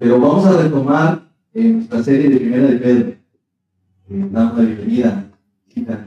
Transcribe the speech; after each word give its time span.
Pero 0.00 0.18
vamos 0.18 0.46
a 0.46 0.62
retomar 0.62 1.30
en 1.52 1.76
nuestra 1.76 2.02
serie 2.02 2.30
de 2.30 2.36
Primera 2.38 2.68
de 2.68 2.78
Pedro. 2.78 3.08
Eh, 3.10 4.28
damos 4.32 4.56
la 4.56 4.64
bienvenida. 4.64 5.30
Quizás 5.68 5.98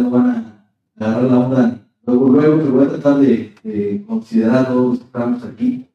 no 0.00 0.10
van 0.10 0.26
a 0.26 0.66
agarrar 0.96 1.22
la 1.30 1.38
onda 1.38 1.78
luego, 2.04 2.28
luego, 2.28 2.56
pero 2.58 2.72
voy 2.72 2.84
a 2.84 2.88
tratar 2.88 3.18
de, 3.20 3.54
de 3.62 4.04
considerar 4.04 4.66
todos 4.66 4.88
los 4.88 4.98
que 4.98 5.04
estamos 5.04 5.44
aquí 5.44 5.86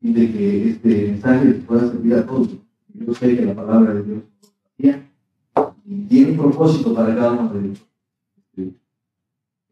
y 0.00 0.12
de 0.14 0.32
que 0.32 0.70
este 0.70 1.08
mensaje 1.08 1.46
pueda 1.66 1.88
servir 1.90 2.14
a 2.14 2.26
todos. 2.26 2.48
Yo 2.94 3.14
sé 3.14 3.36
que 3.36 3.44
la 3.44 3.54
palabra 3.54 3.92
de 3.92 4.02
Dios 4.02 4.22
tiene 6.08 6.30
un 6.30 6.38
propósito 6.38 6.94
para 6.94 7.14
cada 7.14 7.32
uno 7.32 7.52
de 7.52 7.60
ellos. 7.60 7.82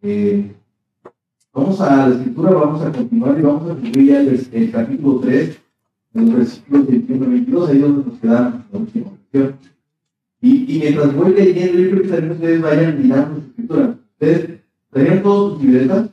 Eh, 0.02 0.54
vamos 1.50 1.80
a 1.80 2.08
la 2.08 2.14
escritura, 2.14 2.50
vamos 2.50 2.82
a 2.82 2.92
continuar 2.92 3.38
y 3.38 3.42
vamos 3.42 3.62
a 3.70 3.74
concluir 3.74 4.06
ya 4.06 4.20
el, 4.20 4.70
capítulo 4.70 5.20
3, 5.20 5.58
los 6.14 6.34
versículos 6.34 6.86
21 6.86 7.24
y 7.24 7.28
22, 7.28 7.70
ahí 7.70 7.78
donde 7.78 8.10
nos 8.10 8.20
quedamos 8.20 8.60
la 8.72 8.78
última 8.78 9.10
lección. 9.10 9.56
Y, 10.40 10.74
y, 10.74 10.78
mientras 10.80 11.14
voy 11.14 11.34
leyendo, 11.34 11.78
yo 11.78 11.90
creo 11.90 12.02
que 12.02 12.08
también 12.08 12.32
ustedes 12.32 12.62
vayan 12.62 13.02
mirando 13.02 13.40
su 13.40 13.46
escritura. 13.46 13.98
¿Ustedes 14.12 14.60
tenían 14.90 15.22
todos 15.22 15.52
sus 15.54 15.62
libretas? 15.62 16.10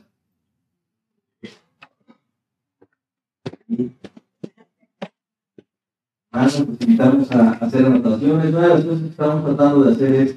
Ah, 6.32 6.48
pues 6.48 6.80
invitamos 6.80 7.30
a, 7.32 7.50
hacer 7.52 7.84
anotaciones. 7.84 8.54
Una 8.54 8.60
de 8.62 8.68
las 8.68 8.84
cosas 8.84 9.00
que 9.00 9.08
estamos 9.08 9.44
tratando 9.44 9.82
de 9.82 9.92
hacer 9.92 10.14
es 10.14 10.36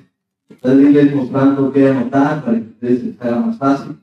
irles 0.63 1.15
mostrando 1.15 1.71
qué 1.71 1.89
anotar 1.89 2.43
para 2.43 2.57
que 2.57 2.67
ustedes 2.67 3.03
les 3.03 3.21
haga 3.21 3.39
más 3.39 3.57
fácil. 3.57 3.97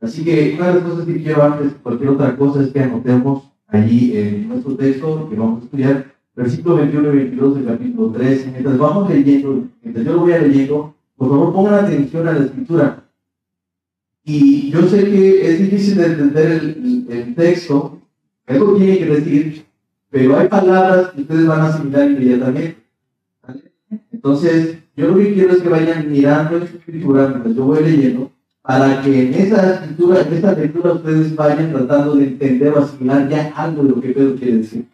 Así 0.00 0.24
que 0.24 0.54
una 0.56 0.68
de 0.68 0.74
las 0.74 0.82
cosas 0.82 1.06
que 1.06 1.22
quiero 1.22 1.42
antes 1.42 1.74
cualquier 1.82 2.10
otra 2.10 2.36
cosa 2.36 2.62
es 2.62 2.72
que 2.72 2.80
anotemos 2.80 3.47
allí 3.68 4.16
en 4.16 4.48
nuestro 4.48 4.74
texto 4.74 5.28
que 5.28 5.36
vamos 5.36 5.60
a 5.60 5.64
estudiar, 5.64 6.14
versículo 6.34 6.76
21 6.76 7.12
y 7.12 7.16
22 7.16 7.54
del 7.56 7.64
capítulo 7.66 8.10
3. 8.12 8.46
Mientras 8.52 8.78
vamos 8.78 9.10
leyendo, 9.10 9.64
mientras 9.82 10.04
yo 10.04 10.12
lo 10.12 10.20
voy 10.20 10.32
a 10.32 10.38
leyendo, 10.38 10.94
por 11.16 11.28
favor 11.28 11.52
pongan 11.52 11.84
atención 11.84 12.26
a 12.28 12.32
la 12.32 12.44
escritura. 12.44 13.04
Y 14.24 14.70
yo 14.70 14.82
sé 14.88 15.04
que 15.04 15.50
es 15.50 15.58
difícil 15.58 15.96
de 15.96 16.06
entender 16.06 16.50
el, 16.52 17.34
texto, 17.34 17.98
algo 18.46 18.76
tiene 18.76 18.98
que 18.98 19.06
decir, 19.06 19.64
pero 20.10 20.36
hay 20.36 20.48
palabras 20.48 21.10
que 21.10 21.22
ustedes 21.22 21.46
van 21.46 21.60
a 21.60 21.68
asimilar 21.68 22.10
inmediatamente. 22.10 22.76
Entonces, 24.12 24.78
yo 24.96 25.08
lo 25.08 25.16
que 25.16 25.32
quiero 25.32 25.52
es 25.52 25.62
que 25.62 25.68
vayan 25.68 26.10
mirando 26.10 26.58
esta 26.58 26.76
escritura 26.76 27.28
mientras 27.28 27.54
yo 27.54 27.64
voy 27.64 27.82
leyendo, 27.82 28.30
para 28.68 29.00
que 29.00 29.28
en 29.28 29.32
esa 29.32 29.76
escritura, 29.76 30.20
en 30.20 30.34
esta 30.34 30.52
lectura, 30.52 30.92
ustedes 30.92 31.34
vayan 31.34 31.72
tratando 31.72 32.16
de 32.16 32.24
entender 32.24 32.74
o 32.74 32.80
asimilar 32.80 33.26
ya 33.26 33.50
algo 33.56 33.82
de 33.82 33.88
lo 33.88 33.98
que 33.98 34.10
Pedro 34.10 34.36
quiere 34.36 34.58
decir. 34.58 34.86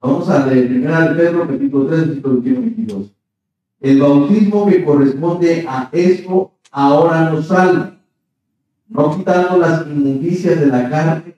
Vamos 0.00 0.28
a 0.28 0.46
leer 0.46 0.68
primera 0.68 1.08
de 1.08 1.16
Pedro, 1.16 1.48
capítulo 1.48 1.86
3, 1.86 2.06
versículo 2.06 2.40
22. 2.40 3.10
El 3.80 4.00
bautismo 4.00 4.66
que 4.68 4.84
corresponde 4.84 5.66
a 5.68 5.88
esto 5.90 6.52
ahora 6.70 7.30
nos 7.30 7.48
salva, 7.48 7.98
no 8.88 9.16
quitando 9.16 9.58
las 9.58 9.88
inmundicias 9.88 10.60
de 10.60 10.66
la 10.66 10.88
carne, 10.88 11.34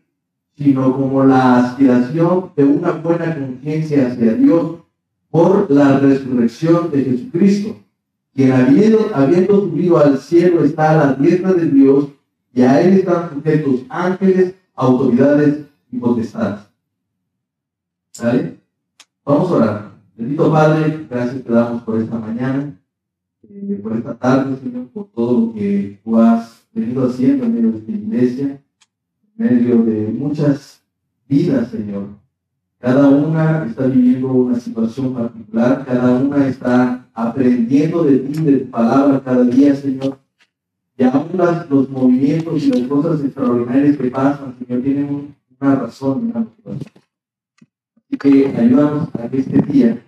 sino 0.59 0.95
como 0.95 1.25
la 1.25 1.65
aspiración 1.65 2.51
de 2.55 2.65
una 2.65 2.91
buena 2.91 3.35
conciencia 3.35 4.09
hacia 4.09 4.35
Dios 4.35 4.81
por 5.31 5.71
la 5.71 5.99
resurrección 6.01 6.91
de 6.91 7.03
Jesucristo, 7.03 7.88
quien 8.39 8.53
habiendo, 8.53 9.11
habiendo 9.13 9.63
subido 9.63 9.99
al 9.99 10.17
cielo 10.17 10.63
está 10.63 10.93
a 10.93 11.07
la 11.07 11.15
diestra 11.15 11.55
de 11.55 11.67
Dios 11.67 12.07
y 12.55 12.63
a 12.63 12.81
él 12.81 12.99
están 12.99 13.31
sujetos 13.35 13.81
ángeles, 13.89 14.55
autoridades 14.77 15.67
y 15.91 15.99
potestades. 15.99 16.61
¿Vale? 18.23 18.61
Vamos 19.25 19.51
a 19.51 19.55
orar. 19.55 19.91
Bendito 20.17 20.53
Padre, 20.53 21.05
gracias 21.11 21.43
te 21.43 21.53
damos 21.53 21.83
por 21.83 22.01
esta 22.01 22.17
mañana, 22.17 22.81
eh, 23.43 23.81
por 23.83 23.97
esta 23.97 24.17
tarde, 24.17 24.57
Señor, 24.63 24.87
por 24.91 25.09
todo 25.09 25.47
lo 25.47 25.55
que 25.55 25.99
tú 26.05 26.17
has 26.17 26.63
venido 26.73 27.09
haciendo 27.09 27.45
en 27.45 27.55
medio 27.57 27.73
de 27.73 27.79
esta 27.79 27.91
iglesia 27.91 28.63
medio 29.35 29.83
de 29.83 30.15
muchas 30.17 30.81
vidas, 31.29 31.73
Señor. 31.73 32.11
Cada 32.79 33.09
una 33.09 33.67
está 33.67 33.89
viviendo 33.89 34.29
una 34.29 34.61
situación 34.61 35.13
particular, 35.13 35.85
cada 35.85 36.13
una 36.21 36.47
está 36.47 36.98
aprendiendo 37.27 38.05
de 38.05 38.19
ti, 38.19 38.43
de 38.43 38.59
tu 38.59 38.71
palabra 38.71 39.21
cada 39.25 39.45
día, 39.45 39.75
Señor. 39.75 40.19
Y 40.97 41.05
aún 41.05 41.29
los 41.71 41.89
movimientos 41.89 42.63
y 42.63 42.71
las 42.71 42.89
cosas 42.89 43.25
extraordinarias 43.25 43.97
que 43.97 44.11
pasan, 44.11 44.57
Señor, 44.59 44.83
tienen 44.83 45.35
una 45.61 45.75
razón, 45.75 46.31
una 46.31 46.41
motivación. 46.41 46.93
Así 47.97 48.19
que 48.19 48.47
ayúdanos 48.57 49.09
a 49.15 49.29
que 49.29 49.39
este 49.39 49.63
día, 49.63 49.87
en 49.89 50.03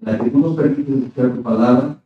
la 0.00 0.18
que 0.18 0.30
tú 0.30 0.38
nos 0.38 0.56
permites 0.56 0.94
escuchar 0.94 1.34
tu 1.34 1.42
palabra, 1.42 2.02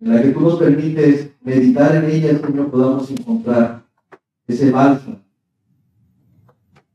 en 0.00 0.14
la 0.14 0.22
que 0.22 0.28
tú 0.28 0.40
nos 0.40 0.58
permites 0.58 1.30
meditar 1.42 1.96
en 1.96 2.10
ella, 2.10 2.38
Señor, 2.38 2.70
podamos 2.70 3.10
encontrar 3.10 3.84
ese 4.46 4.70
bálsamo 4.70 5.24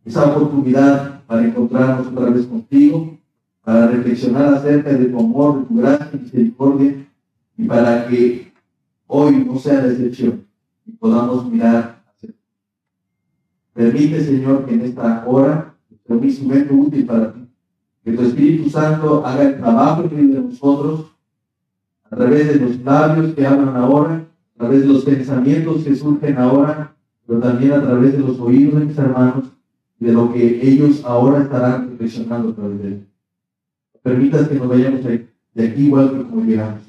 esa 0.09 0.25
oportunidad 0.25 1.23
para 1.27 1.45
encontrarnos 1.45 2.07
otra 2.07 2.31
vez 2.31 2.47
contigo, 2.47 3.18
para 3.69 3.85
reflexionar 3.85 4.55
acerca 4.55 4.91
de 4.93 5.05
tu 5.05 5.19
amor, 5.19 5.59
de 5.59 5.65
tu 5.67 5.75
gracia 5.75 6.09
y 6.11 6.17
misericordia, 6.17 7.07
y 7.55 7.65
para 7.65 8.07
que 8.07 8.51
hoy 9.05 9.45
no 9.45 9.59
sea 9.59 9.83
la 9.83 9.91
excepción 9.91 10.43
y 10.87 10.93
podamos 10.93 11.47
mirar 11.51 12.01
hacia 12.07 12.29
ti. 12.29 12.35
Permite, 13.71 14.23
Señor, 14.23 14.65
que 14.65 14.73
en 14.73 14.81
esta 14.81 15.23
hora 15.27 15.75
sea 16.03 16.15
un 16.15 16.23
instrumento 16.23 16.73
útil 16.73 17.05
para 17.05 17.31
ti, 17.31 17.47
que 18.03 18.13
tu 18.13 18.23
Espíritu 18.23 18.71
Santo 18.71 19.23
haga 19.23 19.43
el 19.43 19.57
trabajo 19.59 20.01
en 20.01 20.33
de 20.33 20.41
nosotros, 20.41 21.05
a 22.09 22.15
través 22.15 22.47
de 22.47 22.55
los 22.55 22.79
labios 22.79 23.35
que 23.35 23.45
hablan 23.45 23.75
ahora, 23.75 24.25
a 24.55 24.57
través 24.57 24.81
de 24.81 24.87
los 24.87 25.05
pensamientos 25.05 25.83
que 25.83 25.95
surgen 25.95 26.39
ahora, 26.39 26.95
pero 27.27 27.39
también 27.39 27.73
a 27.73 27.83
través 27.83 28.13
de 28.13 28.17
los 28.17 28.39
oídos 28.39 28.79
de 28.79 28.85
mis 28.87 28.97
hermanos, 28.97 29.43
de 29.99 30.11
lo 30.11 30.33
que 30.33 30.67
ellos 30.67 31.05
ahora 31.05 31.43
estarán 31.43 31.91
reflexionando 31.91 32.49
a 32.49 32.55
través 32.55 32.81
de 32.81 32.87
él. 32.87 33.09
Permitas 34.09 34.47
que 34.47 34.55
nos 34.55 34.67
vayamos 34.67 35.03
de 35.03 35.67
aquí 35.67 35.83
igual 35.83 36.09
que 36.09 36.23
como 36.23 36.43
llegamos. 36.43 36.81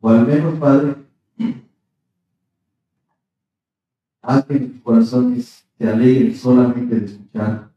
O 0.00 0.08
al 0.08 0.24
menos, 0.24 0.56
Padre, 0.60 0.94
haz 4.22 4.44
que 4.44 4.60
tus 4.60 4.80
corazones 4.82 5.64
se 5.76 5.88
alegren 5.88 6.32
solamente 6.36 6.94
de 6.94 7.06
escuchar 7.06 7.72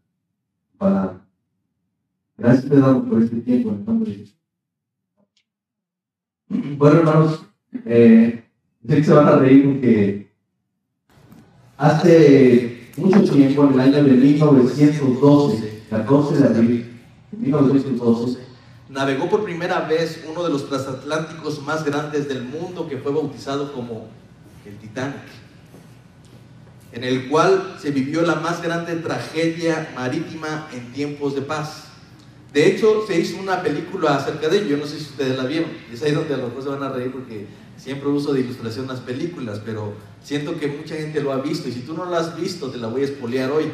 tu 0.71 0.77
palabra. 0.77 1.25
Gracias 2.37 2.69
te 2.69 2.79
damos 2.79 3.09
por 3.09 3.23
este 3.23 3.37
tiempo 3.37 3.69
en 3.69 3.75
el 3.77 3.85
nombre 3.85 4.11
de 4.11 4.17
Jesús. 4.17 4.37
Bueno, 6.77 6.99
hermanos, 6.99 7.43
eh, 7.83 8.43
sé 8.87 8.95
que 8.95 9.03
se 9.03 9.13
van 9.13 9.27
a 9.27 9.37
reír 9.37 9.65
porque 9.65 10.31
hace 11.77 12.91
mucho 12.95 13.23
tiempo, 13.23 13.63
en 13.63 13.73
el 13.73 13.79
año 13.79 14.03
de 14.03 14.11
1912, 14.11 15.83
14 15.89 16.37
de 16.37 16.47
abril 16.47 16.99
de 17.31 17.37
1912, 17.39 18.50
navegó 18.91 19.29
por 19.29 19.43
primera 19.43 19.81
vez 19.81 20.23
uno 20.29 20.43
de 20.43 20.49
los 20.49 20.67
transatlánticos 20.67 21.61
más 21.63 21.85
grandes 21.85 22.27
del 22.27 22.43
mundo 22.43 22.87
que 22.87 22.97
fue 22.97 23.11
bautizado 23.11 23.71
como 23.73 24.09
el 24.65 24.77
Titanic, 24.77 25.15
en 26.91 27.03
el 27.05 27.29
cual 27.29 27.77
se 27.81 27.91
vivió 27.91 28.21
la 28.21 28.35
más 28.35 28.61
grande 28.61 28.95
tragedia 28.97 29.91
marítima 29.95 30.67
en 30.73 30.91
tiempos 30.91 31.35
de 31.35 31.41
paz. 31.41 31.85
De 32.53 32.67
hecho, 32.67 33.07
se 33.07 33.17
hizo 33.17 33.39
una 33.39 33.63
película 33.63 34.17
acerca 34.17 34.49
de 34.49 34.57
ello, 34.57 34.67
yo 34.67 34.77
no 34.77 34.85
sé 34.85 34.97
si 34.99 35.05
ustedes 35.05 35.37
la 35.37 35.45
vieron, 35.45 35.69
es 35.91 36.03
ahí 36.03 36.11
donde 36.11 36.33
a 36.33 36.37
lo 36.37 36.49
mejor 36.49 36.63
se 36.63 36.69
van 36.69 36.83
a 36.83 36.89
reír 36.89 37.13
porque 37.13 37.47
siempre 37.77 38.09
uso 38.09 38.33
de 38.33 38.41
ilustración 38.41 38.87
las 38.87 38.99
películas, 38.99 39.61
pero 39.63 39.93
siento 40.21 40.59
que 40.59 40.67
mucha 40.67 40.95
gente 40.95 41.21
lo 41.21 41.31
ha 41.31 41.37
visto 41.37 41.69
y 41.69 41.71
si 41.71 41.79
tú 41.79 41.93
no 41.93 42.03
lo 42.03 42.15
has 42.17 42.35
visto 42.35 42.69
te 42.69 42.77
la 42.77 42.87
voy 42.87 43.03
a 43.03 43.05
espolear 43.05 43.51
hoy. 43.51 43.71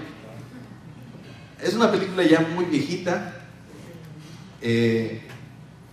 Es 1.59 1.74
una 1.74 1.91
película 1.91 2.24
ya 2.24 2.41
muy 2.53 2.65
viejita, 2.65 3.37
eh, 4.62 5.21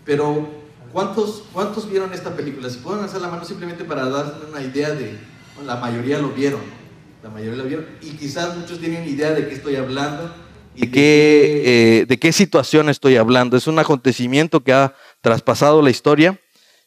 pero 0.05 0.49
¿cuántos, 0.93 1.44
¿cuántos 1.52 1.88
vieron 1.90 2.12
esta 2.12 2.34
película? 2.37 2.69
Si 2.70 2.78
pueden 2.78 3.05
hacer 3.05 3.20
la 3.20 3.28
mano 3.28 3.44
simplemente 3.44 3.84
para 3.84 4.08
darle 4.08 4.46
una 4.50 4.61
idea 4.61 4.90
de, 4.90 5.19
la 5.64 5.76
mayoría 5.76 6.19
lo 6.19 6.31
vieron, 6.31 6.61
la 7.22 7.31
mayoría 7.31 7.56
lo 7.56 7.64
vieron 7.64 7.87
y 8.00 8.11
quizás 8.11 8.56
muchos 8.56 8.78
tienen 8.81 9.08
idea 9.08 9.32
de 9.32 9.49
qué 9.49 9.55
estoy 9.55 9.76
hablando. 9.76 10.34
¿Y 10.76 10.88
qué, 10.88 12.00
eh, 12.00 12.06
de 12.06 12.19
qué 12.19 12.32
situación 12.32 12.88
estoy 12.88 13.16
hablando? 13.16 13.56
Es 13.56 13.69
un 13.69 13.78
acontecimiento 13.78 14.64
que 14.64 14.72
ha 14.72 14.94
traspasado 15.20 15.81
la 15.82 15.90
historia 15.90 16.40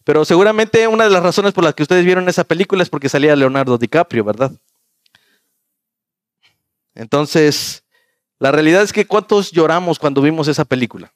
pero 0.07 0.23
seguramente 0.23 0.87
una 0.87 1.03
de 1.03 1.09
las 1.09 1.21
razones 1.21 1.51
por 1.51 1.65
las 1.65 1.73
que 1.73 1.83
ustedes 1.83 2.05
vieron 2.05 2.29
esa 2.29 2.45
película 2.45 2.81
es 2.81 2.89
porque 2.89 3.09
salía 3.09 3.35
Leonardo 3.35 3.77
DiCaprio, 3.77 4.23
¿verdad? 4.23 4.53
Entonces, 6.95 7.83
la 8.39 8.53
realidad 8.53 8.83
es 8.83 8.93
que 8.93 9.05
¿cuántos 9.05 9.51
lloramos 9.51 9.99
cuando 9.99 10.21
vimos 10.21 10.47
esa 10.47 10.63
película? 10.63 11.13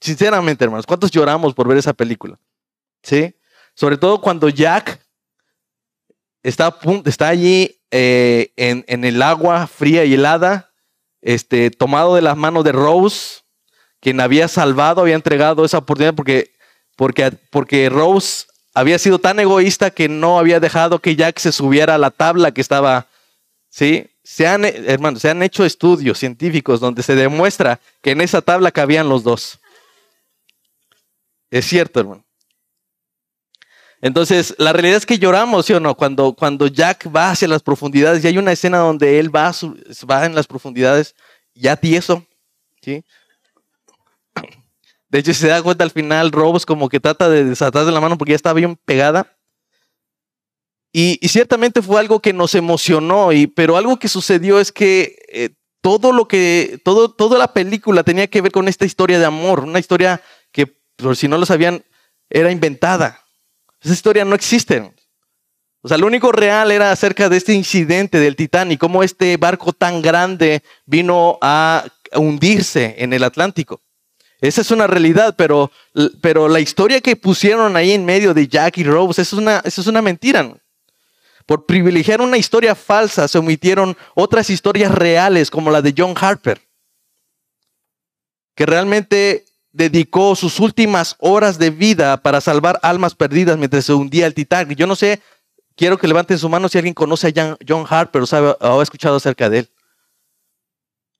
Sinceramente, 0.00 0.64
hermanos, 0.64 0.86
¿cuántos 0.86 1.10
lloramos 1.10 1.54
por 1.54 1.68
ver 1.68 1.78
esa 1.78 1.92
película? 1.92 2.38
¿Sí? 3.02 3.34
Sobre 3.74 3.96
todo 3.96 4.20
cuando 4.20 4.48
Jack 4.48 5.00
está, 6.42 6.74
allí 7.28 7.80
eh, 7.90 8.52
en, 8.56 9.04
el 9.04 9.22
agua 9.22 9.66
fría 9.66 10.04
y 10.04 10.14
helada 10.14 10.70
este, 11.20 11.70
tomado 11.70 12.14
de 12.14 12.22
las 12.22 12.36
manos 12.36 12.64
de 12.64 12.72
Rose, 12.72 13.42
quien 14.00 14.20
había 14.20 14.48
salvado, 14.48 15.02
había 15.02 15.14
entregado 15.14 15.64
esa 15.64 15.78
oportunidad 15.78 16.14
porque, 16.14 16.52
porque, 16.96 17.32
porque 17.50 17.88
Rose 17.90 18.46
había 18.74 18.98
sido 18.98 19.18
tan 19.18 19.38
egoísta 19.38 19.90
que 19.90 20.08
no 20.08 20.38
había 20.38 20.60
dejado 20.60 21.00
que 21.00 21.16
Jack 21.16 21.38
se 21.38 21.52
subiera 21.52 21.96
a 21.96 21.98
la 21.98 22.10
tabla 22.10 22.52
que 22.52 22.60
estaba, 22.60 23.06
¿sí? 23.68 24.06
Se 24.22 24.46
han, 24.46 24.64
hermanos, 24.64 25.20
se 25.22 25.28
han 25.28 25.42
hecho 25.42 25.64
estudios 25.64 26.18
científicos 26.18 26.80
donde 26.80 27.02
se 27.02 27.14
demuestra 27.14 27.80
que 28.00 28.12
en 28.12 28.20
esa 28.20 28.40
tabla 28.40 28.70
cabían 28.70 29.08
los 29.08 29.24
dos. 29.24 29.59
Es 31.50 31.66
cierto, 31.66 32.00
hermano. 32.00 32.24
Entonces, 34.02 34.54
la 34.56 34.72
realidad 34.72 34.96
es 34.96 35.04
que 35.04 35.18
lloramos, 35.18 35.66
¿sí 35.66 35.74
o 35.74 35.80
no? 35.80 35.94
Cuando, 35.94 36.32
cuando 36.32 36.66
Jack 36.66 37.14
va 37.14 37.30
hacia 37.30 37.48
las 37.48 37.62
profundidades 37.62 38.24
y 38.24 38.28
hay 38.28 38.38
una 38.38 38.52
escena 38.52 38.78
donde 38.78 39.18
él 39.18 39.34
va, 39.34 39.52
va 40.10 40.24
en 40.24 40.34
las 40.34 40.46
profundidades 40.46 41.14
ya 41.54 41.76
tieso, 41.76 42.26
¿sí? 42.80 43.04
De 45.10 45.18
hecho, 45.18 45.34
se 45.34 45.48
da 45.48 45.62
cuenta 45.62 45.84
al 45.84 45.90
final, 45.90 46.30
Robos 46.30 46.64
como 46.64 46.88
que 46.88 47.00
trata 47.00 47.28
de 47.28 47.44
desatar 47.44 47.84
de 47.84 47.92
la 47.92 48.00
mano 48.00 48.16
porque 48.16 48.30
ya 48.30 48.36
está 48.36 48.52
bien 48.52 48.76
pegada. 48.84 49.36
Y, 50.92 51.18
ciertamente 51.28 51.82
fue 51.82 52.00
algo 52.00 52.20
que 52.20 52.32
nos 52.32 52.54
emocionó, 52.54 53.32
y, 53.32 53.46
pero 53.46 53.76
algo 53.76 53.98
que 53.98 54.08
sucedió 54.08 54.58
es 54.58 54.72
que 54.72 55.16
eh, 55.28 55.50
todo 55.82 56.12
lo 56.12 56.26
que, 56.26 56.80
todo, 56.84 57.10
toda 57.10 57.38
la 57.38 57.52
película 57.52 58.02
tenía 58.02 58.28
que 58.28 58.40
ver 58.40 58.52
con 58.52 58.66
esta 58.66 58.86
historia 58.86 59.18
de 59.18 59.24
amor, 59.24 59.60
una 59.60 59.78
historia 59.78 60.22
por 61.00 61.16
si 61.16 61.28
no 61.28 61.38
lo 61.38 61.46
sabían, 61.46 61.84
era 62.28 62.50
inventada. 62.50 63.20
Esa 63.80 63.94
historia 63.94 64.24
no 64.24 64.34
existe. 64.34 64.92
O 65.82 65.88
sea, 65.88 65.96
lo 65.96 66.06
único 66.06 66.30
real 66.30 66.70
era 66.70 66.92
acerca 66.92 67.28
de 67.28 67.38
este 67.38 67.54
incidente 67.54 68.18
del 68.18 68.36
Titanic, 68.36 68.78
cómo 68.78 69.02
este 69.02 69.36
barco 69.38 69.72
tan 69.72 70.02
grande 70.02 70.62
vino 70.84 71.38
a 71.40 71.86
hundirse 72.14 72.96
en 72.98 73.12
el 73.12 73.24
Atlántico. 73.24 73.80
Esa 74.40 74.60
es 74.60 74.70
una 74.70 74.86
realidad, 74.86 75.34
pero, 75.36 75.70
pero 76.20 76.48
la 76.48 76.60
historia 76.60 77.00
que 77.00 77.16
pusieron 77.16 77.76
ahí 77.76 77.92
en 77.92 78.04
medio 78.04 78.32
de 78.34 78.48
Jack 78.48 78.78
y 78.78 78.84
Rose, 78.84 79.20
es 79.22 79.32
una, 79.32 79.60
es 79.64 79.78
una 79.86 80.02
mentira. 80.02 80.54
Por 81.46 81.66
privilegiar 81.66 82.20
una 82.20 82.38
historia 82.38 82.74
falsa, 82.74 83.28
se 83.28 83.38
omitieron 83.38 83.96
otras 84.14 84.50
historias 84.50 84.92
reales, 84.92 85.50
como 85.50 85.70
la 85.70 85.82
de 85.82 85.94
John 85.96 86.14
Harper, 86.18 86.60
que 88.54 88.66
realmente 88.66 89.44
dedicó 89.72 90.34
sus 90.34 90.60
últimas 90.60 91.16
horas 91.18 91.58
de 91.58 91.70
vida 91.70 92.16
para 92.22 92.40
salvar 92.40 92.78
almas 92.82 93.14
perdidas 93.14 93.56
mientras 93.58 93.84
se 93.84 93.92
hundía 93.92 94.26
el 94.26 94.34
Titanic. 94.34 94.76
Yo 94.78 94.86
no 94.86 94.96
sé, 94.96 95.20
quiero 95.76 95.98
que 95.98 96.08
levanten 96.08 96.38
su 96.38 96.48
mano 96.48 96.68
si 96.68 96.78
alguien 96.78 96.94
conoce 96.94 97.28
a 97.28 97.58
John 97.66 97.86
Harper 97.88 98.22
o, 98.22 98.26
sabe, 98.26 98.56
o 98.60 98.80
ha 98.80 98.82
escuchado 98.82 99.16
acerca 99.16 99.48
de 99.48 99.60
él. 99.60 99.70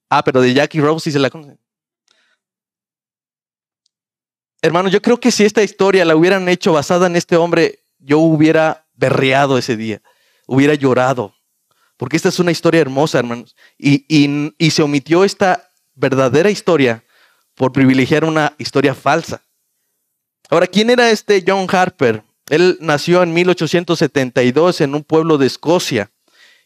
Ah, 0.08 0.24
pero 0.24 0.40
de 0.40 0.52
Jackie 0.52 0.80
Rose 0.80 1.04
sí 1.04 1.12
se 1.12 1.18
la 1.18 1.30
conoce. 1.30 1.56
Hermano, 4.62 4.88
yo 4.88 5.00
creo 5.00 5.18
que 5.18 5.30
si 5.30 5.44
esta 5.44 5.62
historia 5.62 6.04
la 6.04 6.16
hubieran 6.16 6.48
hecho 6.48 6.72
basada 6.72 7.06
en 7.06 7.16
este 7.16 7.36
hombre, 7.36 7.80
yo 7.98 8.18
hubiera 8.18 8.86
berreado 8.94 9.56
ese 9.56 9.76
día, 9.76 10.02
hubiera 10.46 10.74
llorado, 10.74 11.34
porque 11.96 12.16
esta 12.16 12.28
es 12.28 12.38
una 12.38 12.50
historia 12.50 12.80
hermosa, 12.80 13.18
hermanos. 13.18 13.56
Y, 13.78 14.04
y, 14.08 14.70
se 14.70 14.82
omitió 14.82 15.24
esta 15.24 15.70
verdadera 15.94 16.50
historia 16.50 17.04
por 17.60 17.72
privilegiar 17.72 18.24
una 18.24 18.54
historia 18.56 18.94
falsa. 18.94 19.42
Ahora, 20.48 20.66
¿quién 20.66 20.88
era 20.88 21.10
este 21.10 21.44
John 21.46 21.66
Harper? 21.70 22.22
Él 22.48 22.78
nació 22.80 23.22
en 23.22 23.34
1872 23.34 24.80
en 24.80 24.94
un 24.94 25.04
pueblo 25.04 25.36
de 25.36 25.46
Escocia. 25.46 26.10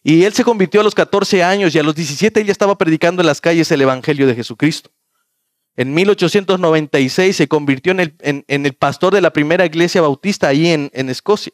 Y 0.04 0.22
él 0.22 0.32
se 0.34 0.44
convirtió 0.44 0.82
a 0.82 0.84
los 0.84 0.94
14 0.94 1.42
años 1.42 1.74
y 1.74 1.80
a 1.80 1.82
los 1.82 1.96
17 1.96 2.38
él 2.38 2.46
ya 2.46 2.52
estaba 2.52 2.78
predicando 2.78 3.22
en 3.22 3.26
las 3.26 3.40
calles 3.40 3.72
el 3.72 3.82
Evangelio 3.82 4.28
de 4.28 4.36
Jesucristo. 4.36 4.92
En 5.74 5.92
1896 5.94 7.34
se 7.34 7.48
convirtió 7.48 7.90
en 7.90 8.44
el, 8.46 8.72
pastor 8.74 9.14
de 9.14 9.20
la 9.20 9.32
primera 9.32 9.66
iglesia 9.66 10.00
bautista 10.00 10.46
ahí 10.46 10.68
en, 10.68 10.92
en 10.94 11.10
Escocia, 11.10 11.52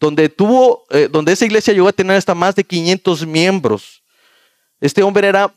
donde, 0.00 0.30
tuvo, 0.30 0.86
eh, 0.88 1.10
donde 1.12 1.32
esa 1.32 1.44
iglesia 1.44 1.74
llegó 1.74 1.88
a 1.88 1.92
tener 1.92 2.16
hasta 2.16 2.34
más 2.34 2.54
de 2.54 2.64
500 2.64 3.26
miembros. 3.26 4.02
Este 4.80 5.02
hombre 5.02 5.28
era 5.28 5.52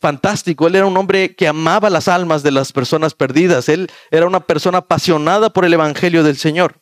fantástico, 0.00 0.66
él 0.66 0.76
era 0.76 0.86
un 0.86 0.96
hombre 0.96 1.34
que 1.34 1.48
amaba 1.48 1.90
las 1.90 2.08
almas 2.08 2.42
de 2.42 2.50
las 2.50 2.72
personas 2.72 3.14
perdidas, 3.14 3.68
él 3.68 3.90
era 4.10 4.26
una 4.26 4.40
persona 4.40 4.78
apasionada 4.78 5.50
por 5.50 5.64
el 5.64 5.74
Evangelio 5.74 6.22
del 6.22 6.36
Señor. 6.36 6.80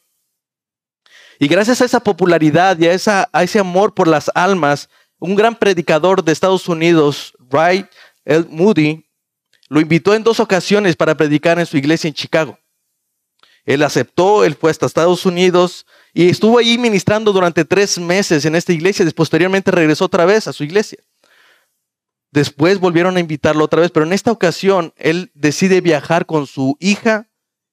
Y 1.39 1.49
gracias 1.49 1.81
a 1.81 1.85
esa 1.85 2.01
popularidad 2.01 2.79
y 2.79 2.87
a, 2.87 3.43
ese 3.43 3.59
amor 3.59 3.95
por 3.95 4.09
las 4.09 4.31
almas, 4.35 4.89
un 5.19 5.35
gran 5.35 5.55
predicador 5.55 6.25
de 6.25 6.33
Estados 6.33 6.69
Unidos, 6.69 7.35
Wright 7.51 7.87
L. 8.25 8.47
Moody, 8.51 9.05
lo 9.69 9.81
invitó 9.81 10.15
en 10.15 10.23
dos 10.23 10.41
ocasiones 10.41 10.97
para 10.97 11.17
predicar 11.17 11.59
en 11.59 11.67
su 11.67 11.77
iglesia 11.77 12.09
en 12.09 12.15
Chicago. 12.15 12.59
Él 13.65 13.83
aceptó, 13.83 14.45
él 14.45 14.55
fue 14.55 14.71
hasta 14.71 14.87
Estados 14.87 15.27
Unidos 15.27 15.87
y 16.15 16.29
estuvo 16.31 16.59
allí 16.59 16.79
ministrando 16.79 17.33
durante 17.33 17.65
tres 17.65 17.99
meses 17.99 18.45
en 18.45 18.55
esta 18.55 18.73
iglesia. 18.73 19.05
Después, 19.05 19.27
posteriormente 19.27 19.73
regresó 19.73 20.05
otra 20.05 20.25
vez 20.25 20.47
a 20.47 20.53
su 20.53 20.63
iglesia. 20.63 20.99
Después 22.37 22.81
volvieron 22.81 23.17
a 23.17 23.21
invitarlo 23.21 23.65
otra 23.65 23.81
vez, 23.81 23.91
pero 23.91 24.05
en 24.05 24.13
esta 24.13 24.31
ocasión 24.31 24.93
él 24.99 25.31
decide 25.33 25.81
viajar 25.81 26.27
con 26.27 26.47
su 26.47 26.77
hija 26.81 27.31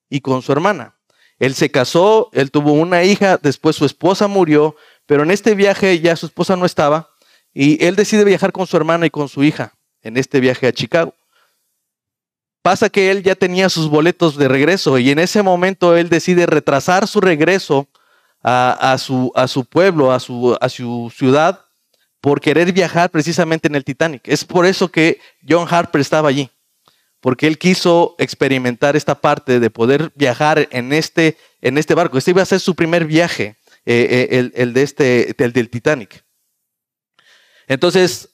y 0.10 0.21
con 0.21 0.42
su 0.42 0.54
hermana. 0.54 0.95
Él 1.38 1.54
se 1.54 1.69
casó, 1.69 2.30
él 2.31 2.50
tuvo 2.50 2.71
una 2.71 3.04
hija, 3.04 3.38
después 3.38 3.75
su 3.75 3.83
esposa 3.83 4.30
murió, 4.30 4.77
pero 5.06 5.24
en 5.24 5.31
este 5.31 5.54
viaje 5.54 6.00
ya 6.00 6.15
su 6.15 6.27
esposa 6.27 6.56
no 6.56 6.65
estaba 6.65 7.10
y 7.54 7.83
él 7.83 7.98
decide 7.98 8.24
viajar 8.24 8.54
con 8.54 8.65
su 8.65 8.77
hermana 8.77 9.06
y 9.06 9.10
con 9.10 9.27
su 9.27 9.44
hija 9.44 9.74
en 10.01 10.15
este 10.15 10.39
viaje 10.39 10.65
a 10.68 10.71
Chicago. 10.71 11.13
Pasa 12.62 12.88
que 12.89 13.12
él 13.12 13.21
ya 13.21 13.36
tenía 13.36 13.68
sus 13.68 13.89
boletos 13.89 14.38
de 14.38 14.48
regreso 14.48 14.98
y 14.98 15.12
en 15.12 15.19
ese 15.19 15.44
momento 15.44 15.98
él 15.98 16.07
decide 16.07 16.45
retrasar 16.45 17.10
su 17.10 17.19
regreso 17.19 17.89
a, 18.42 18.98
su, 18.98 19.65
pueblo, 19.69 20.13
a 20.13 20.21
su 20.21 21.12
ciudad, 21.13 21.65
por 22.24 22.40
querer 22.40 22.72
viajar 22.72 23.10
precisamente 23.12 23.68
en 23.68 23.75
el 23.75 23.84
Titanic. 23.84 24.22
Es 24.24 24.46
por 24.46 24.66
eso 24.66 24.90
que 24.90 25.20
John 25.46 25.68
Harper 25.70 26.00
estaba 26.00 26.30
allí, 26.30 26.50
porque 27.20 27.48
él 27.48 27.58
quiso 27.58 28.16
experimentar 28.18 28.96
esta 28.96 29.20
parte 29.20 29.60
de 29.60 29.70
poder 29.70 30.10
viajar 30.15 30.70
en 30.72 30.94
este, 30.94 31.36
en 31.60 31.77
este 31.77 31.96
barco. 31.96 32.18
Este 32.18 32.32
iba 32.32 32.42
a 32.42 32.46
ser 32.46 32.62
su 32.62 32.75
primer 32.75 33.03
viaje, 33.03 33.58
eh, 33.86 34.30
eh, 34.32 34.51
el, 34.56 34.72
de 34.72 34.84
este, 34.84 35.44
el 35.44 35.51
del 35.51 35.70
Titanic. 35.70 36.24
Entonces, 37.68 38.30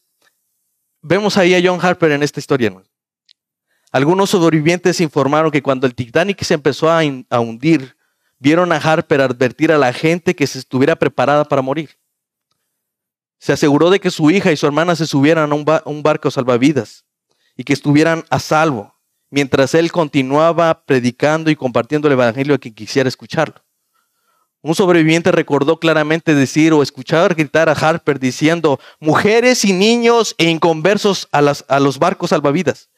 vemos 1.01 1.36
ahí 1.36 1.55
a 1.55 1.62
John 1.67 1.84
Harper 1.84 2.12
en 2.12 2.22
esta 2.22 2.39
historia. 2.39 2.72
Algunos 3.91 4.29
sobrevivientes 4.29 5.01
informaron 5.01 5.50
que 5.50 5.63
cuando 5.63 5.88
el 5.88 5.96
Titanic 5.96 6.43
se 6.43 6.53
empezó 6.53 6.91
a, 6.91 7.01
hundir, 7.39 7.98
vieron 8.38 8.72
a 8.72 8.75
Harper 8.75 9.22
advertir 9.22 9.72
a 9.72 9.79
la 9.79 9.91
gente 9.93 10.36
que 10.36 10.46
se 10.46 10.60
estuviera 10.60 10.96
preparada 10.96 11.43
para 11.43 11.63
morir. 11.63 11.99
Se 13.39 13.53
aseguró 13.53 13.89
de 13.89 14.00
que 14.00 14.12
su 14.12 14.29
hija 14.31 14.51
y 14.51 14.58
su 14.58 14.65
hermana 14.65 14.96
se 14.96 15.08
subieran 15.08 15.51
a 15.51 15.81
un, 15.86 16.03
barco 16.03 16.29
salvavidas 16.29 17.05
y 17.55 17.63
que 17.63 17.74
estuvieran 17.74 18.25
a 18.29 18.39
salvo, 18.39 18.96
mientras 19.29 19.74
él 19.74 19.91
continuaba 19.91 20.84
predicando 20.86 21.50
y 21.50 21.55
compartiendo 21.55 22.08
el 22.08 22.13
Evangelio 22.13 22.55
a 22.55 22.58
quien 22.58 22.74
quisiera 22.74 23.08
escucharlo. 23.08 23.63
Un 24.62 24.75
sobreviviente 24.75 25.31
recordó 25.31 25.79
claramente 25.79 26.36
decir 26.36 26.74
o 26.74 26.84
escuchar 26.84 27.34
gritar 27.34 27.69
a 27.69 27.72
Harper 27.72 28.19
diciendo, 28.19 28.77
mujeres 29.00 29.63
y 29.63 29.72
niños 29.72 30.36
e 30.38 30.50
inconversos 30.50 31.29
a 31.31 31.79
los 31.79 32.00
barcos 32.00 32.31
salvavidas. 32.31 32.89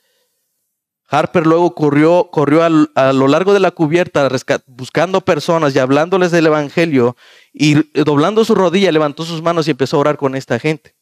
Harper 1.12 1.45
luego 1.45 1.75
corrió, 1.75 2.29
corrió 2.31 2.63
a 2.63 3.13
lo 3.13 3.27
largo 3.27 3.53
de 3.53 3.60
la 3.60 3.71
cubierta 3.71 4.29
buscando 4.65 5.19
personas 5.19 5.75
y 5.75 5.79
hablándoles 5.79 6.31
del 6.31 6.48
Evangelio 6.48 7.17
y 7.53 7.75
doblando 8.03 8.46
su 8.46 8.55
rodilla 8.55 8.91
levantó 8.91 9.24
sus 9.24 9.41
manos 9.41 9.67
y 9.67 9.72
empezó 9.72 9.98
a 9.98 10.01
orar 10.01 10.17
con 10.17 10.36
esta 10.36 10.60
gente. 10.60 10.96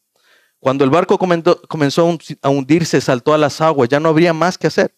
Cuando 0.58 0.84
el 0.84 0.90
barco 0.90 1.18
comenzó 1.18 2.18
a 2.42 2.48
hundirse, 2.50 3.00
saltó 3.00 3.32
a 3.32 3.38
las 3.38 3.60
aguas, 3.60 3.88
ya 3.88 3.98
no 3.98 4.10
habría 4.10 4.34
más 4.34 4.58
que 4.58 4.66
hacer. 4.66 4.94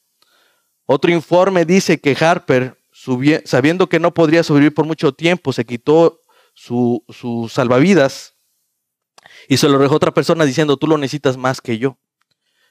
Otro 0.87 1.13
informe 1.13 1.65
dice 1.65 2.01
que 2.01 2.17
Harper, 2.19 2.77
sabiendo 3.45 3.89
que 3.89 4.01
no 4.01 4.13
podría 4.13 4.43
sobrevivir 4.43 4.75
por 4.75 4.87
mucho 4.87 5.13
tiempo, 5.13 5.53
se 5.53 5.65
quitó 5.65 6.21
su, 6.55 7.05
salvavidas 7.51 8.35
y 9.49 9.57
se 9.57 9.69
lo 9.69 9.79
dejó 9.79 9.95
a 9.95 9.97
otra 9.97 10.13
persona 10.13 10.45
diciendo, 10.45 10.77
tú 10.77 10.87
lo 10.87 10.99
necesitas 10.99 11.37
más 11.37 11.61
que 11.61 11.79
yo. 11.79 11.97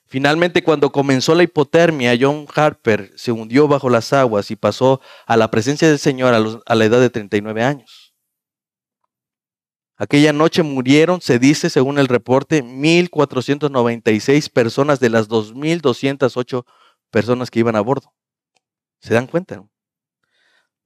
Finalmente, 0.05 0.61
cuando 0.61 0.91
comenzó 0.91 1.33
la 1.35 1.43
hipotermia, 1.43 2.17
John 2.19 2.45
Harper 2.53 3.13
se 3.15 3.31
hundió 3.31 3.69
bajo 3.69 3.89
las 3.89 4.11
aguas 4.11 4.51
y 4.51 4.57
pasó 4.57 4.99
a 5.25 5.37
la 5.37 5.49
presencia 5.49 5.87
del 5.87 5.99
Señor 5.99 6.33
a, 6.33 6.75
la 6.75 6.85
edad 6.85 6.99
de 6.99 7.09
39 7.09 7.63
años. 7.63 8.10
Aquella 10.01 10.33
noche 10.33 10.63
murieron, 10.63 11.21
se 11.21 11.37
dice, 11.37 11.69
según 11.69 11.99
el 11.99 12.07
reporte, 12.07 12.63
1.496 12.63 14.49
personas 14.49 14.99
de 14.99 15.11
las 15.11 15.29
2.208 15.29 16.65
personas 17.11 17.51
que 17.51 17.59
iban 17.59 17.75
a 17.75 17.81
bordo. 17.81 18.11
¿Se 18.99 19.13
dan 19.13 19.27
cuenta? 19.27 19.63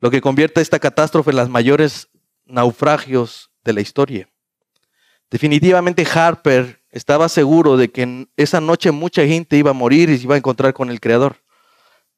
Lo 0.01 0.11
que 0.11 0.19
convierte 0.19 0.59
esta 0.59 0.79
catástrofe 0.79 1.29
en 1.29 1.37
las 1.37 1.47
mayores 1.47 2.09
naufragios 2.43 3.51
de 3.63 3.71
la 3.71 3.79
historia. 3.79 4.29
Definitivamente 5.31 6.05
Harper 6.13 6.81
estaba 6.89 7.29
seguro 7.29 7.77
de 7.77 7.89
que 7.91 8.01
en 8.01 8.29
esa 8.35 8.59
noche 8.59 8.91
mucha 8.91 9.25
gente 9.25 9.55
iba 9.55 9.69
a 9.69 9.73
morir 9.73 10.09
y 10.09 10.17
se 10.17 10.25
iba 10.25 10.35
a 10.35 10.39
encontrar 10.39 10.73
con 10.73 10.89
el 10.89 10.99
Creador. 10.99 11.37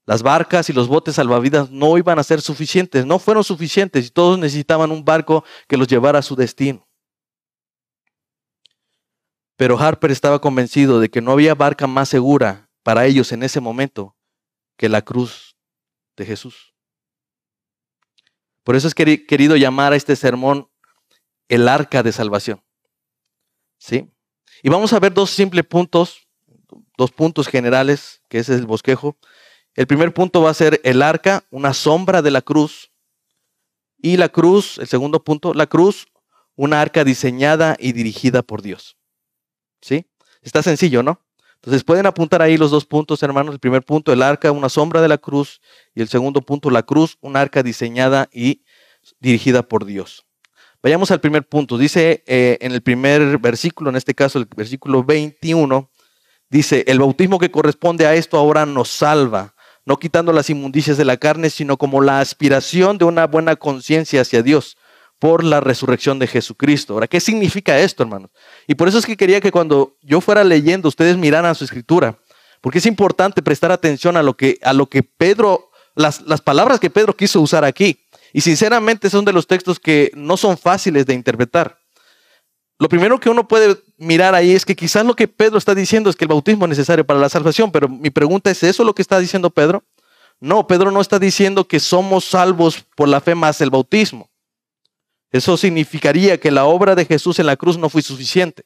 Las 0.07 0.23
barcas 0.23 0.67
y 0.71 0.73
los 0.73 0.87
botes 0.87 1.13
salvavidas 1.13 1.69
no 1.69 1.95
iban 1.99 2.17
a 2.17 2.23
ser 2.23 2.41
suficientes, 2.41 3.05
no 3.05 3.19
fueron 3.19 3.43
suficientes 3.43 4.07
y 4.07 4.09
todos 4.09 4.39
necesitaban 4.39 4.89
un 4.89 5.05
barco 5.05 5.43
que 5.67 5.77
los 5.77 5.87
llevara 5.87 6.17
a 6.17 6.23
su 6.23 6.35
destino. 6.35 6.86
Pero 9.57 9.77
Harper 9.79 10.11
estaba 10.11 10.39
convencido 10.39 10.99
de 10.99 11.09
que 11.09 11.19
no 11.19 11.31
había 11.31 11.55
barca 11.55 11.87
más 11.87 12.09
segura 12.09 12.69
para 12.83 13.05
ellos 13.05 13.31
en 13.31 13.43
ese 13.43 13.59
momento 13.59 14.15
que 14.77 14.87
la 14.87 15.01
cruz 15.01 15.57
de 16.15 16.25
Jesús. 16.25 16.73
Por 18.63 18.75
eso 18.75 18.87
es 18.87 18.93
que 18.93 19.25
querido 19.25 19.55
llamar 19.55 19.93
a 19.93 19.95
este 19.95 20.15
sermón 20.15 20.69
el 21.47 21.67
arca 21.67 22.03
de 22.03 22.11
salvación. 22.11 22.63
¿Sí? 23.79 24.11
Y 24.61 24.69
vamos 24.69 24.93
a 24.93 24.99
ver 24.99 25.13
dos 25.13 25.31
simples 25.31 25.65
puntos, 25.65 26.27
dos 26.97 27.11
puntos 27.11 27.47
generales, 27.47 28.21
que 28.29 28.39
ese 28.39 28.53
es 28.53 28.59
el 28.59 28.67
bosquejo. 28.67 29.17
El 29.73 29.87
primer 29.87 30.13
punto 30.13 30.41
va 30.41 30.51
a 30.51 30.55
ser 30.55 30.81
el 30.83 31.01
arca, 31.01 31.45
una 31.49 31.73
sombra 31.73 32.21
de 32.21 32.31
la 32.31 32.41
cruz. 32.41 32.91
Y 33.99 34.17
la 34.17 34.29
cruz, 34.29 34.77
el 34.77 34.87
segundo 34.87 35.23
punto, 35.23 35.53
la 35.53 35.67
cruz, 35.67 36.07
una 36.55 36.81
arca 36.81 37.03
diseñada 37.03 37.75
y 37.79 37.93
dirigida 37.93 38.43
por 38.43 38.61
Dios. 38.61 38.96
¿Sí? 39.81 40.05
Está 40.41 40.63
sencillo, 40.63 41.03
¿no? 41.03 41.21
Entonces 41.55 41.83
pueden 41.83 42.05
apuntar 42.05 42.41
ahí 42.41 42.57
los 42.57 42.71
dos 42.71 42.85
puntos, 42.85 43.21
hermanos. 43.23 43.53
El 43.53 43.59
primer 43.59 43.83
punto, 43.83 44.13
el 44.13 44.21
arca, 44.21 44.51
una 44.51 44.69
sombra 44.69 45.01
de 45.01 45.07
la 45.07 45.17
cruz. 45.17 45.59
Y 45.95 46.01
el 46.01 46.07
segundo 46.07 46.41
punto, 46.41 46.69
la 46.69 46.83
cruz, 46.83 47.17
una 47.21 47.41
arca 47.41 47.63
diseñada 47.63 48.29
y 48.31 48.63
dirigida 49.19 49.63
por 49.63 49.85
Dios. 49.85 50.25
Vayamos 50.81 51.11
al 51.11 51.19
primer 51.19 51.47
punto. 51.47 51.77
Dice 51.77 52.23
eh, 52.27 52.57
en 52.61 52.71
el 52.71 52.81
primer 52.81 53.39
versículo, 53.39 53.89
en 53.89 53.95
este 53.95 54.13
caso 54.13 54.39
el 54.39 54.45
versículo 54.45 55.03
21, 55.03 55.89
dice, 56.49 56.85
el 56.87 56.99
bautismo 56.99 57.39
que 57.39 57.51
corresponde 57.51 58.05
a 58.05 58.13
esto 58.13 58.37
ahora 58.37 58.65
nos 58.65 58.89
salva, 58.89 59.55
no 59.85 59.97
quitando 59.97 60.31
las 60.31 60.49
inmundicias 60.49 60.97
de 60.97 61.05
la 61.05 61.17
carne, 61.17 61.49
sino 61.49 61.77
como 61.77 62.01
la 62.01 62.19
aspiración 62.19 62.97
de 62.97 63.05
una 63.05 63.25
buena 63.25 63.55
conciencia 63.55 64.21
hacia 64.21 64.43
Dios 64.43 64.77
por 65.19 65.43
la 65.43 65.59
resurrección 65.59 66.19
de 66.19 66.27
Jesucristo. 66.27 66.93
Ahora, 66.93 67.07
¿qué 67.07 67.19
significa 67.19 67.79
esto, 67.79 68.03
hermanos? 68.03 68.31
Y 68.67 68.75
por 68.75 68.87
eso 68.87 68.97
es 68.97 69.05
que 69.05 69.17
quería 69.17 69.41
que 69.41 69.51
cuando 69.51 69.97
yo 70.01 70.21
fuera 70.21 70.43
leyendo, 70.43 70.87
ustedes 70.87 71.17
miraran 71.17 71.55
su 71.55 71.63
escritura, 71.63 72.19
porque 72.61 72.79
es 72.79 72.85
importante 72.85 73.41
prestar 73.41 73.71
atención 73.71 74.17
a 74.17 74.23
lo 74.23 74.35
que, 74.35 74.59
a 74.63 74.73
lo 74.73 74.87
que 74.87 75.03
Pedro, 75.03 75.71
las, 75.95 76.21
las 76.21 76.41
palabras 76.41 76.79
que 76.79 76.89
Pedro 76.89 77.15
quiso 77.15 77.41
usar 77.41 77.65
aquí. 77.65 77.99
Y 78.33 78.41
sinceramente 78.41 79.09
son 79.09 79.25
de 79.25 79.33
los 79.33 79.47
textos 79.47 79.79
que 79.79 80.11
no 80.13 80.37
son 80.37 80.57
fáciles 80.57 81.05
de 81.05 81.13
interpretar. 81.13 81.79
Lo 82.79 82.89
primero 82.89 83.19
que 83.19 83.29
uno 83.29 83.47
puede 83.47 83.77
mirar 83.97 84.35
ahí 84.35 84.51
es 84.51 84.63
que 84.63 84.75
quizás 84.75 85.03
lo 85.03 85.15
que 85.15 85.27
Pedro 85.27 85.57
está 85.57 85.73
diciendo 85.73 86.09
es 86.09 86.15
que 86.15 86.25
el 86.25 86.29
bautismo 86.29 86.65
es 86.65 86.69
necesario 86.69 87.05
para 87.05 87.19
la 87.19 87.29
salvación, 87.29 87.71
pero 87.71 87.89
mi 87.89 88.11
pregunta 88.11 88.51
es, 88.51 88.61
¿eso 88.61 88.83
lo 88.83 88.93
que 88.93 89.01
está 89.01 89.19
diciendo 89.19 89.49
Pedro? 89.49 89.83
No, 90.39 90.67
Pedro 90.67 90.91
no 90.91 91.01
está 91.01 91.17
diciendo 91.17 91.67
que 91.67 91.79
somos 91.79 92.25
salvos 92.25 92.85
por 92.95 93.07
la 93.07 93.19
fe 93.19 93.33
más 93.33 93.59
el 93.61 93.71
bautismo. 93.71 94.29
Eso 95.31 95.57
significaría 95.57 96.39
que 96.39 96.51
la 96.51 96.65
obra 96.65 96.95
de 96.95 97.05
Jesús 97.05 97.39
en 97.39 97.45
la 97.45 97.57
cruz 97.57 97.77
no 97.77 97.89
fue 97.89 98.01
suficiente 98.01 98.63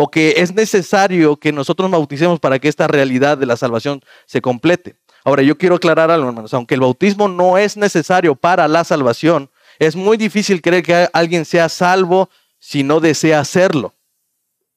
o 0.00 0.12
que 0.12 0.34
es 0.36 0.54
necesario 0.54 1.36
que 1.36 1.50
nosotros 1.50 1.90
bauticemos 1.90 2.38
para 2.38 2.60
que 2.60 2.68
esta 2.68 2.86
realidad 2.86 3.36
de 3.36 3.46
la 3.46 3.56
salvación 3.56 4.00
se 4.26 4.40
complete. 4.40 4.94
Ahora, 5.24 5.42
yo 5.42 5.58
quiero 5.58 5.74
aclarar 5.74 6.08
algo, 6.08 6.28
hermanos. 6.28 6.54
Aunque 6.54 6.76
el 6.76 6.80
bautismo 6.80 7.26
no 7.26 7.58
es 7.58 7.76
necesario 7.76 8.36
para 8.36 8.68
la 8.68 8.84
salvación, 8.84 9.50
es 9.80 9.96
muy 9.96 10.16
difícil 10.16 10.62
creer 10.62 10.84
que 10.84 11.08
alguien 11.12 11.44
sea 11.44 11.68
salvo 11.68 12.30
si 12.60 12.84
no 12.84 13.00
desea 13.00 13.40
hacerlo. 13.40 13.92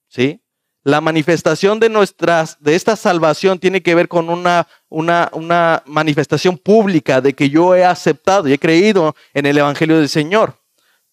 ¿Sí? 0.08 0.42
La 0.84 1.02
manifestación 1.02 1.80
de 1.80 1.90
nuestras, 1.90 2.58
de 2.60 2.74
esta 2.74 2.96
salvación 2.96 3.60
tiene 3.60 3.84
que 3.84 3.94
ver 3.94 4.08
con 4.08 4.28
una, 4.28 4.68
una, 4.90 5.30
una 5.34 5.84
manifestación 5.86 6.58
pública 6.58 7.22
de 7.22 7.34
que 7.34 7.52
yo 7.52 7.76
he 7.76 7.86
aceptado 7.86 8.48
y 8.48 8.54
he 8.54 8.58
creído 8.58 9.16
en 9.36 9.46
el 9.46 9.60
Evangelio 9.60 10.00
del 10.00 10.10
Señor. 10.10 10.56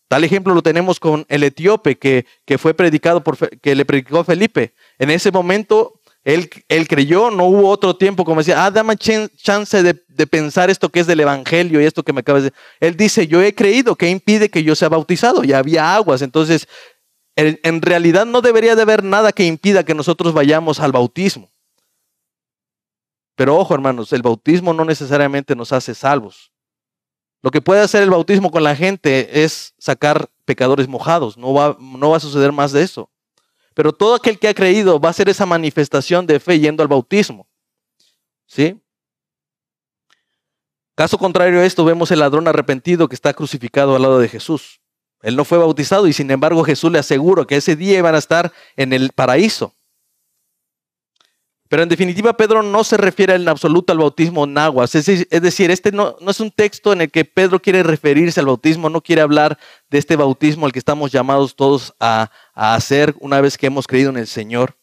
Tal 0.09 0.25
ejemplo 0.25 0.55
lo 0.55 0.63
tenemos 0.63 0.99
con 0.99 1.27
el 1.29 1.45
etíope 1.45 1.99
que, 1.99 2.25
que 2.47 2.57
fue 2.57 2.73
predicado 2.73 3.23
por, 3.23 3.37
que 3.61 3.75
le 3.75 3.85
predicó 3.85 4.25
Felipe. 4.25 4.75
En 4.99 5.11
ese 5.11 5.31
momento 5.31 6.01
él, 6.25 6.51
él, 6.69 6.89
creyó, 6.89 7.31
no 7.31 7.45
hubo 7.45 7.69
otro 7.69 7.97
tiempo 7.97 8.25
como 8.25 8.41
decía, 8.41 8.65
ah, 8.65 8.71
dame 8.71 8.97
chance 8.97 9.83
de, 9.83 10.03
de, 10.09 10.27
pensar 10.27 10.71
esto 10.71 10.89
que 10.89 11.01
es 11.01 11.07
del 11.07 11.21
Evangelio 11.21 11.81
y 11.81 11.85
esto 11.85 12.03
que 12.03 12.13
me 12.13 12.21
acabas 12.21 12.43
de 12.43 12.51
decir. 12.51 12.65
Él 12.81 12.97
dice, 12.97 13.27
yo 13.27 13.43
he 13.43 13.55
creído, 13.55 13.97
¿qué 13.97 14.09
impide 14.09 14.51
que 14.51 14.63
yo 14.63 14.75
sea 14.75 14.89
bautizado? 14.89 15.45
Ya 15.45 15.59
había 15.59 15.95
aguas, 15.95 16.23
entonces 16.23 16.69
en, 17.37 17.61
en 17.63 17.83
realidad 17.83 18.27
no 18.27 18.41
debería 18.41 18.77
de 18.77 18.83
haber 18.83 19.05
nada 19.05 19.33
que 19.33 19.45
impida 19.45 19.85
que 19.85 19.95
nosotros 19.95 20.33
vayamos 20.33 20.81
al 20.81 20.93
bautismo. 20.93 21.51
Pero 23.37 23.57
ojo 23.57 23.75
hermanos, 23.75 24.13
el 24.13 24.23
bautismo 24.23 24.73
no 24.73 24.85
necesariamente 24.85 25.55
nos 25.55 25.73
hace 25.73 25.95
salvos. 25.95 26.51
Lo 27.43 27.51
que 27.51 27.61
puede 27.61 27.81
hacer 27.81 28.03
el 28.03 28.11
bautismo 28.11 28.51
con 28.51 28.65
la 28.65 28.75
gente 28.75 29.45
es 29.45 29.75
sacar 29.79 30.29
pecadores 30.45 30.89
mojados. 30.89 31.37
No 31.37 31.53
va, 31.55 31.77
no 31.79 32.11
va 32.11 32.17
a 32.17 32.21
suceder 32.21 32.53
más 32.53 32.73
de 32.73 32.83
eso. 32.83 33.11
Pero 33.75 33.93
todo 33.93 34.17
aquel 34.17 34.39
que 34.39 34.49
ha 34.49 34.55
creído 34.55 34.99
va 34.99 35.09
a 35.09 35.11
hacer 35.11 35.29
esa 35.29 35.47
manifestación 35.47 36.27
de 36.27 36.41
fe 36.41 36.59
yendo 36.59 36.83
al 36.83 36.89
bautismo. 36.89 37.47
¿Sí? 38.47 38.81
Caso 40.97 41.17
contrario 41.17 41.61
a 41.61 41.65
esto, 41.65 41.85
vemos 41.85 42.11
el 42.11 42.19
ladrón 42.19 42.49
arrepentido 42.49 43.09
que 43.09 43.15
está 43.15 43.33
crucificado 43.33 43.95
al 43.95 44.03
lado 44.03 44.19
de 44.19 44.29
Jesús. 44.29 44.81
Él 45.23 45.37
no 45.37 45.45
fue 45.45 45.59
bautizado 45.59 46.09
y 46.09 46.13
sin 46.13 46.29
embargo 46.31 46.65
Jesús 46.65 46.91
le 46.91 46.99
aseguró 46.99 47.47
que 47.47 47.57
ese 47.57 47.77
día 47.77 47.99
iban 47.99 48.17
a 48.17 48.19
estar 48.19 48.53
en 48.75 48.93
el 48.93 49.11
paraíso. 49.13 49.75
Pero 51.69 51.83
en 51.83 51.89
definitiva, 51.91 52.35
Pedro 52.35 52.63
no 52.63 52.83
se 52.83 52.97
refiere 52.97 53.35
en 53.35 53.47
absoluto 53.47 53.93
al 53.93 53.99
bautismo 53.99 54.47
aguas. 54.57 54.95
Es, 54.95 55.07
decir, 55.29 55.71
este 55.71 55.93
no, 55.93 56.17
no, 56.21 56.31
es 56.31 56.41
un 56.41 56.51
texto 56.51 56.95
en 56.95 57.03
el 57.03 57.11
que 57.11 57.27
Pedro 57.27 57.61
quiere 57.61 57.83
referirse 57.83 58.41
al 58.41 58.47
bautismo, 58.47 58.89
no 58.89 59.03
quiere 59.03 59.21
hablar 59.21 59.59
de 59.91 59.99
este 59.99 60.17
bautismo 60.17 60.65
al 60.65 60.73
que 60.73 60.79
estamos 60.79 61.13
llamados 61.13 61.55
todos 61.55 61.95
a, 62.01 62.31
a 62.55 62.75
hacer 62.75 63.15
una 63.21 63.43
vez 63.43 63.59
que 63.59 63.67
hemos 63.67 63.87
creído 63.87 64.09
en 64.09 64.17
el 64.17 64.27
Señor, 64.27 64.79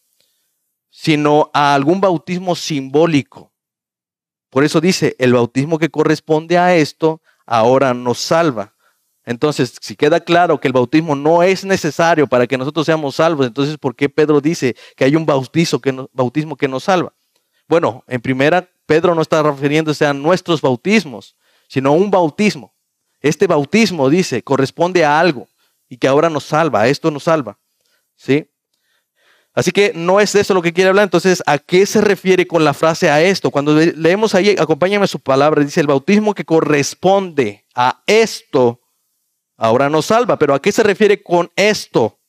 sino 0.92 1.50
a 1.54 1.74
algún 1.74 2.02
bautismo 2.02 2.56
simbólico. 2.56 3.52
Por 4.52 4.64
eso 4.64 4.80
dice, 4.80 5.16
el 5.18 5.34
bautismo 5.34 5.80
que 5.80 5.90
corresponde 5.90 6.60
a 6.60 6.76
esto 6.76 7.20
ahora 7.48 7.96
nos 7.96 8.20
salva. 8.20 8.75
Entonces, 9.26 9.76
si 9.82 9.96
queda 9.96 10.20
claro 10.20 10.60
que 10.60 10.68
el 10.68 10.74
bautismo 10.74 11.16
no 11.16 11.42
es 11.42 11.66
necesario 11.66 12.28
para 12.28 12.46
que 12.46 12.58
nosotros 12.58 12.86
seamos 12.86 13.16
salvos, 13.16 13.48
entonces, 13.48 13.78
¿por 13.78 13.96
qué 13.96 14.08
Pedro 14.08 14.40
dice 14.40 14.76
que 14.96 15.04
hay 15.04 15.16
un 15.16 15.26
que 15.26 16.08
bautismo 16.14 16.56
que 16.56 16.68
nos 16.68 16.84
salva? 16.84 17.14
Bueno, 17.68 18.04
en 18.08 18.22
primera, 18.22 18.70
Pedro 18.86 19.16
no 19.16 19.24
está 19.24 19.42
refiriéndose 19.42 20.06
a 20.06 20.14
nuestros 20.14 20.62
bautismos, 20.62 21.36
sino 21.68 21.90
a 21.90 21.94
un 21.94 22.12
bautismo. 22.12 22.76
Este 23.20 23.48
bautismo, 23.48 24.10
dice, 24.12 24.44
corresponde 24.44 25.04
a 25.04 25.20
algo 25.20 25.48
y 25.90 25.98
que 25.98 26.08
ahora 26.08 26.30
nos 26.30 26.44
salva, 26.44 26.88
esto 26.88 27.10
nos 27.10 27.24
salva. 27.24 27.58
¿Sí? 28.16 28.48
Así 29.56 29.72
que 29.72 29.94
no 29.96 30.20
es 30.20 30.36
eso 30.36 30.54
lo 30.54 30.62
que 30.62 30.74
quiere 30.74 30.90
hablar. 30.90 31.06
Entonces, 31.06 31.42
¿a 31.48 31.58
qué 31.58 31.86
se 31.88 32.02
refiere 32.02 32.46
con 32.46 32.64
la 32.64 32.74
frase 32.74 33.10
a 33.10 33.24
esto? 33.24 33.50
Cuando 33.50 33.74
leemos 33.74 34.36
ahí, 34.36 34.56
acompáñame 34.60 35.08
su 35.08 35.20
palabra, 35.20 35.64
dice 35.64 35.82
el 35.82 35.88
bautismo 35.88 36.36
que 36.36 36.46
corresponde 36.46 37.66
a 37.74 38.04
esto 38.06 38.82
ahora 39.58 39.90
nos 39.90 40.08
salva. 40.08 40.38
Pero 40.38 40.54
¿a 40.54 40.62
qué 40.62 40.72
se 40.72 40.84
refiere 40.84 41.22
con 41.22 41.52
esto? 41.56 42.20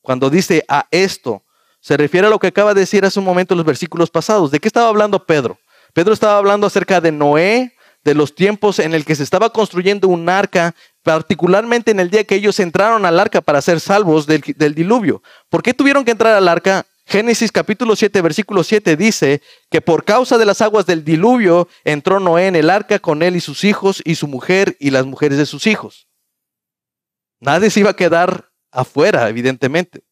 Cuando 0.00 0.30
dice 0.30 0.64
a 0.68 0.86
esto, 0.90 1.42
se 1.80 1.96
refiere 1.96 2.26
a 2.26 2.30
lo 2.30 2.38
que 2.38 2.48
acaba 2.48 2.74
de 2.74 2.80
decir 2.80 3.04
hace 3.04 3.18
un 3.18 3.24
momento 3.24 3.54
en 3.54 3.58
los 3.58 3.66
versículos 3.66 4.10
pasados. 4.10 4.50
¿De 4.50 4.60
qué 4.60 4.68
estaba 4.68 4.88
hablando 4.88 5.24
Pedro? 5.24 5.58
Pedro 5.92 6.12
estaba 6.12 6.38
hablando 6.38 6.66
acerca 6.66 7.00
de 7.00 7.12
Noé, 7.12 7.72
de 8.04 8.14
los 8.14 8.34
tiempos 8.34 8.78
en 8.78 8.94
el 8.94 9.04
que 9.04 9.16
se 9.16 9.24
estaba 9.24 9.50
construyendo 9.50 10.06
un 10.06 10.28
arca, 10.28 10.76
particularmente 11.02 11.90
en 11.90 11.98
el 11.98 12.08
día 12.08 12.22
que 12.24 12.36
ellos 12.36 12.60
entraron 12.60 13.04
al 13.04 13.18
arca 13.18 13.40
para 13.40 13.60
ser 13.60 13.80
salvos 13.80 14.26
del, 14.26 14.42
diluvio. 14.74 15.22
¿Por 15.48 15.62
qué 15.62 15.74
tuvieron 15.74 16.04
que 16.04 16.12
entrar 16.12 16.34
al 16.34 16.46
arca? 16.46 16.86
Génesis 17.04 17.50
capítulo 17.50 17.96
7, 17.96 18.20
versículo 18.20 18.62
7 18.62 18.96
dice 18.96 19.42
que 19.70 19.80
por 19.80 20.04
causa 20.04 20.38
de 20.38 20.46
las 20.46 20.60
aguas 20.60 20.86
del 20.86 21.04
diluvio 21.04 21.68
entró 21.84 22.20
Noé 22.20 22.46
en 22.46 22.56
el 22.56 22.70
arca 22.70 22.98
con 23.00 23.22
él 23.22 23.34
y 23.34 23.40
sus 23.40 23.64
hijos 23.64 24.02
y 24.04 24.16
su 24.16 24.28
mujer 24.28 24.76
y 24.78 24.90
las 24.90 25.06
mujeres 25.06 25.38
de 25.38 25.46
sus 25.46 25.66
hijos. 25.66 26.05
Nadie 27.40 27.70
se 27.70 27.80
iba 27.80 27.90
a 27.90 27.96
quedar 27.96 28.50
afuera, 28.70 29.28
evidentemente. 29.28 30.02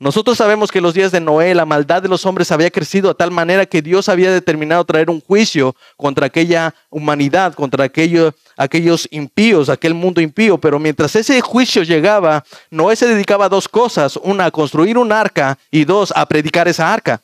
Nosotros 0.00 0.38
sabemos 0.38 0.72
que 0.72 0.80
los 0.80 0.94
días 0.94 1.12
de 1.12 1.20
Noé 1.20 1.54
la 1.54 1.66
maldad 1.66 2.00
de 2.00 2.08
los 2.08 2.24
hombres 2.24 2.50
había 2.50 2.70
crecido 2.70 3.10
a 3.10 3.14
tal 3.14 3.30
manera 3.30 3.66
que 3.66 3.82
Dios 3.82 4.08
había 4.08 4.32
determinado 4.32 4.82
traer 4.86 5.10
un 5.10 5.20
juicio 5.20 5.76
contra 5.98 6.24
aquella 6.24 6.74
humanidad, 6.88 7.52
contra 7.52 7.84
aquello, 7.84 8.34
aquellos 8.56 9.06
impíos, 9.10 9.68
aquel 9.68 9.92
mundo 9.92 10.22
impío. 10.22 10.56
Pero 10.56 10.78
mientras 10.78 11.14
ese 11.16 11.42
juicio 11.42 11.82
llegaba, 11.82 12.44
Noé 12.70 12.96
se 12.96 13.08
dedicaba 13.08 13.44
a 13.44 13.48
dos 13.50 13.68
cosas. 13.68 14.16
Una, 14.16 14.46
a 14.46 14.50
construir 14.50 14.96
un 14.96 15.12
arca 15.12 15.58
y 15.70 15.84
dos, 15.84 16.14
a 16.16 16.24
predicar 16.24 16.66
esa 16.66 16.90
arca. 16.90 17.20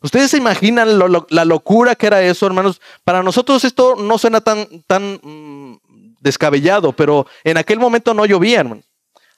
¿Ustedes 0.00 0.30
se 0.30 0.36
imaginan 0.36 1.00
la 1.00 1.44
locura 1.44 1.96
que 1.96 2.06
era 2.06 2.22
eso, 2.22 2.46
hermanos? 2.46 2.80
Para 3.02 3.24
nosotros 3.24 3.64
esto 3.64 3.96
no 3.96 4.16
suena 4.18 4.40
tan, 4.40 4.64
tan 4.86 5.18
mm, 5.20 5.78
descabellado, 6.20 6.92
pero 6.92 7.26
en 7.44 7.56
aquel 7.56 7.78
momento 7.78 8.14
no 8.14 8.26
llovía, 8.26 8.64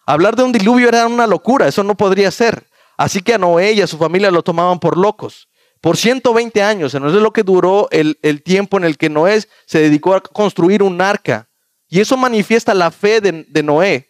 Hablar 0.06 0.37
de 0.37 0.42
un 0.42 0.52
diluvio 0.52 0.88
era 0.88 1.06
una 1.06 1.26
locura, 1.26 1.68
eso 1.68 1.85
no 1.85 1.94
podría 1.94 2.30
ser. 2.30 2.66
Así 2.97 3.20
que 3.20 3.35
a 3.35 3.38
Noé 3.38 3.73
y 3.73 3.82
a 3.82 3.87
su 3.87 3.99
familia 3.99 4.30
lo 4.30 4.42
tomaban 4.42 4.80
por 4.80 4.97
locos. 4.97 5.49
Por 5.80 5.97
120 5.97 6.62
años, 6.62 6.94
eso 6.94 7.06
es 7.06 7.12
lo 7.12 7.32
que 7.32 7.42
duró 7.42 7.88
el, 7.90 8.16
tiempo 8.42 8.78
en 8.78 8.85
el 8.85 8.97
que 8.97 9.11
Noé 9.11 9.44
se 9.66 9.78
dedicó 9.78 10.14
a 10.14 10.23
construir 10.23 10.82
un 10.82 11.00
arca. 11.00 11.49
Y 11.88 12.00
eso 12.00 12.16
manifiesta 12.16 12.75
la 12.75 12.90
fe 12.90 13.20
de, 13.20 13.44
de 13.49 13.62
Noé, 13.62 14.08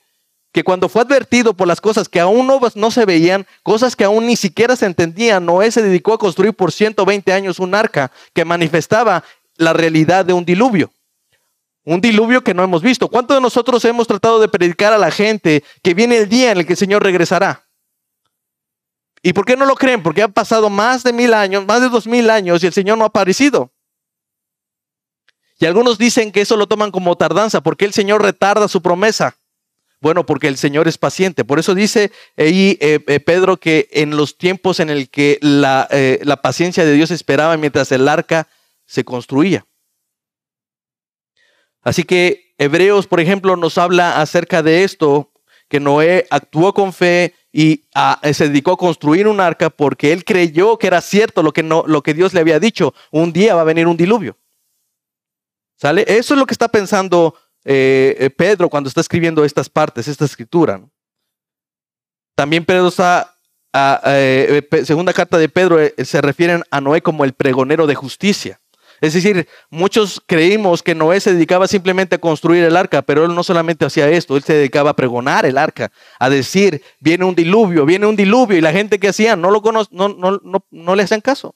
que 0.52 0.64
cuando 0.64 0.88
fue 0.88 1.02
advertido 1.02 1.54
por 1.54 1.68
las 1.68 1.80
cosas 1.80 2.08
que 2.08 2.20
aún 2.20 2.46
no, 2.46 2.60
no, 2.74 2.90
se 2.90 3.04
veían, 3.04 3.46
cosas 3.62 3.94
que 3.94 4.04
aún 4.04 4.26
ni 4.26 4.36
siquiera 4.36 4.76
se 4.76 4.86
entendían, 4.86 5.44
Noé 5.44 5.70
se 5.70 5.82
dedicó 5.82 6.14
a 6.14 6.18
construir 6.18 6.54
por 6.54 6.72
120 6.72 7.32
años 7.32 7.58
un 7.58 7.74
arca 7.74 8.10
que 8.32 8.44
manifestaba 8.44 9.22
la 9.56 9.72
realidad 9.72 10.24
de 10.24 10.32
un 10.32 10.44
diluvio. 10.44 10.90
Un 11.88 12.02
diluvio 12.02 12.44
que 12.44 12.52
no 12.52 12.62
hemos 12.62 12.82
visto. 12.82 13.08
¿Cuántos 13.08 13.34
de 13.34 13.40
nosotros 13.40 13.82
hemos 13.86 14.06
tratado 14.06 14.38
de 14.40 14.48
predicar 14.48 14.92
a 14.92 14.98
la 14.98 15.10
gente 15.10 15.64
que 15.82 15.94
viene 15.94 16.18
el 16.18 16.28
día 16.28 16.52
en 16.52 16.58
el 16.58 16.66
que 16.66 16.74
el 16.74 16.76
Señor 16.76 17.02
regresará? 17.02 17.66
¿Y 19.22 19.32
por 19.32 19.46
qué 19.46 19.56
no 19.56 19.64
lo 19.64 19.74
creen? 19.74 20.02
Porque 20.02 20.22
han 20.22 20.34
pasado 20.34 20.68
más 20.68 21.02
de 21.02 21.14
mil 21.14 21.32
años, 21.32 21.64
más 21.64 21.80
de 21.80 21.88
dos 21.88 22.06
mil 22.06 22.28
años 22.28 22.62
y 22.62 22.66
el 22.66 22.74
Señor 22.74 22.98
no 22.98 23.04
ha 23.04 23.06
aparecido. 23.06 23.72
Y 25.58 25.64
algunos 25.64 25.96
dicen 25.96 26.30
que 26.30 26.42
eso 26.42 26.58
lo 26.58 26.66
toman 26.66 26.90
como 26.90 27.16
tardanza, 27.16 27.62
porque 27.62 27.86
el 27.86 27.94
Señor 27.94 28.20
retarda 28.20 28.68
su 28.68 28.82
promesa. 28.82 29.38
Bueno, 30.02 30.26
porque 30.26 30.48
el 30.48 30.58
Señor 30.58 30.88
es 30.88 30.98
paciente. 30.98 31.42
Por 31.42 31.58
eso 31.58 31.74
dice 31.74 32.12
ahí 32.36 32.76
eh, 32.82 33.02
eh, 33.06 33.18
Pedro 33.18 33.56
que 33.56 33.88
en 33.92 34.14
los 34.14 34.36
tiempos 34.36 34.80
en 34.80 34.90
el 34.90 35.08
que 35.08 35.38
eh, 35.40 36.20
la 36.22 36.42
paciencia 36.42 36.84
de 36.84 36.92
Dios 36.92 37.10
esperaba 37.10 37.56
mientras 37.56 37.90
el 37.92 38.06
arca 38.08 38.46
se 38.84 39.06
construía. 39.06 39.64
Así 41.82 42.04
que 42.04 42.54
Hebreos, 42.58 43.06
por 43.06 43.20
ejemplo, 43.20 43.56
nos 43.56 43.78
habla 43.78 44.20
acerca 44.20 44.62
de 44.62 44.84
esto, 44.84 45.32
que 45.68 45.80
Noé 45.80 46.26
actuó 46.30 46.72
con 46.72 46.92
fe 46.92 47.34
y 47.52 47.84
ah, 47.94 48.20
se 48.32 48.48
dedicó 48.48 48.72
a 48.72 48.76
construir 48.76 49.28
un 49.28 49.40
arca 49.40 49.70
porque 49.70 50.12
él 50.12 50.24
creyó 50.24 50.78
que 50.78 50.86
era 50.86 51.00
cierto 51.00 51.42
lo 51.42 51.52
que, 51.52 51.62
no, 51.62 51.84
lo 51.86 52.02
que 52.02 52.14
Dios 52.14 52.34
le 52.34 52.40
había 52.40 52.58
dicho. 52.58 52.94
Un 53.10 53.32
día 53.32 53.54
va 53.54 53.60
a 53.60 53.64
venir 53.64 53.86
un 53.86 53.96
diluvio. 53.96 54.36
¿Sale? 55.76 56.04
Eso 56.08 56.34
es 56.34 56.40
lo 56.40 56.46
que 56.46 56.54
está 56.54 56.68
pensando 56.68 57.34
eh, 57.64 58.16
eh, 58.18 58.30
Pedro 58.30 58.68
cuando 58.68 58.88
está 58.88 59.00
escribiendo 59.00 59.44
estas 59.44 59.68
partes, 59.68 60.08
esta 60.08 60.24
escritura. 60.24 60.80
También 62.34 62.64
Pedro 62.64 62.88
está, 62.88 63.36
a, 63.72 64.00
eh, 64.06 64.66
segunda 64.84 65.12
carta 65.12 65.38
de 65.38 65.48
Pedro, 65.48 65.78
se 66.02 66.20
refieren 66.20 66.62
a 66.70 66.80
Noé 66.80 67.02
como 67.02 67.24
el 67.24 67.32
pregonero 67.32 67.86
de 67.86 67.94
justicia. 67.94 68.60
Es 69.00 69.14
decir, 69.14 69.48
muchos 69.70 70.22
creímos 70.26 70.82
que 70.82 70.94
Noé 70.94 71.20
se 71.20 71.32
dedicaba 71.32 71.68
simplemente 71.68 72.16
a 72.16 72.20
construir 72.20 72.64
el 72.64 72.76
arca, 72.76 73.02
pero 73.02 73.24
él 73.24 73.34
no 73.34 73.44
solamente 73.44 73.84
hacía 73.84 74.08
esto, 74.08 74.36
él 74.36 74.42
se 74.42 74.54
dedicaba 74.54 74.90
a 74.90 74.96
pregonar 74.96 75.46
el 75.46 75.56
arca, 75.56 75.92
a 76.18 76.28
decir, 76.28 76.82
viene 76.98 77.24
un 77.24 77.34
diluvio, 77.34 77.86
viene 77.86 78.06
un 78.06 78.16
diluvio, 78.16 78.58
y 78.58 78.60
la 78.60 78.72
gente 78.72 78.98
que 78.98 79.08
hacía 79.08 79.36
no, 79.36 79.50
lo 79.50 79.60
no, 79.60 79.86
no, 79.90 80.40
no, 80.42 80.66
no 80.70 80.96
le 80.96 81.02
hacían 81.02 81.20
caso. 81.20 81.54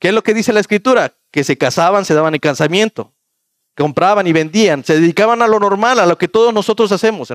¿Qué 0.00 0.08
es 0.08 0.14
lo 0.14 0.22
que 0.22 0.34
dice 0.34 0.52
la 0.52 0.60
escritura? 0.60 1.14
Que 1.30 1.44
se 1.44 1.56
casaban, 1.56 2.04
se 2.04 2.14
daban 2.14 2.34
el 2.34 2.40
casamiento, 2.40 3.14
compraban 3.76 4.26
y 4.26 4.32
vendían, 4.32 4.82
se 4.82 4.98
dedicaban 4.98 5.42
a 5.42 5.46
lo 5.46 5.60
normal, 5.60 6.00
a 6.00 6.06
lo 6.06 6.18
que 6.18 6.26
todos 6.26 6.52
nosotros 6.52 6.90
hacemos. 6.90 7.32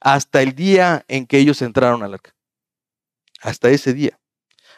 Hasta 0.00 0.42
el 0.42 0.54
día 0.54 1.04
en 1.08 1.26
que 1.26 1.38
ellos 1.38 1.62
entraron 1.62 2.02
al 2.02 2.14
arca. 2.14 2.34
Hasta 3.40 3.70
ese 3.70 3.94
día. 3.94 4.19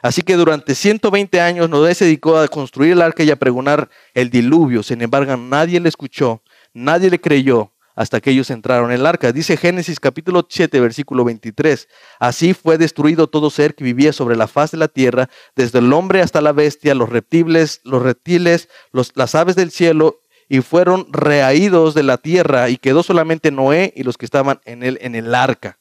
Así 0.02 0.22
que 0.22 0.34
durante 0.34 0.74
120 0.74 1.40
años 1.40 1.70
Noé 1.70 1.94
se 1.94 2.04
dedicó 2.04 2.36
a 2.36 2.48
construir 2.48 2.92
el 2.92 3.02
arca 3.02 3.22
y 3.22 3.30
a 3.30 3.36
pregonar 3.36 3.88
el 4.14 4.30
diluvio. 4.30 4.82
Sin 4.82 5.00
embargo, 5.00 5.36
nadie 5.36 5.78
le 5.78 5.88
escuchó, 5.88 6.42
nadie 6.74 7.08
le 7.08 7.20
creyó 7.20 7.72
hasta 7.94 8.20
que 8.20 8.30
ellos 8.30 8.50
entraron 8.50 8.90
en 8.90 8.98
el 8.98 9.06
arca. 9.06 9.30
Dice 9.30 9.56
Génesis 9.56 10.00
capítulo 10.00 10.44
7, 10.48 10.80
versículo 10.80 11.24
23. 11.24 11.88
Así 12.18 12.52
fue 12.52 12.78
destruido 12.78 13.28
todo 13.28 13.48
ser 13.48 13.76
que 13.76 13.84
vivía 13.84 14.12
sobre 14.12 14.34
la 14.34 14.48
faz 14.48 14.72
de 14.72 14.78
la 14.78 14.88
tierra, 14.88 15.28
desde 15.54 15.78
el 15.78 15.92
hombre 15.92 16.20
hasta 16.20 16.40
la 16.40 16.52
bestia, 16.52 16.96
los 16.96 17.08
reptiles, 17.08 17.80
los 17.84 18.02
reptiles, 18.02 18.68
las 19.14 19.34
aves 19.36 19.54
del 19.54 19.70
cielo, 19.70 20.20
y 20.48 20.62
fueron 20.62 21.06
reaídos 21.12 21.94
de 21.94 22.02
la 22.02 22.18
tierra, 22.18 22.68
y 22.70 22.76
quedó 22.76 23.02
solamente 23.02 23.52
Noé 23.52 23.92
y 23.94 24.02
los 24.02 24.18
que 24.18 24.24
estaban 24.24 24.60
en 24.64 24.82
él 24.82 24.98
en 25.00 25.14
el 25.14 25.34
arca. 25.34 25.78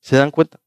¿Se 0.00 0.16
dan 0.16 0.30
cuenta? 0.30 0.60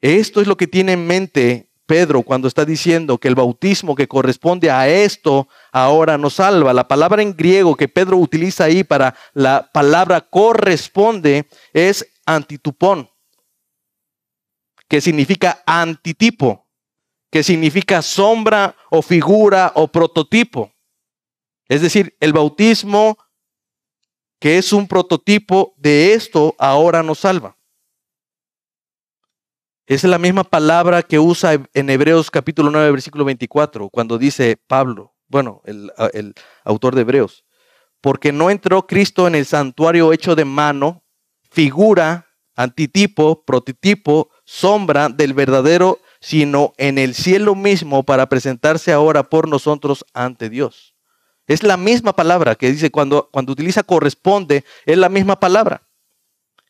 Esto 0.00 0.40
es 0.40 0.46
lo 0.46 0.56
que 0.56 0.66
tiene 0.66 0.92
en 0.92 1.06
mente 1.06 1.67
Pedro 1.88 2.22
cuando 2.22 2.46
está 2.48 2.66
diciendo 2.66 3.16
que 3.16 3.28
el 3.28 3.34
bautismo 3.34 3.94
que 3.94 4.06
corresponde 4.06 4.70
a 4.70 4.86
esto 4.88 5.48
ahora 5.72 6.18
nos 6.18 6.34
salva. 6.34 6.74
La 6.74 6.86
palabra 6.86 7.22
en 7.22 7.34
griego 7.34 7.76
que 7.76 7.88
Pedro 7.88 8.18
utiliza 8.18 8.64
ahí 8.64 8.84
para 8.84 9.14
la 9.32 9.70
palabra 9.72 10.20
corresponde 10.20 11.48
es 11.72 12.06
antitupón, 12.26 13.10
que 14.86 15.00
significa 15.00 15.62
antitipo, 15.66 16.68
que 17.30 17.42
significa 17.42 18.02
sombra 18.02 18.76
o 18.90 19.00
figura 19.00 19.72
o 19.74 19.88
prototipo. 19.88 20.70
Es 21.68 21.80
decir, 21.80 22.14
el 22.20 22.34
bautismo 22.34 23.16
que 24.38 24.58
es 24.58 24.74
un 24.74 24.86
prototipo 24.86 25.74
de 25.78 26.12
esto 26.12 26.54
ahora 26.58 27.02
nos 27.02 27.20
salva. 27.20 27.57
Es 29.88 30.04
la 30.04 30.18
misma 30.18 30.44
palabra 30.44 31.02
que 31.02 31.18
usa 31.18 31.54
en 31.72 31.88
Hebreos 31.88 32.30
capítulo 32.30 32.70
9, 32.70 32.90
versículo 32.90 33.24
24, 33.24 33.88
cuando 33.88 34.18
dice 34.18 34.58
Pablo, 34.66 35.14
bueno, 35.28 35.62
el, 35.64 36.34
autor 36.62 36.94
de 36.94 37.00
Hebreos, 37.00 37.46
porque 38.02 38.30
no 38.30 38.50
entró 38.50 38.86
Cristo 38.86 39.26
en 39.26 39.34
el 39.34 39.46
santuario 39.46 40.12
hecho 40.12 40.36
de 40.36 40.44
mano, 40.44 41.04
figura, 41.50 42.26
antitipo, 42.54 43.46
prototipo, 43.46 44.28
sombra 44.44 45.08
del 45.08 45.32
verdadero, 45.32 46.00
sino 46.20 46.74
en 46.76 46.98
el 46.98 47.14
cielo 47.14 47.54
mismo 47.54 48.02
para 48.02 48.28
presentarse 48.28 48.92
ahora 48.92 49.22
por 49.22 49.48
nosotros 49.48 50.04
ante 50.12 50.50
Dios. 50.50 50.96
Es 51.46 51.62
la 51.62 51.78
misma 51.78 52.12
palabra 52.12 52.56
que 52.56 52.70
dice 52.70 52.90
cuando, 52.90 53.30
cuando 53.32 53.52
utiliza 53.52 53.82
corresponde, 53.82 54.66
es 54.84 54.98
la 54.98 55.08
misma 55.08 55.40
palabra. 55.40 55.87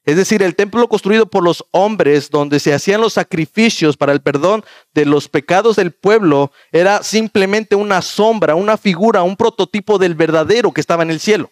Es 0.08 0.16
decir, 0.16 0.42
el 0.42 0.56
templo 0.56 0.88
construido 0.88 1.26
por 1.26 1.44
los 1.44 1.66
hombres, 1.70 2.30
donde 2.30 2.60
se 2.60 2.72
hacían 2.72 3.02
los 3.02 3.12
sacrificios 3.12 3.98
para 3.98 4.12
el 4.12 4.22
perdón 4.22 4.64
de 4.94 5.04
los 5.04 5.28
pecados 5.28 5.76
del 5.76 5.92
pueblo, 5.92 6.50
era 6.72 7.02
simplemente 7.02 7.76
una 7.76 8.00
sombra, 8.00 8.54
una 8.54 8.78
figura, 8.78 9.22
un 9.22 9.36
prototipo 9.36 9.98
del 9.98 10.14
verdadero 10.14 10.72
que 10.72 10.80
estaba 10.80 11.02
en 11.02 11.10
el 11.10 11.20
cielo. 11.20 11.50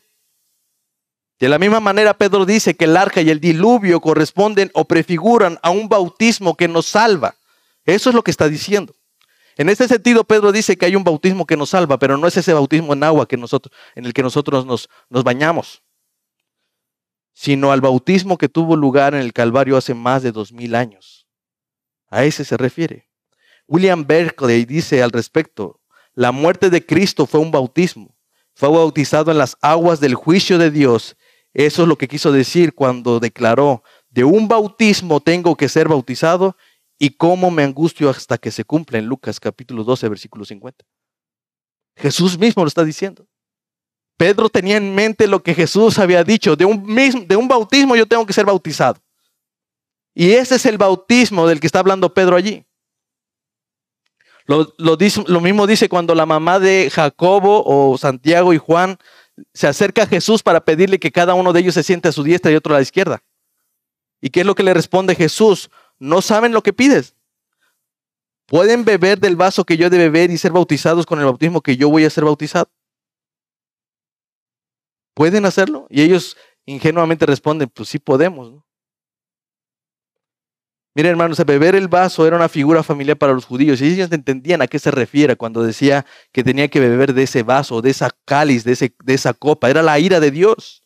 De 1.39 1.51
la 1.51 1.59
misma 1.59 1.81
manera, 1.81 2.17
Pedro 2.17 2.47
dice 2.47 2.75
que 2.75 2.87
el 2.87 2.97
arca 2.97 3.21
y 3.21 3.29
el 3.29 3.41
diluvio 3.41 4.01
corresponden 4.01 4.71
o 4.73 4.87
prefiguran 4.87 5.59
a 5.63 5.69
un 5.69 5.91
bautismo 5.91 6.57
que 6.57 6.67
nos 6.67 6.87
salva. 6.87 7.35
Eso 7.85 8.09
es 8.09 8.15
lo 8.15 8.25
que 8.25 8.31
está 8.31 8.49
diciendo. 8.49 8.95
En 9.59 9.69
este 9.69 9.87
sentido, 9.87 10.25
Pedro 10.25 10.51
dice 10.51 10.79
que 10.79 10.87
hay 10.87 10.97
un 10.97 11.05
bautismo 11.05 11.45
que 11.45 11.59
nos 11.59 11.69
salva, 11.69 11.99
pero 11.99 12.17
no 12.17 12.27
es 12.27 12.39
ese 12.39 12.55
bautismo 12.55 12.95
en 12.95 13.05
agua 13.05 13.29
que 13.29 13.37
nosotros, 13.37 13.71
en 13.95 14.07
el 14.07 14.15
que 14.15 14.23
nosotros 14.23 14.65
nos, 14.65 14.89
nos 15.11 15.25
bañamos 15.25 15.83
sino 17.39 17.71
al 17.71 17.83
bautismo 17.83 18.39
que 18.39 18.49
tuvo 18.49 18.77
lugar 18.77 19.15
en 19.15 19.21
el 19.21 19.35
Calvario 19.35 19.77
hace 19.77 19.93
más 19.93 20.23
de 20.23 20.33
dos 20.33 20.53
mil 20.53 20.75
años. 20.75 21.29
A 22.09 22.25
ese 22.25 22.47
se 22.47 22.57
refiere. 22.57 23.11
William 23.69 24.07
Berkeley 24.07 24.65
dice 24.65 25.03
al 25.03 25.11
respecto, 25.11 25.83
la 26.15 26.33
muerte 26.33 26.71
de 26.71 26.87
Cristo 26.87 27.27
fue 27.27 27.41
un 27.41 27.51
bautismo, 27.51 28.17
fue 28.55 28.71
bautizado 28.71 29.31
en 29.31 29.37
las 29.37 29.59
aguas 29.61 30.01
del 30.01 30.15
juicio 30.15 30.57
de 30.57 30.71
Dios. 30.71 31.19
Eso 31.53 31.83
es 31.83 31.89
lo 31.89 31.99
que 31.99 32.09
quiso 32.09 32.33
decir 32.33 32.75
cuando 32.75 33.21
declaró, 33.21 33.83
de 34.09 34.25
un 34.25 34.49
bautismo 34.49 35.21
tengo 35.21 35.57
que 35.57 35.69
ser 35.69 35.89
bautizado 35.89 36.57
y 36.99 37.11
cómo 37.11 37.51
me 37.51 37.65
angustio 37.65 38.09
hasta 38.09 38.39
que 38.39 38.51
se 38.51 38.65
cumpla 38.65 38.99
en 38.99 39.09
Lucas 39.09 39.41
capítulo 39.41 39.85
12, 39.85 40.09
versículo 40.09 40.47
50. 40.47 40.87
Jesús 41.97 42.39
mismo 42.39 42.65
lo 42.65 42.69
está 42.69 42.83
diciendo. 42.83 43.27
Pedro 44.17 44.49
tenía 44.49 44.77
en 44.77 44.95
mente 44.95 45.27
lo 45.27 45.43
que 45.43 45.55
Jesús 45.55 45.99
había 45.99 46.25
dicho, 46.25 46.57
de 46.57 46.65
un, 46.65 46.87
de 47.27 47.37
un 47.37 47.49
bautismo 47.49 47.97
yo 47.97 48.07
tengo 48.07 48.25
que 48.25 48.33
ser 48.33 48.47
bautizado. 48.47 48.99
Y 50.15 50.33
ese 50.33 50.55
es 50.55 50.65
el 50.65 50.79
bautismo 50.79 51.47
del 51.47 51.61
que 51.61 51.67
está 51.67 51.81
hablando 51.81 52.15
Pedro 52.15 52.37
allí. 52.37 52.65
Lo, 54.47 54.73
lo, 54.79 55.41
mismo 55.41 55.67
dice 55.67 55.89
cuando 55.89 56.15
la 56.15 56.25
mamá 56.25 56.59
de 56.59 56.89
Jacobo 56.91 57.65
o 57.67 57.99
Santiago 57.99 58.55
y 58.55 58.59
Juan 58.59 58.97
se 59.53 59.67
acerca 59.67 60.05
a 60.05 60.07
Jesús 60.07 60.43
para 60.43 60.65
pedirle 60.65 61.01
que 61.01 61.11
cada 61.11 61.35
uno 61.35 61.53
de 61.53 61.61
ellos 61.61 61.75
se 61.75 61.83
siente 61.83 62.09
a 62.09 62.13
su 62.13 62.23
diestra 62.23 62.51
y 62.53 62.55
otro 62.55 62.73
a 62.73 62.79
la 62.79 62.83
izquierda. 62.83 63.23
¿Y 64.21 64.31
qué 64.31 64.41
es 64.41 64.47
lo 64.47 64.55
que 64.55 64.63
le 64.63 64.73
responde 64.73 65.15
Jesús? 65.15 65.69
No 65.99 66.23
saben 66.23 66.53
lo 66.53 66.63
que 66.63 66.73
pides. 66.73 67.15
¿Pueden 68.47 68.85
beber 68.85 69.19
del 69.19 69.35
vaso 69.35 69.65
que 69.65 69.77
yo 69.77 69.89
he 69.89 69.91
de 69.91 69.99
beber 69.99 70.31
y 70.31 70.39
ser 70.39 70.53
bautizados 70.53 71.05
con 71.05 71.19
el 71.19 71.25
bautismo 71.25 71.61
que 71.61 71.77
yo 71.77 71.91
voy 71.91 72.05
a 72.05 72.11
ser 72.11 72.25
bautizado? 72.25 72.71
¿Pueden 75.17 75.47
hacerlo? 75.47 75.87
Y 75.89 76.03
ellos 76.03 76.37
ingenuamente 76.67 77.25
responden, 77.25 77.71
pues 77.71 77.89
sí 77.89 77.99
podemos. 77.99 78.53
¿no? 78.53 78.67
Miren, 80.95 81.13
hermanos, 81.13 81.43
beber 81.47 81.75
el 81.75 81.89
vaso 81.89 82.27
era 82.27 82.37
una 82.37 82.51
figura 82.51 82.83
familiar 82.83 83.17
para 83.17 83.33
los 83.33 83.47
judíos 83.47 83.81
y 83.81 83.87
ellos 83.87 84.13
entendían 84.13 84.61
a 84.61 84.67
qué 84.67 84.79
se 84.79 84.91
refiere 84.91 85.35
cuando 85.35 85.63
decía 85.63 86.05
que 86.33 86.45
tenía 86.45 86.69
que 86.69 86.81
beber 86.81 87.15
de 87.15 87.23
ese 87.23 87.43
vaso, 87.43 87.81
de 87.81 87.91
esa 87.91 88.11
cáliz, 88.27 88.63
de, 88.65 88.93
de 89.03 89.15
esa 89.15 89.33
copa. 89.33 89.71
Era 89.71 89.83
la 89.83 89.99
ira 89.99 90.21
de 90.21 90.31
Dios. 90.31 90.83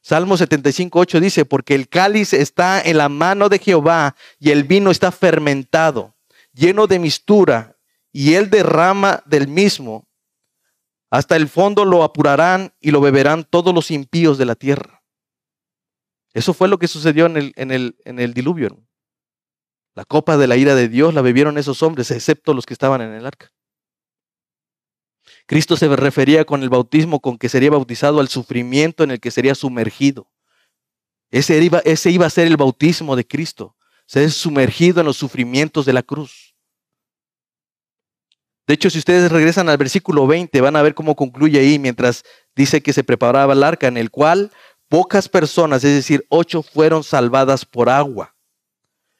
Salmo 0.00 0.36
75, 0.36 1.00
8 1.00 1.18
dice, 1.18 1.44
porque 1.44 1.74
el 1.74 1.88
cáliz 1.88 2.32
está 2.32 2.80
en 2.80 2.98
la 2.98 3.08
mano 3.08 3.48
de 3.48 3.58
Jehová 3.58 4.14
y 4.38 4.50
el 4.52 4.62
vino 4.62 4.92
está 4.92 5.10
fermentado, 5.10 6.14
lleno 6.52 6.86
de 6.86 7.00
mistura, 7.00 7.76
y 8.12 8.34
él 8.34 8.50
derrama 8.50 9.20
del 9.26 9.48
mismo. 9.48 10.06
Hasta 11.12 11.36
el 11.36 11.46
fondo 11.46 11.84
lo 11.84 12.04
apurarán 12.04 12.72
y 12.80 12.90
lo 12.90 13.02
beberán 13.02 13.44
todos 13.44 13.74
los 13.74 13.90
impíos 13.90 14.38
de 14.38 14.46
la 14.46 14.54
tierra. 14.54 15.04
Eso 16.32 16.54
fue 16.54 16.68
lo 16.68 16.78
que 16.78 16.88
sucedió 16.88 17.26
en 17.26 17.36
el, 17.36 18.32
diluvio. 18.32 18.82
La 19.94 20.06
copa 20.06 20.38
de 20.38 20.46
la 20.46 20.56
ira 20.56 20.74
de 20.74 20.88
Dios 20.88 21.12
la 21.12 21.20
bebieron 21.20 21.58
esos 21.58 21.82
hombres, 21.82 22.10
excepto 22.10 22.54
los 22.54 22.64
que 22.64 22.72
estaban 22.72 23.02
en 23.02 23.12
el 23.12 23.26
arca. 23.26 23.52
Cristo 25.44 25.76
se 25.76 25.94
refería 25.94 26.46
con 26.46 26.62
el 26.62 26.70
bautismo 26.70 27.20
con 27.20 27.36
que 27.36 27.50
sería 27.50 27.68
bautizado 27.68 28.18
al 28.18 28.28
sufrimiento 28.28 29.04
en 29.04 29.10
el 29.10 29.20
que 29.20 29.30
sería 29.30 29.54
sumergido. 29.54 30.30
Ese 31.30 31.62
iba, 31.62 31.80
ese 31.80 32.10
iba 32.10 32.24
a 32.24 32.30
ser 32.30 32.46
el 32.46 32.56
bautismo 32.56 33.16
de 33.16 33.26
Cristo, 33.26 33.76
ser 34.06 34.30
sumergido 34.30 35.00
en 35.00 35.06
los 35.06 35.18
sufrimientos 35.18 35.84
de 35.84 35.92
la 35.92 36.02
cruz. 36.02 36.51
De 38.72 38.76
hecho, 38.76 38.88
si 38.88 39.00
ustedes 39.00 39.30
regresan 39.30 39.68
al 39.68 39.76
versículo 39.76 40.26
20, 40.26 40.58
van 40.62 40.76
a 40.76 40.80
ver 40.80 40.94
cómo 40.94 41.14
concluye 41.14 41.60
ahí 41.60 41.78
mientras 41.78 42.24
dice 42.56 42.82
que 42.82 42.94
se 42.94 43.04
preparaba 43.04 43.52
el 43.52 43.64
arca 43.64 43.86
en 43.86 43.98
el 43.98 44.10
cual 44.10 44.50
pocas 44.88 45.28
personas, 45.28 45.84
es 45.84 45.94
decir, 45.94 46.24
ocho, 46.30 46.62
fueron 46.62 47.04
salvadas 47.04 47.66
por 47.66 47.90
agua. 47.90 48.34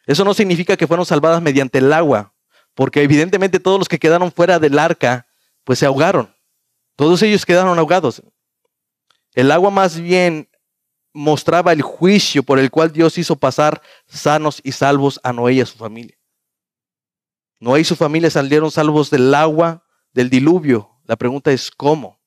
Eso 0.06 0.24
no 0.24 0.32
significa 0.32 0.78
que 0.78 0.86
fueron 0.86 1.04
salvadas 1.04 1.42
mediante 1.42 1.80
el 1.80 1.92
agua, 1.92 2.32
porque 2.74 3.02
evidentemente 3.02 3.60
todos 3.60 3.78
los 3.78 3.90
que 3.90 3.98
quedaron 3.98 4.32
fuera 4.32 4.58
del 4.58 4.78
arca 4.78 5.26
pues 5.64 5.80
se 5.80 5.84
ahogaron. 5.84 6.34
Todos 6.96 7.20
ellos 7.20 7.44
quedaron 7.44 7.78
ahogados. 7.78 8.22
El 9.34 9.50
agua 9.50 9.70
más 9.70 10.00
bien 10.00 10.48
mostraba 11.12 11.74
el 11.74 11.82
juicio 11.82 12.42
por 12.42 12.58
el 12.58 12.70
cual 12.70 12.90
Dios 12.90 13.18
hizo 13.18 13.36
pasar 13.36 13.82
sanos 14.06 14.62
y 14.64 14.72
salvos 14.72 15.20
a 15.22 15.34
Noé 15.34 15.52
y 15.52 15.60
a 15.60 15.66
su 15.66 15.76
familia. 15.76 16.16
Noé 17.62 17.82
y 17.82 17.84
su 17.84 17.94
familia 17.94 18.28
salieron 18.28 18.72
salvos 18.72 19.08
del 19.08 19.32
agua 19.32 19.84
del 20.12 20.28
diluvio. 20.28 20.98
La 21.04 21.14
pregunta 21.14 21.52
es 21.52 21.70
¿cómo? 21.70 22.20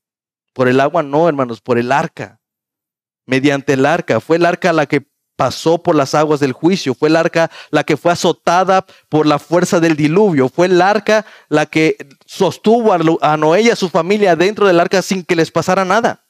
Por 0.54 0.69
el 0.69 0.80
agua 0.80 1.04
no, 1.04 1.28
hermanos, 1.28 1.60
por 1.60 1.78
el 1.78 1.91
arca. 1.91 2.39
Mediante 3.26 3.74
el 3.74 3.86
arca. 3.86 4.21
Fue 4.21 4.38
el 4.38 4.45
arca 4.45 4.71
la 4.71 4.86
que 4.86 5.12
pasó 5.36 5.84
por 5.84 5.93
las 5.93 6.15
aguas 6.15 6.39
del 6.39 6.54
juicio, 6.54 6.95
fue 6.95 7.10
el 7.10 7.17
arca 7.17 7.52
la 7.69 7.84
que 7.84 7.98
fue 7.98 8.13
azotada 8.13 8.86
por 9.10 9.26
la 9.26 9.38
fuerza 9.38 9.82
del 9.82 9.98
diluvio, 9.98 10.48
fue 10.48 10.67
el 10.67 10.82
arca 10.82 11.26
la 11.50 11.65
que 11.65 11.98
sostuvo 12.26 12.93
a 12.93 13.36
Noé 13.36 13.63
y 13.63 13.69
a 13.69 13.76
su 13.76 13.89
familia 13.89 14.38
dentro 14.38 14.65
del 14.65 14.80
arca 14.80 15.02
sin 15.02 15.26
que 15.26 15.36
les 15.36 15.52
pasara 15.52 15.84
nada. 15.84 16.26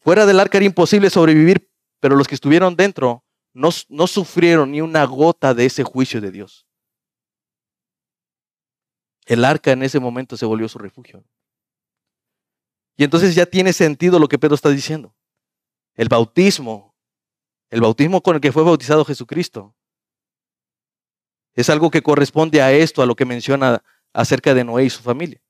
Fuera 0.00 0.26
del 0.26 0.38
arca 0.38 0.58
era 0.58 0.66
imposible 0.66 1.08
sobrevivir, 1.08 1.70
pero 1.98 2.14
los 2.14 2.28
que 2.28 2.34
estuvieron 2.34 2.76
dentro 2.76 3.24
no, 3.54 3.70
no 3.88 4.06
sufrieron 4.06 4.72
ni 4.72 4.82
una 4.82 5.04
gota 5.04 5.54
de 5.54 5.64
ese 5.64 5.82
juicio 5.82 6.20
de 6.20 6.30
Dios. 6.30 6.66
El 9.26 9.44
arca 9.44 9.72
en 9.72 9.82
ese 9.82 10.00
momento 10.00 10.36
se 10.36 10.46
volvió 10.46 10.68
su 10.68 10.78
refugio. 10.78 11.24
Y 12.96 13.04
entonces 13.04 13.34
ya 13.34 13.46
tiene 13.46 13.72
sentido 13.72 14.18
lo 14.18 14.28
que 14.28 14.38
Pedro 14.38 14.54
está 14.54 14.70
diciendo. 14.70 15.14
El 15.94 16.08
bautismo 16.08 16.94
el 17.74 17.80
bautismo 17.80 18.22
con 18.22 18.36
el 18.36 18.40
que 18.40 18.52
fue 18.52 18.62
bautizado 18.62 19.04
Jesucristo. 19.04 19.74
Es 21.54 21.68
algo 21.68 21.90
que 21.90 22.02
corresponde 22.02 22.62
a 22.62 22.70
esto, 22.70 23.02
a 23.02 23.06
lo 23.06 23.16
que 23.16 23.24
menciona 23.24 23.82
acerca 24.12 24.54
de 24.54 24.62
Noé 24.62 24.84
y 24.84 24.90
su 24.90 25.02
familia. 25.02 25.42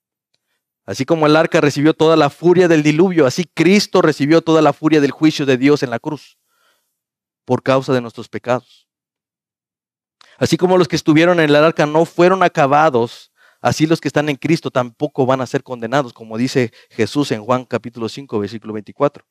Así 0.85 1.05
como 1.05 1.27
el 1.27 1.35
arca 1.35 1.61
recibió 1.61 1.93
toda 1.93 2.15
la 2.15 2.31
furia 2.31 2.67
del 2.67 2.81
diluvio, 2.81 3.27
así 3.27 3.45
Cristo 3.53 4.01
recibió 4.01 4.41
toda 4.41 4.63
la 4.63 4.73
furia 4.73 5.01
del 5.01 5.11
juicio 5.11 5.45
de 5.45 5.57
Dios 5.57 5.83
en 5.83 5.91
la 5.91 5.99
cruz 5.99 6.39
por 7.43 7.61
causa 7.61 7.93
de 7.93 8.01
nuestros 8.01 8.27
pecados. 8.27 8.87
Así 10.39 10.57
como 10.57 10.79
los 10.79 10.87
que 10.87 10.95
estuvieron 10.95 11.39
en 11.39 11.49
el 11.49 11.55
arca 11.55 11.85
no 11.85 12.05
fueron 12.05 12.41
acabados, 12.41 13.31
así 13.65 13.87
los 13.87 13.99
que 13.99 14.07
están 14.07 14.29
en 14.29 14.35
Cristo 14.35 14.69
tampoco 14.69 15.25
van 15.25 15.41
a 15.41 15.47
ser 15.47 15.63
condenados, 15.63 16.13
como 16.13 16.37
dice 16.37 16.71
Jesús 16.91 17.31
en 17.31 17.43
Juan 17.43 17.65
capítulo 17.65 18.07
5, 18.07 18.39
versículo 18.39 18.73
24. 18.73 19.25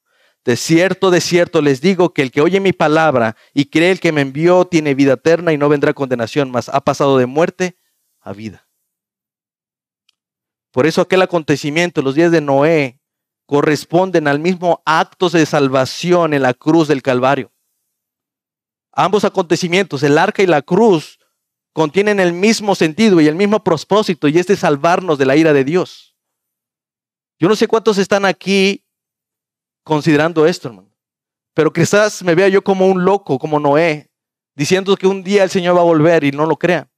De 0.44 0.56
cierto, 0.56 1.12
de 1.12 1.20
cierto 1.20 1.62
les 1.62 1.80
digo 1.80 2.12
que 2.12 2.22
el 2.22 2.32
que 2.32 2.40
oye 2.40 2.58
mi 2.58 2.72
palabra 2.72 3.36
y 3.54 3.66
cree 3.66 3.92
el 3.92 4.00
que 4.00 4.10
me 4.10 4.22
envió 4.22 4.64
tiene 4.64 4.96
vida 4.96 5.12
eterna 5.12 5.52
y 5.52 5.56
no 5.56 5.68
vendrá 5.68 5.94
condenación, 5.94 6.50
mas 6.50 6.68
ha 6.68 6.80
pasado 6.80 7.16
de 7.16 7.26
muerte 7.26 7.78
a 8.20 8.32
vida. 8.32 8.66
Por 10.72 10.88
eso 10.88 11.00
aquel 11.00 11.22
acontecimiento, 11.22 12.02
los 12.02 12.16
días 12.16 12.32
de 12.32 12.40
Noé, 12.40 13.00
corresponden 13.46 14.26
al 14.26 14.40
mismo 14.40 14.82
acto 14.84 15.30
de 15.30 15.46
salvación 15.46 16.34
en 16.34 16.42
la 16.42 16.54
cruz 16.54 16.88
del 16.88 17.02
Calvario. 17.02 17.52
Ambos 18.90 19.24
acontecimientos, 19.24 20.02
el 20.02 20.18
arca 20.18 20.42
y 20.42 20.46
la 20.46 20.60
cruz, 20.62 21.20
contienen 21.74 22.20
el 22.20 22.32
mismo 22.32 22.74
sentido 22.74 23.20
y 23.20 23.26
el 23.26 23.34
mismo 23.34 23.62
propósito, 23.62 24.28
y 24.28 24.38
es 24.38 24.46
de 24.46 24.56
salvarnos 24.56 25.18
de 25.18 25.26
la 25.26 25.36
ira 25.36 25.52
de 25.52 25.64
Dios. 25.64 26.16
Yo 27.38 27.48
no 27.48 27.56
sé 27.56 27.66
cuántos 27.66 27.98
están 27.98 28.24
aquí 28.24 28.86
considerando 29.82 30.46
esto, 30.46 30.68
hermano. 30.68 30.88
Pero 31.52 31.72
quizás 31.72 32.22
me 32.22 32.36
vea 32.36 32.48
yo 32.48 32.62
como 32.62 32.86
un 32.86 33.04
loco, 33.04 33.38
como 33.40 33.58
Noé, 33.58 34.10
diciendo 34.54 34.96
que 34.96 35.08
un 35.08 35.24
día 35.24 35.42
el 35.42 35.50
Señor 35.50 35.76
va 35.76 35.80
a 35.80 35.84
volver 35.84 36.22
y 36.22 36.30
no 36.30 36.46
lo 36.46 36.56
crea. 36.56 36.88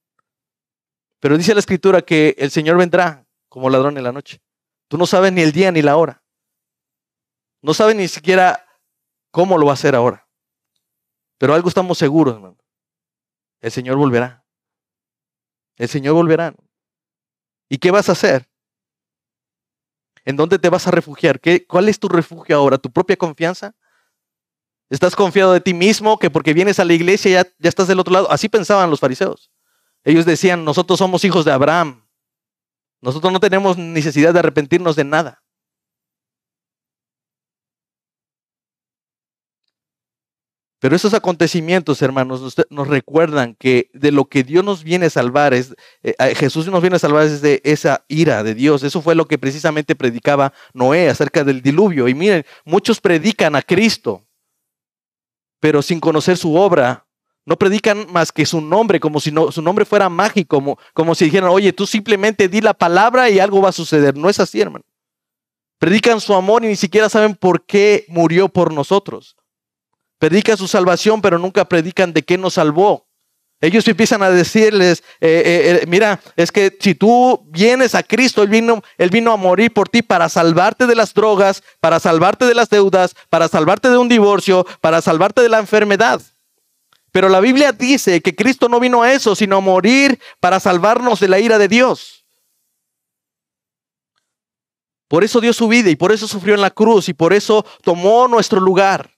Pero 1.21 1.39
dice 1.39 1.55
la 1.55 1.61
escritura 1.61 2.03
que 2.03 2.37
el 2.39 2.51
Señor 2.51 2.77
vendrá 2.77 3.27
como 3.49 3.71
ladrón 3.71 3.97
en 3.97 4.05
la 4.05 4.13
noche. 4.13 4.43
Tú 4.89 4.99
no 4.99 5.07
sabes 5.07 5.33
ni 5.33 5.41
el 5.41 5.53
día 5.53 5.73
ni 5.73 5.81
la 5.81 5.97
hora. 5.97 6.23
No 7.63 7.73
sabes 7.73 7.97
ni 7.97 8.09
siquiera 8.09 8.67
cómo 9.31 9.57
lo 9.57 9.65
va 9.67 9.73
a 9.73 9.75
hacer 9.75 9.95
ahora. 9.95 10.29
Pero 11.39 11.55
algo 11.55 11.69
estamos 11.69 11.97
seguros, 11.97 12.35
hermano. 12.35 12.59
El 13.61 13.73
Señor 13.73 13.97
volverá. 13.97 14.46
El 15.77 15.89
Señor 15.89 16.15
volverá. 16.15 16.55
¿Y 17.69 17.79
qué 17.79 17.91
vas 17.91 18.09
a 18.09 18.13
hacer? 18.13 18.49
¿En 20.25 20.37
dónde 20.37 20.59
te 20.59 20.69
vas 20.69 20.87
a 20.87 20.91
refugiar? 20.91 21.41
¿Qué, 21.41 21.67
¿Cuál 21.67 21.89
es 21.89 21.99
tu 21.99 22.09
refugio 22.09 22.57
ahora? 22.57 22.79
¿Tu 22.79 22.91
propia 22.91 23.17
confianza? 23.17 23.75
¿Estás 24.89 25.17
confiado 25.17 25.53
de 25.53 25.61
ti 25.61 25.75
mismo 25.75 26.19
que 26.19 26.31
porque 26.31 26.55
vienes 26.55 26.79
a 26.79 26.85
la 26.85 26.95
iglesia 26.95 27.43
ya, 27.43 27.51
ya 27.59 27.69
estás 27.69 27.89
del 27.89 28.01
otro 28.01 28.13
lado? 28.13 28.31
Así 28.31 28.49
pensaban 28.49 28.91
los 28.91 29.01
fariseos. 29.01 29.51
Ellos 30.05 30.25
decían, 30.25 30.65
nosotros 30.65 30.99
somos 30.99 31.25
hijos 31.25 31.45
de 31.45 31.53
Abraham. 31.53 32.07
Nosotros 33.01 33.33
no 33.33 33.41
tenemos 33.41 33.77
necesidad 33.77 34.33
de 34.33 34.39
arrepentirnos 34.39 34.97
de 34.97 35.05
nada. 35.05 35.43
Pero 40.79 40.95
esos 40.95 41.15
acontecimientos, 41.15 42.03
hermanos, 42.03 42.55
nos 42.69 42.89
recuerdan 42.89 43.55
que 43.55 43.89
de 43.95 44.13
lo 44.13 44.27
que 44.27 44.45
Dios 44.45 44.63
nos 44.63 44.85
viene 44.85 45.07
a 45.07 45.11
salvar, 45.11 45.55
es, 45.55 45.75
eh, 46.03 46.15
Jesús 46.35 46.67
nos 46.67 46.83
viene 46.83 46.97
a 46.97 46.99
salvar 46.99 47.25
es 47.25 47.41
de 47.41 47.63
esa 47.65 48.05
ira 48.09 48.43
de 48.43 48.55
Dios. 48.55 48.83
Eso 48.83 49.01
fue 49.01 49.15
lo 49.15 49.27
que 49.27 49.39
precisamente 49.39 49.97
predicaba 49.97 50.53
Noé 50.75 51.09
acerca 51.09 51.45
del 51.45 51.63
diluvio. 51.63 52.09
Y 52.09 52.15
miren, 52.15 52.45
muchos 52.67 53.01
predican 53.01 53.57
a 53.57 53.63
Cristo, 53.63 54.27
pero 55.61 55.81
sin 55.81 55.99
conocer 55.99 56.37
su 56.37 56.55
obra. 56.55 57.05
No 57.47 57.57
predican 57.57 58.07
más 58.13 58.33
que 58.33 58.45
su 58.45 58.61
nombre, 58.61 58.99
como 58.99 59.21
si 59.21 59.31
no, 59.31 59.53
su 59.53 59.63
nombre 59.63 59.85
fuera 59.85 60.09
mágico, 60.09 60.57
como, 60.57 60.79
como 60.93 61.15
si 61.15 61.27
dijeran, 61.27 61.49
oye, 61.49 61.73
tú 61.73 61.87
simplemente 61.87 62.49
di 62.49 62.61
la 62.61 62.75
palabra 62.75 63.31
y 63.31 63.39
algo 63.39 63.63
va 63.63 63.69
a 63.69 63.73
suceder. 63.73 64.17
No 64.17 64.29
es 64.29 64.41
así, 64.41 64.61
hermano. 64.61 64.85
Predican 65.79 66.21
su 66.21 66.35
amor 66.35 66.65
y 66.65 66.69
ni 66.69 66.77
siquiera 66.77 67.09
saben 67.09 67.37
por 67.37 67.65
qué 67.65 68.05
murió 68.09 68.49
por 68.49 68.75
nosotros. 68.75 69.37
Predican 70.19 70.57
su 70.57 70.67
salvación, 70.69 71.21
pero 71.21 71.39
nunca 71.39 71.65
predican 71.67 72.13
de 72.13 72.23
qué 72.23 72.39
nos 72.39 72.55
salvó. 72.55 73.07
Ellos 73.61 73.89
empiezan 73.89 74.23
a 74.23 74.29
decirles, 74.29 75.03
eh, 75.21 75.43
eh, 75.45 75.81
eh, 75.83 75.87
mira, 75.87 76.21
es 76.37 76.53
que 76.53 76.77
si 76.79 76.95
tú 76.95 77.43
vienes 77.49 77.95
a 77.95 78.03
Cristo, 78.03 78.43
él 78.43 78.49
vino, 78.49 78.83
él 78.99 79.09
vino 79.09 79.33
a 79.33 79.37
morir 79.37 79.73
por 79.73 79.89
ti 79.89 80.03
para 80.03 80.29
salvarte 80.29 80.87
de 80.87 80.95
las 80.95 81.15
drogas, 81.15 81.63
para 81.81 81.99
salvarte 81.99 82.45
de 82.45 82.55
las 82.55 82.69
deudas, 82.69 83.15
para 83.31 83.49
salvarte 83.49 83.89
de 83.89 83.97
un 83.97 84.11
divorcio, 84.11 84.67
para 84.83 85.01
salvarte 85.01 85.41
de 85.41 85.49
la 85.49 85.59
enfermedad. 85.59 86.21
Pero 87.13 87.31
la 87.31 87.41
Biblia 87.41 87.73
dice 87.73 88.21
que 88.21 88.37
Cristo 88.37 88.69
no 88.69 88.79
vino 88.79 89.03
a 89.03 89.13
eso, 89.15 89.35
sino 89.35 89.57
a 89.57 89.61
morir 89.61 90.21
para 90.39 90.61
salvarnos 90.61 91.19
de 91.21 91.29
la 91.29 91.39
ira 91.39 91.57
de 91.57 91.69
Dios. 91.69 92.27
Por 95.09 95.25
eso 95.25 95.41
dio 95.41 95.55
su 95.55 95.67
vida 95.67 95.89
y 95.89 95.97
por 95.97 96.13
eso 96.13 96.29
sufrió 96.29 96.55
en 96.55 96.61
la 96.61 96.71
cruz 96.71 97.09
y 97.09 97.15
por 97.15 97.33
eso 97.33 97.65
tomó 97.83 98.29
nuestro 98.29 98.61
lugar. 98.61 99.16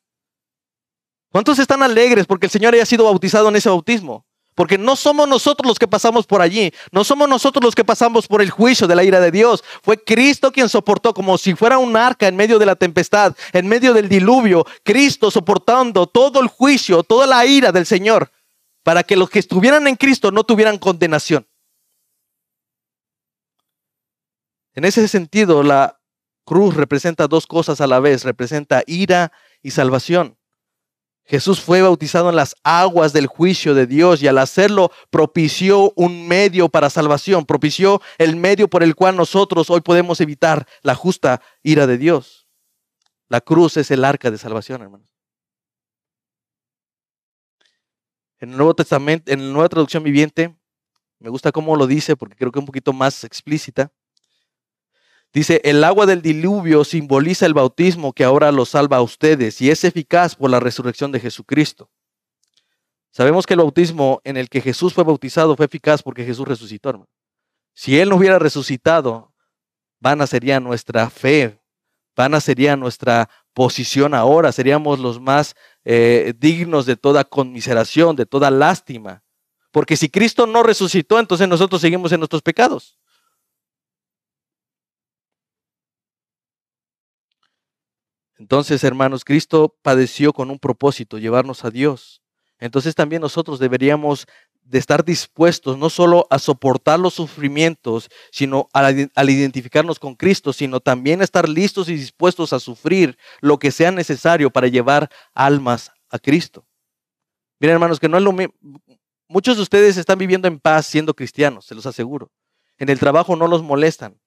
¿Cuántos 1.30 1.58
están 1.58 1.82
alegres 1.82 2.26
porque 2.26 2.46
el 2.46 2.50
Señor 2.50 2.74
haya 2.74 2.86
sido 2.86 3.04
bautizado 3.04 3.48
en 3.48 3.56
ese 3.56 3.68
bautismo? 3.68 4.24
Porque 4.54 4.78
no 4.78 4.96
somos 4.96 5.28
nosotros 5.28 5.68
los 5.68 5.78
que 5.78 5.86
pasamos 5.86 6.26
por 6.26 6.42
allí, 6.42 6.72
no 6.90 7.04
somos 7.04 7.28
nosotros 7.28 7.62
los 7.62 7.74
que 7.76 7.84
pasamos 7.84 8.26
por 8.26 8.42
el 8.42 8.50
juicio 8.50 8.88
de 8.88 8.96
la 8.96 9.04
ira 9.04 9.20
de 9.20 9.30
Dios. 9.30 9.62
Fue 9.82 10.02
Cristo 10.02 10.50
quien 10.50 10.68
soportó 10.68 11.14
como 11.14 11.38
si 11.38 11.54
fuera 11.54 11.78
un 11.78 11.96
arca 11.96 12.26
en 12.26 12.34
medio 12.34 12.58
de 12.58 12.66
la 12.66 12.74
tempestad, 12.74 13.36
en 13.52 13.68
medio 13.68 13.92
del 13.92 14.08
diluvio. 14.08 14.66
Cristo 14.82 15.30
soportando 15.30 16.06
todo 16.08 16.40
el 16.40 16.48
juicio, 16.48 17.04
toda 17.04 17.26
la 17.26 17.46
ira 17.46 17.70
del 17.70 17.86
Señor, 17.86 18.32
para 18.82 19.04
que 19.04 19.16
los 19.16 19.30
que 19.30 19.38
estuvieran 19.38 19.86
en 19.86 19.96
Cristo 19.96 20.32
no 20.32 20.42
tuvieran 20.44 20.78
condenación. 20.78 21.46
En 24.74 24.84
ese 24.84 25.06
sentido, 25.08 25.62
la 25.62 26.00
cruz 26.44 26.74
representa 26.74 27.28
dos 27.28 27.46
cosas 27.46 27.80
a 27.80 27.86
la 27.86 28.00
vez, 28.00 28.24
representa 28.24 28.82
ira 28.86 29.32
y 29.62 29.72
salvación. 29.72 30.37
Jesús 31.28 31.60
fue 31.60 31.82
bautizado 31.82 32.30
en 32.30 32.36
las 32.36 32.56
aguas 32.64 33.12
del 33.12 33.26
juicio 33.26 33.74
de 33.74 33.86
Dios 33.86 34.22
y 34.22 34.28
al 34.28 34.38
hacerlo 34.38 34.90
propició 35.10 35.92
un 35.94 36.26
medio 36.26 36.70
para 36.70 36.88
salvación, 36.88 37.44
propició 37.44 38.00
el 38.16 38.34
medio 38.36 38.68
por 38.68 38.82
el 38.82 38.94
cual 38.94 39.14
nosotros 39.14 39.68
hoy 39.68 39.82
podemos 39.82 40.22
evitar 40.22 40.66
la 40.80 40.94
justa 40.94 41.42
ira 41.62 41.86
de 41.86 41.98
Dios. 41.98 42.48
La 43.28 43.42
cruz 43.42 43.76
es 43.76 43.90
el 43.90 44.06
arca 44.06 44.30
de 44.30 44.38
salvación, 44.38 44.80
hermanos. 44.80 45.14
En 48.38 48.52
el 48.52 48.56
Nuevo 48.56 48.74
Testamento, 48.74 49.30
en 49.30 49.48
la 49.48 49.52
Nueva 49.52 49.68
Traducción 49.68 50.02
Viviente, 50.02 50.56
me 51.18 51.28
gusta 51.28 51.52
cómo 51.52 51.76
lo 51.76 51.86
dice 51.86 52.16
porque 52.16 52.36
creo 52.36 52.50
que 52.50 52.58
es 52.58 52.62
un 52.62 52.66
poquito 52.66 52.94
más 52.94 53.22
explícita. 53.24 53.92
Dice, 55.32 55.60
el 55.64 55.84
agua 55.84 56.06
del 56.06 56.22
diluvio 56.22 56.84
simboliza 56.84 57.46
el 57.46 57.54
bautismo 57.54 58.12
que 58.12 58.24
ahora 58.24 58.50
los 58.50 58.70
salva 58.70 58.96
a 58.96 59.02
ustedes 59.02 59.60
y 59.60 59.70
es 59.70 59.84
eficaz 59.84 60.34
por 60.34 60.50
la 60.50 60.60
resurrección 60.60 61.12
de 61.12 61.20
Jesucristo. 61.20 61.90
Sabemos 63.10 63.46
que 63.46 63.54
el 63.54 63.60
bautismo 63.60 64.20
en 64.24 64.36
el 64.36 64.48
que 64.48 64.60
Jesús 64.60 64.94
fue 64.94 65.04
bautizado 65.04 65.56
fue 65.56 65.66
eficaz 65.66 66.02
porque 66.02 66.24
Jesús 66.24 66.46
resucitó. 66.46 66.90
Hermano. 66.90 67.10
Si 67.74 67.98
Él 67.98 68.08
no 68.08 68.16
hubiera 68.16 68.38
resucitado, 68.38 69.32
vana 70.00 70.26
sería 70.26 70.60
nuestra 70.60 71.10
fe, 71.10 71.60
vana 72.16 72.40
sería 72.40 72.76
nuestra 72.76 73.28
posición 73.52 74.14
ahora, 74.14 74.52
seríamos 74.52 74.98
los 74.98 75.20
más 75.20 75.56
eh, 75.84 76.32
dignos 76.38 76.86
de 76.86 76.96
toda 76.96 77.24
conmiseración, 77.24 78.16
de 78.16 78.26
toda 78.26 78.50
lástima. 78.50 79.22
Porque 79.70 79.96
si 79.96 80.08
Cristo 80.08 80.46
no 80.46 80.62
resucitó, 80.62 81.18
entonces 81.18 81.48
nosotros 81.48 81.80
seguimos 81.80 82.12
en 82.12 82.20
nuestros 82.20 82.42
pecados. 82.42 82.98
Entonces, 88.38 88.84
hermanos, 88.84 89.24
Cristo 89.24 89.76
padeció 89.82 90.32
con 90.32 90.50
un 90.50 90.58
propósito, 90.58 91.18
llevarnos 91.18 91.64
a 91.64 91.70
Dios. 91.70 92.22
Entonces 92.60 92.94
también 92.94 93.22
nosotros 93.22 93.58
deberíamos 93.58 94.26
de 94.68 94.78
estar 94.78 95.04
dispuestos 95.04 95.78
no 95.78 95.88
solo 95.88 96.26
a 96.30 96.38
soportar 96.38 97.00
los 97.00 97.14
sufrimientos, 97.14 98.10
sino 98.30 98.68
al, 98.72 99.30
identificarnos 99.30 99.98
con 99.98 100.14
Cristo, 100.14 100.52
sino 100.52 100.80
también 100.80 101.22
estar 101.22 101.48
listos 101.48 101.88
y 101.88 101.94
dispuestos 101.94 102.52
a 102.52 102.60
sufrir 102.60 103.16
lo 103.40 103.58
que 103.58 103.70
sea 103.70 103.90
necesario 103.90 104.50
para 104.50 104.68
llevar 104.68 105.08
almas 105.32 105.90
a 106.10 106.18
Cristo. 106.18 106.66
Miren, 107.60 107.74
hermanos, 107.74 107.98
que 107.98 108.08
no 108.08 108.18
es 108.18 108.22
lo 108.22 108.32
mismo. 108.32 108.54
Muchos 109.26 109.56
de 109.56 109.62
ustedes 109.62 109.96
están 109.96 110.18
viviendo 110.18 110.48
en 110.48 110.58
paz 110.58 110.86
siendo 110.86 111.14
cristianos, 111.14 111.64
se 111.64 111.74
los 111.74 111.86
aseguro. 111.86 112.30
En 112.76 112.88
el 112.88 112.98
trabajo 112.98 113.36
no 113.36 113.48
los 113.48 113.62
molestan. 113.62 114.20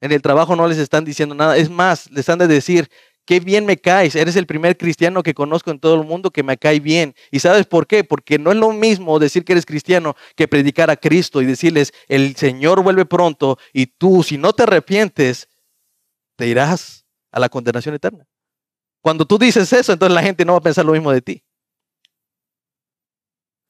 En 0.00 0.12
el 0.12 0.22
trabajo 0.22 0.56
no 0.56 0.66
les 0.66 0.78
están 0.78 1.04
diciendo 1.04 1.34
nada. 1.34 1.56
Es 1.56 1.68
más, 1.68 2.10
les 2.10 2.28
han 2.28 2.38
de 2.38 2.46
decir, 2.46 2.88
qué 3.30 3.38
bien 3.38 3.64
me 3.64 3.76
caes, 3.76 4.16
eres 4.16 4.34
el 4.34 4.44
primer 4.44 4.76
cristiano 4.76 5.22
que 5.22 5.34
conozco 5.34 5.70
en 5.70 5.78
todo 5.78 5.94
el 5.94 6.04
mundo 6.04 6.32
que 6.32 6.42
me 6.42 6.58
cae 6.58 6.80
bien. 6.80 7.14
¿Y 7.30 7.38
sabes 7.38 7.64
por 7.64 7.86
qué? 7.86 8.02
Porque 8.02 8.40
no 8.40 8.50
es 8.50 8.56
lo 8.56 8.72
mismo 8.72 9.20
decir 9.20 9.44
que 9.44 9.52
eres 9.52 9.64
cristiano 9.64 10.16
que 10.34 10.48
predicar 10.48 10.90
a 10.90 10.96
Cristo 10.96 11.40
y 11.40 11.46
decirles, 11.46 11.92
el 12.08 12.34
Señor 12.34 12.82
vuelve 12.82 13.04
pronto 13.04 13.56
y 13.72 13.86
tú, 13.86 14.24
si 14.24 14.36
no 14.36 14.52
te 14.52 14.64
arrepientes, 14.64 15.48
te 16.34 16.48
irás 16.48 17.06
a 17.30 17.38
la 17.38 17.48
condenación 17.48 17.94
eterna. 17.94 18.26
Cuando 19.00 19.24
tú 19.24 19.38
dices 19.38 19.72
eso, 19.72 19.92
entonces 19.92 20.12
la 20.12 20.22
gente 20.24 20.44
no 20.44 20.54
va 20.54 20.58
a 20.58 20.62
pensar 20.62 20.84
lo 20.84 20.90
mismo 20.90 21.12
de 21.12 21.22
ti. 21.22 21.44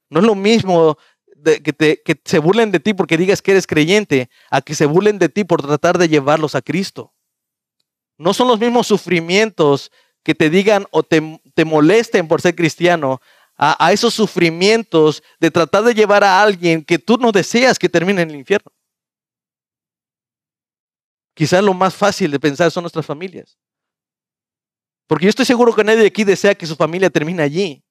No 0.08 0.20
es 0.20 0.26
lo 0.26 0.36
mismo 0.36 0.96
que, 1.44 1.74
te, 1.74 2.00
que 2.02 2.18
se 2.24 2.38
burlen 2.38 2.70
de 2.70 2.80
ti 2.80 2.94
porque 2.94 3.18
digas 3.18 3.42
que 3.42 3.50
eres 3.50 3.66
creyente, 3.66 4.30
a 4.50 4.62
que 4.62 4.74
se 4.74 4.86
burlen 4.86 5.18
de 5.18 5.28
ti 5.28 5.44
por 5.44 5.60
tratar 5.60 5.98
de 5.98 6.08
llevarlos 6.08 6.54
a 6.54 6.62
Cristo. 6.62 7.12
No 8.20 8.35
son 8.35 8.48
los 8.48 8.61
mismos 8.61 8.87
sufrimientos 8.87 9.90
que 10.22 10.35
te 10.35 10.50
digan 10.50 10.87
o 10.90 11.02
te, 11.02 11.40
te 11.54 11.64
molesten 11.64 12.28
por 12.28 12.42
ser 12.42 12.54
cristiano, 12.54 13.18
a, 13.56 13.87
a, 13.87 13.92
esos 13.92 14.12
sufrimientos 14.12 15.22
de 15.38 15.50
tratar 15.50 15.85
de 15.85 15.94
llevar 15.94 16.22
a 16.22 16.42
alguien 16.42 16.85
que 16.85 16.98
tú 16.98 17.16
no 17.16 17.33
deseas 17.33 17.78
que 17.78 17.88
termine 17.88 18.20
en 18.20 18.30
el 18.30 18.37
infierno. 18.37 18.70
Quizás 21.35 21.64
lo 21.64 21.72
más 21.72 21.94
fácil 21.94 22.30
de 22.30 22.38
pensar 22.38 22.70
son 22.70 22.83
nuestras 22.83 23.06
familias. 23.06 23.56
Porque 25.06 25.24
yo 25.24 25.30
estoy 25.30 25.46
seguro 25.46 25.74
que 25.74 25.83
nadie 25.83 26.00
de 26.00 26.06
aquí 26.06 26.22
desea 26.22 26.54
que 26.54 26.66
su 26.66 26.76
familia 26.76 27.09
termine 27.09 27.42
allí. 27.42 27.83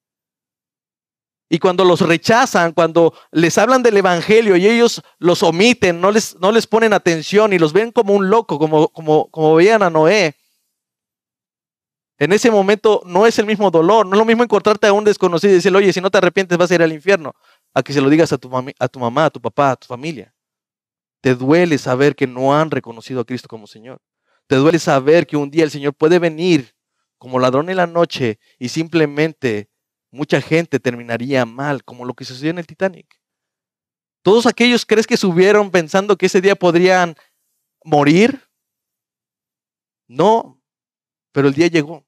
Y 1.52 1.58
cuando 1.58 1.84
los 1.84 2.00
rechazan, 2.00 2.72
cuando 2.72 3.12
les 3.32 3.58
hablan 3.58 3.82
del 3.82 3.96
Evangelio 3.96 4.56
y 4.56 4.68
ellos 4.68 5.02
los 5.18 5.42
omiten, 5.42 6.00
no 6.00 6.12
les, 6.12 6.38
no 6.38 6.52
les 6.52 6.68
ponen 6.68 6.92
atención 6.92 7.52
y 7.52 7.58
los 7.58 7.72
ven 7.72 7.90
como 7.90 8.14
un 8.14 8.30
loco, 8.30 8.56
como, 8.56 8.86
como, 8.88 9.28
como 9.32 9.56
veían 9.56 9.82
a 9.82 9.90
Noé, 9.90 10.36
en 12.20 12.32
ese 12.32 12.50
momento 12.50 13.02
no 13.04 13.26
es 13.26 13.38
el 13.38 13.46
mismo 13.46 13.70
dolor, 13.70 14.06
no 14.06 14.12
es 14.12 14.18
lo 14.18 14.26
mismo 14.26 14.44
encontrarte 14.44 14.86
a 14.86 14.92
un 14.92 15.04
desconocido 15.04 15.52
y 15.52 15.56
decirle, 15.56 15.78
oye, 15.78 15.92
si 15.92 16.02
no 16.02 16.10
te 16.10 16.18
arrepientes 16.18 16.56
vas 16.56 16.70
a 16.70 16.74
ir 16.74 16.82
al 16.82 16.92
infierno, 16.92 17.32
a 17.72 17.82
que 17.82 17.94
se 17.94 18.00
lo 18.02 18.10
digas 18.10 18.30
a 18.32 18.38
tu, 18.38 18.50
a 18.78 18.88
tu 18.88 19.00
mamá, 19.00 19.24
a 19.24 19.30
tu 19.30 19.40
papá, 19.40 19.70
a 19.70 19.76
tu 19.76 19.86
familia. 19.86 20.32
Te 21.22 21.34
duele 21.34 21.78
saber 21.78 22.14
que 22.14 22.26
no 22.26 22.54
han 22.54 22.70
reconocido 22.70 23.22
a 23.22 23.24
Cristo 23.24 23.48
como 23.48 23.66
Señor. 23.66 24.02
Te 24.46 24.56
duele 24.56 24.78
saber 24.78 25.26
que 25.26 25.38
un 25.38 25.50
día 25.50 25.64
el 25.64 25.70
Señor 25.70 25.94
puede 25.94 26.18
venir 26.18 26.74
como 27.16 27.38
ladrón 27.38 27.70
en 27.70 27.78
la 27.78 27.86
noche 27.86 28.38
y 28.58 28.68
simplemente 28.68 29.69
mucha 30.10 30.40
gente 30.40 30.80
terminaría 30.80 31.44
mal, 31.46 31.84
como 31.84 32.04
lo 32.04 32.14
que 32.14 32.24
sucedió 32.24 32.50
en 32.50 32.58
el 32.58 32.66
Titanic. 32.66 33.20
Todos 34.22 34.46
aquellos 34.46 34.84
crees 34.84 35.06
que 35.06 35.16
subieron 35.16 35.70
pensando 35.70 36.16
que 36.16 36.26
ese 36.26 36.40
día 36.40 36.54
podrían 36.54 37.14
morir. 37.84 38.48
No, 40.08 40.60
pero 41.32 41.48
el 41.48 41.54
día 41.54 41.68
llegó. 41.68 42.04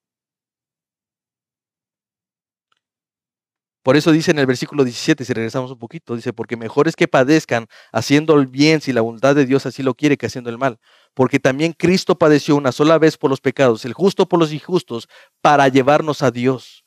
Por 3.82 3.96
eso 3.96 4.12
dice 4.12 4.30
en 4.30 4.38
el 4.38 4.46
versículo 4.46 4.84
17, 4.84 5.24
si 5.24 5.32
regresamos 5.32 5.72
un 5.72 5.78
poquito, 5.78 6.14
dice, 6.14 6.32
porque 6.32 6.56
mejor 6.56 6.86
es 6.86 6.94
que 6.94 7.08
padezcan 7.08 7.66
haciendo 7.90 8.38
el 8.38 8.46
bien 8.46 8.80
si 8.80 8.92
la 8.92 9.00
voluntad 9.00 9.34
de 9.34 9.44
Dios 9.44 9.66
así 9.66 9.82
lo 9.82 9.94
quiere 9.94 10.16
que 10.16 10.26
haciendo 10.26 10.50
el 10.50 10.58
mal. 10.58 10.78
Porque 11.14 11.40
también 11.40 11.72
Cristo 11.72 12.16
padeció 12.16 12.54
una 12.54 12.70
sola 12.70 12.98
vez 12.98 13.16
por 13.16 13.30
los 13.30 13.40
pecados, 13.40 13.84
el 13.84 13.92
justo 13.92 14.28
por 14.28 14.38
los 14.38 14.52
injustos, 14.52 15.08
para 15.40 15.66
llevarnos 15.66 16.22
a 16.22 16.30
Dios 16.30 16.81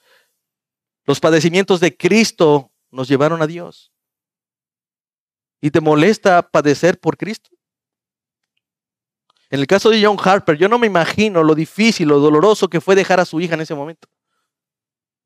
los 1.06 1.20
padecimientos 1.20 1.80
de 1.80 1.96
Cristo 1.96 2.72
nos 2.92 3.08
llevaron 3.08 3.42
a 3.42 3.48
Dios. 3.48 3.92
¿Y 5.62 5.72
te 5.72 5.82
molesta 5.82 6.42
padecer 6.50 7.00
por 7.00 7.18
Cristo? 7.18 7.50
En 9.50 9.60
el 9.60 9.68
caso 9.68 9.90
de 9.90 10.04
John 10.04 10.18
Harper, 10.22 10.58
yo 10.58 10.68
no 10.68 10.80
me 10.80 10.88
imagino 10.88 11.44
lo 11.44 11.56
difícil, 11.56 12.08
lo 12.08 12.20
doloroso 12.20 12.70
que 12.70 12.82
fue 12.82 12.96
dejar 12.96 13.20
a 13.20 13.26
su 13.26 13.40
hija 13.40 13.54
en 13.54 13.62
ese 13.62 13.76
momento. 13.76 14.08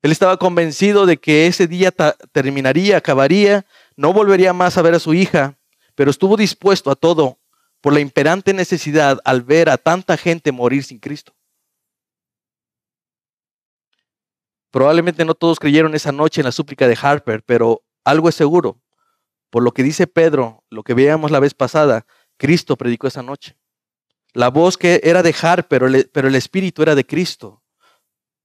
Él 0.02 0.12
estaba 0.12 0.38
convencido 0.38 1.04
de 1.04 1.18
que 1.18 1.46
ese 1.46 1.66
día 1.66 1.92
terminaría, 2.32 2.96
acabaría, 2.96 3.66
no 3.96 4.12
volvería 4.12 4.52
más 4.52 4.78
a 4.78 4.82
ver 4.82 4.94
a 4.94 4.98
su 4.98 5.14
hija, 5.14 5.58
pero 5.94 6.10
estuvo 6.10 6.36
dispuesto 6.36 6.90
a 6.90 6.96
todo 6.96 7.38
por 7.80 7.92
la 7.92 8.00
imperante 8.00 8.54
necesidad 8.54 9.18
al 9.24 9.42
ver 9.42 9.68
a 9.68 9.78
tanta 9.78 10.16
gente 10.16 10.52
morir 10.52 10.84
sin 10.84 10.98
Cristo. 10.98 11.34
Probablemente 14.70 15.24
no 15.24 15.34
todos 15.34 15.58
creyeron 15.58 15.94
esa 15.94 16.12
noche 16.12 16.40
en 16.40 16.46
la 16.46 16.52
súplica 16.52 16.86
de 16.86 16.98
Harper, 17.00 17.42
pero 17.44 17.82
algo 18.04 18.28
es 18.28 18.34
seguro. 18.34 18.80
Por 19.50 19.62
lo 19.62 19.72
que 19.72 19.82
dice 19.82 20.06
Pedro, 20.06 20.64
lo 20.70 20.82
que 20.82 20.94
veíamos 20.94 21.30
la 21.30 21.40
vez 21.40 21.54
pasada, 21.54 22.06
Cristo 22.36 22.76
predicó 22.76 23.08
esa 23.08 23.22
noche. 23.22 23.58
La 24.32 24.48
voz 24.48 24.78
que 24.78 25.00
era 25.02 25.22
de 25.22 25.34
Harper, 25.40 26.08
pero 26.12 26.28
el 26.28 26.34
espíritu 26.34 26.82
era 26.82 26.94
de 26.94 27.04
Cristo. 27.04 27.62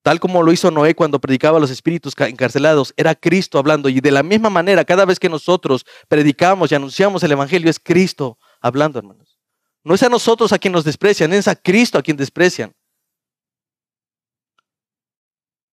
Tal 0.05 0.19
como 0.19 0.43
lo 0.43 0.51
hizo 0.51 0.69
Noé 0.69 0.93
cuando 0.93 1.19
predicaba 1.19 1.57
a 1.57 1.59
los 1.59 1.71
espíritus 1.71 2.13
encarcelados, 2.19 2.93
era 2.95 3.15
Cristo 3.15 3.57
hablando. 3.57 3.89
Y 3.89 4.01
de 4.01 4.11
la 4.11 4.21
misma 4.21 4.51
manera, 4.51 4.85
cada 4.85 5.03
vez 5.03 5.19
que 5.19 5.29
nosotros 5.29 5.83
predicamos 6.07 6.71
y 6.71 6.75
anunciamos 6.75 7.23
el 7.23 7.31
Evangelio, 7.31 7.71
es 7.71 7.79
Cristo 7.79 8.38
hablando, 8.61 8.99
hermanos. 8.99 9.39
No 9.83 9.95
es 9.95 10.03
a 10.03 10.09
nosotros 10.09 10.53
a 10.53 10.59
quien 10.59 10.73
nos 10.73 10.83
desprecian, 10.83 11.33
es 11.33 11.47
a 11.47 11.55
Cristo 11.55 11.97
a 11.97 12.03
quien 12.03 12.17
desprecian. 12.17 12.75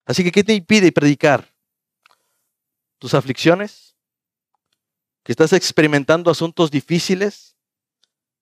Así 0.05 0.25
que, 0.25 0.33
¿qué 0.33 0.43
te 0.45 0.55
impide 0.55 0.93
predicar? 0.93 1.55
¿Tus 2.99 3.15
aflicciones? 3.15 3.97
¿Que 5.23 5.33
estás 5.33 5.53
experimentando 5.53 6.31
asuntos 6.31 6.71
difíciles? 6.71 7.57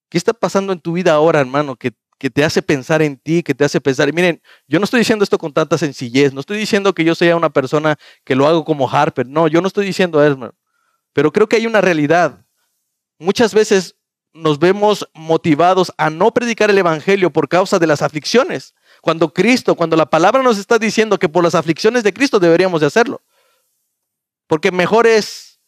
¿Qué 0.08 0.18
está 0.18 0.32
pasando 0.32 0.72
en 0.72 0.80
tu 0.80 0.92
vida 0.92 1.12
ahora, 1.12 1.40
hermano, 1.40 1.76
que, 1.76 1.92
que 2.18 2.30
te 2.30 2.44
hace 2.44 2.62
pensar 2.62 3.02
en 3.02 3.16
ti, 3.16 3.42
que 3.42 3.54
te 3.54 3.64
hace 3.64 3.80
pensar? 3.80 4.08
Y 4.08 4.12
miren, 4.12 4.42
yo 4.66 4.78
no 4.78 4.84
estoy 4.84 5.00
diciendo 5.00 5.22
esto 5.22 5.38
con 5.38 5.52
tanta 5.52 5.78
sencillez, 5.78 6.32
no 6.32 6.40
estoy 6.40 6.58
diciendo 6.58 6.94
que 6.94 7.04
yo 7.04 7.14
sea 7.14 7.36
una 7.36 7.50
persona 7.50 7.96
que 8.24 8.34
lo 8.34 8.46
hago 8.46 8.64
como 8.64 8.90
Harper, 8.90 9.26
no, 9.26 9.46
yo 9.46 9.60
no 9.60 9.68
estoy 9.68 9.86
diciendo 9.86 10.20
eso, 10.22 10.32
hermano. 10.32 10.54
pero 11.12 11.32
creo 11.32 11.48
que 11.48 11.56
hay 11.56 11.66
una 11.66 11.80
realidad. 11.80 12.44
Muchas 13.18 13.54
veces 13.54 13.96
nos 14.32 14.58
vemos 14.58 15.08
motivados 15.14 15.92
a 15.98 16.10
no 16.10 16.32
predicar 16.32 16.70
el 16.70 16.78
Evangelio 16.78 17.30
por 17.30 17.48
causa 17.48 17.78
de 17.78 17.86
las 17.86 18.02
aflicciones. 18.02 18.74
Cuando 19.00 19.32
Cristo, 19.32 19.74
cuando 19.74 19.96
la 19.96 20.06
palabra 20.06 20.42
nos 20.42 20.58
está 20.58 20.78
diciendo 20.78 21.18
que 21.18 21.28
por 21.28 21.42
las 21.42 21.54
aflicciones 21.54 22.02
de 22.02 22.12
Cristo 22.12 22.38
deberíamos 22.38 22.80
de 22.80 22.86
hacerlo. 22.86 23.22
Porque 24.46 24.72
mejor 24.72 25.06
es 25.06 25.60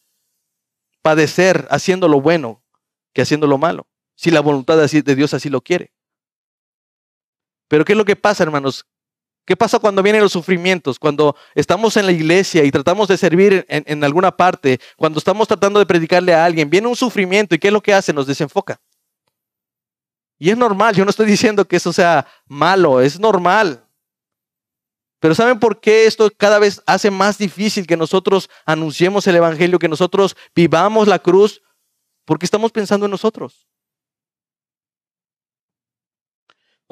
padecer 1.03 1.67
haciendo 1.71 2.09
lo 2.09 2.21
bueno 2.21 2.63
que 3.13 3.23
haciendo 3.23 3.47
lo 3.47 3.59
malo, 3.59 3.87
si 4.15 4.31
la 4.31 4.41
voluntad 4.41 4.77
de 4.77 5.15
Dios 5.15 5.35
así 5.35 5.49
lo 5.49 5.61
quiere. 5.61 5.93
Pero 7.69 7.85
¿qué 7.85 7.93
es 7.93 7.99
lo 7.99 8.05
que 8.05 8.17
pasa, 8.17 8.43
hermanos? 8.43 8.87
¿Qué 9.45 9.57
pasa 9.57 9.79
cuando 9.79 10.03
vienen 10.03 10.23
los 10.23 10.33
sufrimientos? 10.33 10.99
Cuando 10.99 11.37
estamos 11.55 11.97
en 11.97 12.07
la 12.07 12.13
iglesia 12.13 12.65
y 12.65 12.71
tratamos 12.71 13.09
de 13.09 13.17
servir 13.17 13.67
en, 13.69 13.83
en, 13.87 14.05
alguna 14.05 14.37
parte, 14.37 14.79
cuando 14.97 15.19
estamos 15.19 15.49
tratando 15.49 15.81
de 15.81 15.87
predicarle 15.87 16.33
a 16.33 16.45
alguien, 16.45 16.71
viene 16.71 16.87
un 16.87 16.95
sufrimiento 16.95 17.55
y 17.55 17.59
¿qué 17.59 17.69
es 17.69 17.73
lo 17.73 17.83
que 17.83 17.93
hace? 17.93 18.13
Nos 18.13 18.27
desenfoca. 18.27 18.81
Y 20.43 20.51
es 20.51 20.59
normal, 20.59 20.93
yo 20.93 21.05
no 21.05 21.11
estoy 21.11 21.27
diciendo 21.27 21.69
que 21.69 21.77
eso 21.77 21.93
sea 21.93 22.27
malo, 22.49 23.01
es 23.01 23.21
normal. 23.21 23.87
Pero 25.21 25.37
¿saben 25.37 25.61
por 25.61 25.81
qué 25.81 26.07
esto 26.07 26.29
cada 26.37 26.59
vez 26.59 26.83
hace 26.85 27.13
más 27.13 27.39
difícil 27.39 27.87
que 27.87 27.97
nosotros 27.97 28.51
anunciemos 28.67 29.25
el 29.29 29.37
Evangelio, 29.37 29.79
que 29.79 29.87
nosotros 29.87 30.37
vivamos 30.53 31.07
la 31.07 31.21
cruz? 31.21 31.63
Porque 32.25 32.45
estamos 32.45 32.73
pensando 32.73 33.07
en 33.07 33.13
nosotros. 33.13 33.69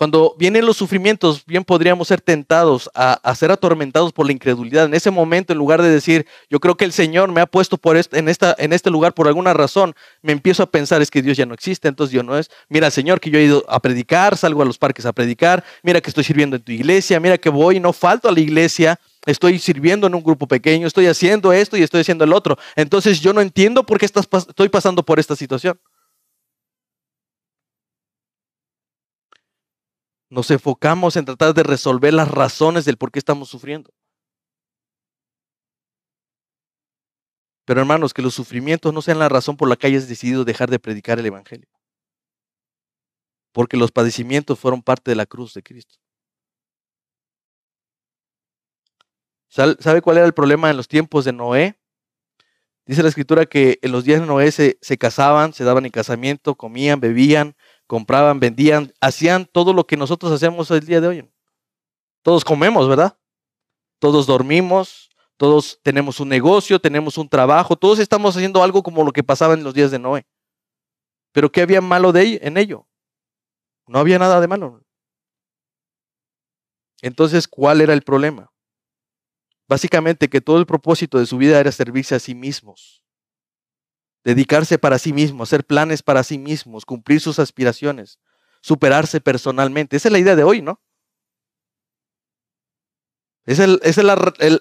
Cuando 0.00 0.34
vienen 0.38 0.64
los 0.64 0.78
sufrimientos, 0.78 1.44
bien 1.44 1.62
podríamos 1.62 2.08
ser 2.08 2.22
tentados 2.22 2.88
a, 2.94 3.34
ser 3.34 3.50
atormentados 3.50 4.14
por 4.14 4.24
la 4.24 4.32
incredulidad. 4.32 4.86
En 4.86 4.94
ese 4.94 5.10
momento, 5.10 5.52
en 5.52 5.58
lugar 5.58 5.82
de 5.82 5.90
decir, 5.90 6.26
yo 6.48 6.58
creo 6.58 6.74
que 6.74 6.86
el 6.86 6.92
Señor 6.92 7.30
me 7.30 7.42
ha 7.42 7.46
puesto 7.46 7.76
por 7.76 7.98
en, 7.98 8.28
esta, 8.30 8.56
en 8.58 8.72
este 8.72 8.88
lugar 8.88 9.12
por 9.12 9.28
alguna 9.28 9.52
razón, 9.52 9.94
me 10.22 10.32
empiezo 10.32 10.62
a 10.62 10.70
pensar, 10.70 11.02
es 11.02 11.10
que 11.10 11.20
Dios 11.20 11.36
ya 11.36 11.44
no 11.44 11.52
existe, 11.52 11.86
entonces 11.86 12.12
Dios 12.12 12.24
no 12.24 12.38
es. 12.38 12.50
Mira, 12.70 12.90
Señor, 12.90 13.20
que 13.20 13.28
yo 13.28 13.38
he 13.38 13.44
ido 13.44 13.62
a 13.68 13.78
predicar, 13.80 14.38
salgo 14.38 14.62
a 14.62 14.64
los 14.64 14.78
parques 14.78 15.04
a 15.04 15.12
predicar, 15.12 15.62
mira 15.82 16.00
que 16.00 16.08
estoy 16.08 16.24
sirviendo 16.24 16.56
en 16.56 16.62
tu 16.62 16.72
iglesia, 16.72 17.20
mira 17.20 17.36
que 17.36 17.50
voy, 17.50 17.78
no 17.78 17.92
falto 17.92 18.26
a 18.26 18.32
la 18.32 18.40
iglesia, 18.40 18.98
estoy 19.26 19.58
sirviendo 19.58 20.06
en 20.06 20.14
un 20.14 20.22
grupo 20.22 20.46
pequeño, 20.46 20.86
estoy 20.86 21.08
haciendo 21.08 21.52
esto 21.52 21.76
y 21.76 21.82
estoy 21.82 22.00
haciendo 22.00 22.24
el 22.24 22.32
otro. 22.32 22.56
Entonces 22.74 23.20
yo 23.20 23.34
no 23.34 23.42
entiendo 23.42 23.84
por 23.84 23.98
qué 23.98 24.06
estás, 24.06 24.26
estoy 24.48 24.70
pasando 24.70 25.02
por 25.02 25.20
esta 25.20 25.36
situación. 25.36 25.78
Nos 30.30 30.50
enfocamos 30.52 31.16
en 31.16 31.24
tratar 31.24 31.54
de 31.54 31.64
resolver 31.64 32.14
las 32.14 32.30
razones 32.30 32.84
del 32.84 32.96
por 32.96 33.10
qué 33.10 33.18
estamos 33.18 33.48
sufriendo. 33.48 33.92
Pero 37.64 37.80
hermanos, 37.80 38.14
que 38.14 38.22
los 38.22 38.34
sufrimientos 38.34 38.94
no 38.94 39.02
sean 39.02 39.18
la 39.18 39.28
razón 39.28 39.56
por 39.56 39.68
la 39.68 39.76
que 39.76 39.88
hayas 39.88 40.08
decidido 40.08 40.44
dejar 40.44 40.70
de 40.70 40.78
predicar 40.78 41.18
el 41.18 41.26
Evangelio. 41.26 41.68
Porque 43.52 43.76
los 43.76 43.90
padecimientos 43.90 44.58
fueron 44.58 44.82
parte 44.82 45.10
de 45.10 45.16
la 45.16 45.26
cruz 45.26 45.54
de 45.54 45.62
Cristo. 45.62 45.98
¿Sabe 49.48 50.00
cuál 50.00 50.18
era 50.18 50.26
el 50.26 50.32
problema 50.32 50.70
en 50.70 50.76
los 50.76 50.86
tiempos 50.86 51.24
de 51.24 51.32
Noé? 51.32 51.76
Dice 52.86 53.02
la 53.02 53.08
escritura 53.08 53.46
que 53.46 53.80
en 53.82 53.90
los 53.90 54.04
días 54.04 54.20
de 54.20 54.26
Noé 54.26 54.52
se, 54.52 54.78
se 54.80 54.96
casaban, 54.96 55.52
se 55.52 55.64
daban 55.64 55.86
en 55.86 55.90
casamiento, 55.90 56.56
comían, 56.56 57.00
bebían, 57.00 57.56
compraban, 57.90 58.38
vendían, 58.38 58.94
hacían 59.00 59.46
todo 59.46 59.72
lo 59.72 59.84
que 59.84 59.96
nosotros 59.96 60.30
hacemos 60.30 60.70
el 60.70 60.86
día 60.86 61.00
de 61.00 61.08
hoy. 61.08 61.30
Todos 62.22 62.44
comemos, 62.44 62.88
¿verdad? 62.88 63.18
Todos 63.98 64.28
dormimos, 64.28 65.10
todos 65.36 65.80
tenemos 65.82 66.20
un 66.20 66.28
negocio, 66.28 66.80
tenemos 66.80 67.18
un 67.18 67.28
trabajo, 67.28 67.74
todos 67.74 67.98
estamos 67.98 68.36
haciendo 68.36 68.62
algo 68.62 68.84
como 68.84 69.02
lo 69.02 69.10
que 69.10 69.24
pasaba 69.24 69.54
en 69.54 69.64
los 69.64 69.74
días 69.74 69.90
de 69.90 69.98
Noé. 69.98 70.24
Pero 71.32 71.50
¿qué 71.50 71.62
había 71.62 71.80
malo 71.80 72.12
de 72.12 72.38
en 72.40 72.58
ello? 72.58 72.86
No 73.88 73.98
había 73.98 74.20
nada 74.20 74.40
de 74.40 74.46
malo. 74.46 74.84
Entonces, 77.02 77.48
¿cuál 77.48 77.80
era 77.80 77.92
el 77.92 78.02
problema? 78.02 78.52
Básicamente 79.66 80.28
que 80.28 80.40
todo 80.40 80.58
el 80.58 80.66
propósito 80.66 81.18
de 81.18 81.26
su 81.26 81.38
vida 81.38 81.58
era 81.58 81.72
servirse 81.72 82.14
a 82.14 82.20
sí 82.20 82.36
mismos 82.36 83.02
dedicarse 84.24 84.78
para 84.78 84.98
sí 84.98 85.12
mismo, 85.12 85.42
hacer 85.42 85.64
planes 85.64 86.02
para 86.02 86.22
sí 86.22 86.38
mismos, 86.38 86.84
cumplir 86.84 87.20
sus 87.20 87.38
aspiraciones, 87.38 88.18
superarse 88.60 89.20
personalmente. 89.20 89.96
Esa 89.96 90.08
es 90.08 90.12
la 90.12 90.18
idea 90.18 90.36
de 90.36 90.44
hoy, 90.44 90.62
¿no? 90.62 90.80
Esa 93.46 93.64
es, 93.64 93.96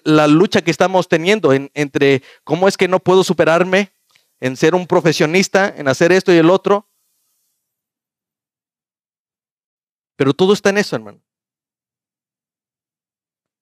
la, 0.06 0.28
lucha 0.28 0.62
que 0.62 0.72
estamos 0.72 1.08
teniendo 1.08 1.52
entre 1.54 2.24
cómo 2.44 2.68
es 2.68 2.78
que 2.78 2.88
no 2.88 3.00
puedo 3.00 3.24
superarme 3.24 3.94
en 4.40 4.56
ser 4.56 4.74
un 4.74 4.88
profesionista, 4.88 5.74
en 5.76 5.88
hacer 5.88 6.12
esto 6.12 6.34
y 6.34 6.38
el 6.38 6.50
otro. 6.50 6.90
Pero 10.16 10.34
todo 10.34 10.54
está 10.54 10.70
en 10.70 10.78
eso, 10.78 10.96
hermano. 10.96 11.22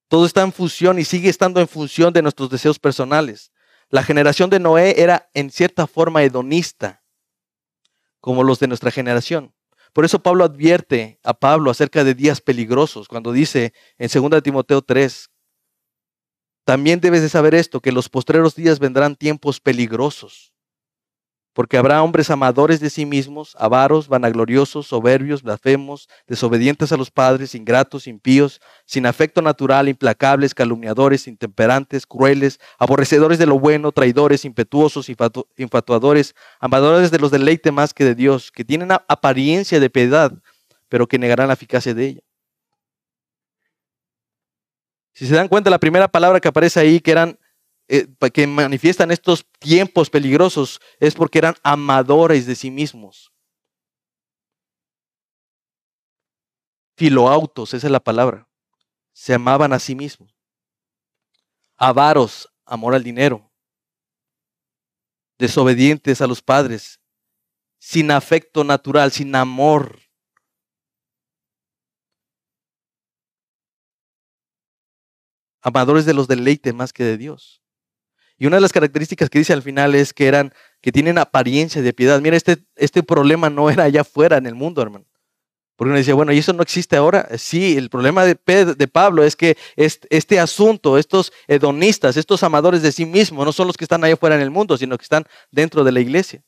Todo 0.07 0.25
está 0.25 0.43
en 0.43 0.53
función 0.53 0.99
y 0.99 1.03
sigue 1.03 1.29
estando 1.29 1.59
en 1.59 1.67
función 1.67 2.13
de 2.13 2.21
nuestros 2.21 2.49
deseos 2.49 2.79
personales. 2.79 3.51
La 3.89 4.03
generación 4.03 4.49
de 4.49 4.59
Noé 4.59 5.01
era 5.01 5.29
en 5.33 5.49
cierta 5.49 5.87
forma 5.87 6.23
hedonista, 6.23 7.03
como 8.19 8.43
los 8.43 8.59
de 8.59 8.67
nuestra 8.67 8.91
generación. 8.91 9.53
Por 9.93 10.03
eso 10.03 10.21
Pablo 10.21 10.43
advierte 10.43 11.19
a 11.23 11.33
Pablo 11.33 11.71
acerca 11.71 12.03
de 12.03 12.13
días 12.13 12.41
peligrosos 12.41 13.07
cuando 13.07 13.31
dice 13.31 13.73
en 13.97 14.09
2 14.09 14.43
Timoteo 14.43 14.81
3, 14.81 15.29
también 16.65 16.99
debes 16.99 17.21
de 17.21 17.29
saber 17.29 17.55
esto, 17.55 17.79
que 17.79 17.93
los 17.93 18.09
postreros 18.09 18.53
días 18.53 18.79
vendrán 18.79 19.15
tiempos 19.15 19.61
peligrosos 19.61 20.53
porque 21.57 21.75
habrá 21.75 22.03
hombres 22.03 22.29
amadores 22.29 22.79
de 22.79 22.91
sí 22.91 23.07
mismos, 23.07 23.55
avaros, 23.57 24.07
vanagloriosos, 24.07 24.85
soberbios, 24.85 25.41
blasfemos, 25.41 26.07
desobedientes 26.27 26.91
a 26.91 26.97
los 26.97 27.09
padres, 27.09 27.55
ingratos, 27.55 28.05
impíos, 28.05 28.61
sin 28.85 29.07
afecto 29.07 29.41
natural, 29.41 29.89
implacables, 29.89 30.53
calumniadores, 30.53 31.27
intemperantes, 31.27 32.05
crueles, 32.05 32.59
aborrecedores 32.77 33.39
de 33.39 33.47
lo 33.47 33.57
bueno, 33.57 33.91
traidores, 33.91 34.45
impetuosos, 34.45 35.09
infatuadores, 35.57 36.35
amadores 36.59 37.09
de 37.09 37.17
los 37.17 37.31
deleites 37.31 37.73
más 37.73 37.91
que 37.91 38.05
de 38.05 38.13
Dios, 38.13 38.51
que 38.51 38.63
tienen 38.63 38.91
apariencia 38.91 39.79
de 39.79 39.89
piedad, 39.89 40.31
pero 40.89 41.07
que 41.07 41.17
negarán 41.17 41.47
la 41.47 41.55
eficacia 41.55 41.95
de 41.95 42.05
ella. 42.05 42.21
Si 45.11 45.25
se 45.25 45.33
dan 45.33 45.47
cuenta, 45.47 45.71
la 45.71 45.79
primera 45.79 46.07
palabra 46.07 46.39
que 46.39 46.49
aparece 46.49 46.79
ahí, 46.79 46.99
que 46.99 47.09
eran 47.09 47.39
eh, 47.89 48.07
que 48.33 48.47
manifiestan 48.47 49.11
estos 49.11 49.45
tiempos 49.59 50.09
peligrosos 50.09 50.81
es 50.99 51.15
porque 51.15 51.39
eran 51.39 51.55
amadores 51.63 52.45
de 52.45 52.55
sí 52.55 52.69
mismos. 52.69 53.31
Filoautos, 56.97 57.73
esa 57.73 57.87
es 57.87 57.91
la 57.91 57.99
palabra. 57.99 58.49
Se 59.13 59.33
amaban 59.33 59.71
a 59.71 59.79
sí 59.79 59.95
mismos. 59.95 60.35
Avaros, 61.77 62.51
amor 62.65 62.95
al 62.95 63.03
dinero. 63.03 63.51
Desobedientes 65.37 66.21
a 66.21 66.27
los 66.27 66.41
padres. 66.41 66.99
Sin 67.79 68.09
afecto 68.11 68.63
natural, 68.63 69.11
sin 69.11 69.35
amor. 69.35 69.99
Amadores 75.61 76.05
de 76.05 76.13
los 76.15 76.27
deleites 76.27 76.73
más 76.73 76.91
que 76.91 77.03
de 77.03 77.17
Dios. 77.17 77.61
Y 78.37 78.45
una 78.45 78.57
de 78.57 78.61
las 78.61 78.71
características 78.71 79.29
que 79.29 79.39
dice 79.39 79.53
al 79.53 79.63
final 79.63 79.95
es 79.95 80.13
que 80.13 80.27
eran, 80.27 80.53
que 80.81 80.91
tienen 80.91 81.17
apariencia 81.17 81.81
de 81.81 81.93
piedad. 81.93 82.21
Mira, 82.21 82.37
este, 82.37 82.57
este 82.75 83.03
problema 83.03 83.49
no 83.49 83.69
era 83.69 83.85
allá 83.85 84.01
afuera 84.01 84.37
en 84.37 84.45
el 84.45 84.55
mundo, 84.55 84.81
hermano. 84.81 85.05
Porque 85.77 85.89
uno 85.89 85.97
decía, 85.97 86.15
bueno, 86.15 86.33
¿y 86.33 86.39
eso 86.39 86.53
no 86.53 86.63
existe 86.63 86.95
ahora? 86.95 87.29
Sí, 87.37 87.77
el 87.77 87.89
problema 87.89 88.25
de, 88.25 88.35
de 88.75 88.87
Pablo 88.87 89.23
es 89.23 89.35
que 89.35 89.57
este, 89.75 90.39
asunto, 90.39 90.97
estos 90.97 91.31
hedonistas, 91.47 92.17
estos 92.17 92.41
amadores 92.41 92.81
de 92.81 92.91
sí 92.91 93.05
mismos, 93.05 93.45
no 93.45 93.51
son 93.51 93.67
los 93.67 93.77
que 93.77 93.85
están 93.85 94.03
allá 94.03 94.15
afuera 94.15 94.35
en 94.35 94.41
el 94.41 94.49
mundo, 94.49 94.75
sino 94.75 94.97
que 94.97 95.03
están 95.03 95.25
dentro 95.51 95.83
de 95.83 95.91
la 95.91 95.99
iglesia. 95.99 96.41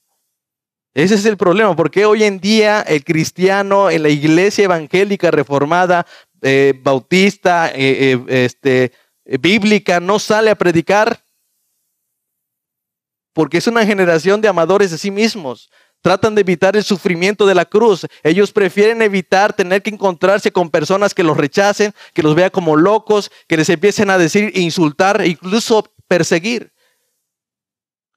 Ese 0.95 1.13
es 1.13 1.25
el 1.25 1.37
problema, 1.37 1.75
porque 1.75 2.05
hoy 2.05 2.23
en 2.23 2.39
día 2.39 2.81
el 2.81 3.03
cristiano 3.03 3.91
en 3.91 4.01
la 4.01 4.09
iglesia 4.09 4.65
evangélica 4.65 5.29
reformada, 5.29 6.07
eh, 6.41 6.73
bautista, 6.81 7.69
eh, 7.69 8.13
eh, 8.13 8.45
este, 8.45 8.93
bíblica, 9.39 9.99
no 9.99 10.17
sale 10.17 10.49
a 10.49 10.55
predicar 10.55 11.23
porque 13.39 13.57
es 13.57 13.67
una 13.67 13.85
generación 13.85 14.41
de 14.41 14.49
amadores 14.49 14.91
de 14.91 14.97
sí 14.97 15.11
mismos. 15.11 15.69
Tratan 16.01 16.35
de 16.35 16.41
evitar 16.41 16.75
el 16.75 16.83
sufrimiento 16.83 17.45
de 17.45 17.55
la 17.55 17.63
cruz. 17.63 18.05
Ellos 18.21 18.51
prefieren 18.51 19.01
evitar 19.01 19.53
tener 19.53 19.81
que 19.81 19.91
encontrarse 19.91 20.51
con 20.51 20.69
personas 20.69 21.13
que 21.13 21.23
los 21.23 21.37
rechacen, 21.37 21.93
que 22.13 22.21
los 22.21 22.35
vean 22.35 22.49
como 22.49 22.75
locos, 22.75 23.31
que 23.47 23.55
les 23.55 23.69
empiecen 23.69 24.09
a 24.09 24.17
decir, 24.17 24.51
insultar, 24.57 25.25
incluso 25.25 25.89
perseguir. 26.09 26.73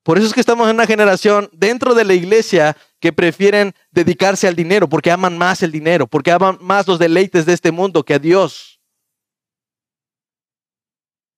Por 0.03 0.19
eso 0.19 0.27
es 0.27 0.33
que 0.33 0.41
estamos 0.41 0.69
en 0.69 0.75
una 0.75 0.89
generación 0.89 1.49
dentro 1.53 1.95
de 1.95 2.03
la 2.03 2.15
iglesia 2.15 2.77
que 2.99 3.13
prefieren 3.13 3.77
dedicarse 3.93 4.49
al 4.49 4.57
dinero, 4.57 4.89
porque 4.89 5.13
aman 5.13 5.39
más 5.39 5.63
el 5.63 5.71
dinero, 5.71 6.09
porque 6.09 6.33
aman 6.33 6.59
más 6.61 6.89
los 6.89 6.99
deleites 6.99 7.47
de 7.47 7.53
este 7.53 7.71
mundo 7.71 8.05
que 8.05 8.15
a 8.15 8.19
Dios. 8.19 8.81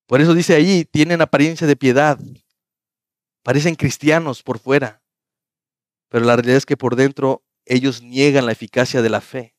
Por 0.07 0.23
eso 0.23 0.33
dice 0.33 0.55
allí, 0.55 0.87
tienen 0.87 1.21
apariencia 1.21 1.67
de 1.67 1.77
piedad, 1.77 2.19
Parecen 3.45 3.75
cristianos 3.75 4.43
por 4.43 4.59
fuera, 4.59 5.03
pero 6.09 6.25
la 6.25 6.35
realidad 6.35 6.57
es 6.57 6.67
que 6.67 6.79
por 6.79 6.97
dentro 6.97 7.45
ellos 7.67 8.03
niegan 8.03 8.47
la 8.47 8.53
eficacia 8.53 9.03
de 9.03 9.11
la 9.11 9.21
fe. 9.21 9.55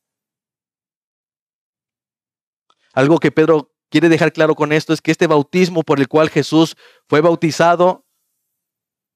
Algo 2.93 3.19
que 3.19 3.31
Pedro 3.31 3.71
quiere 3.89 4.09
dejar 4.09 4.33
claro 4.33 4.55
con 4.55 4.71
esto 4.71 4.91
es 4.91 5.01
que 5.01 5.11
este 5.11 5.27
bautismo 5.27 5.83
por 5.83 5.99
el 5.99 6.07
cual 6.07 6.31
Jesús 6.31 6.75
fue 7.07 7.21
bautizado 7.21 8.07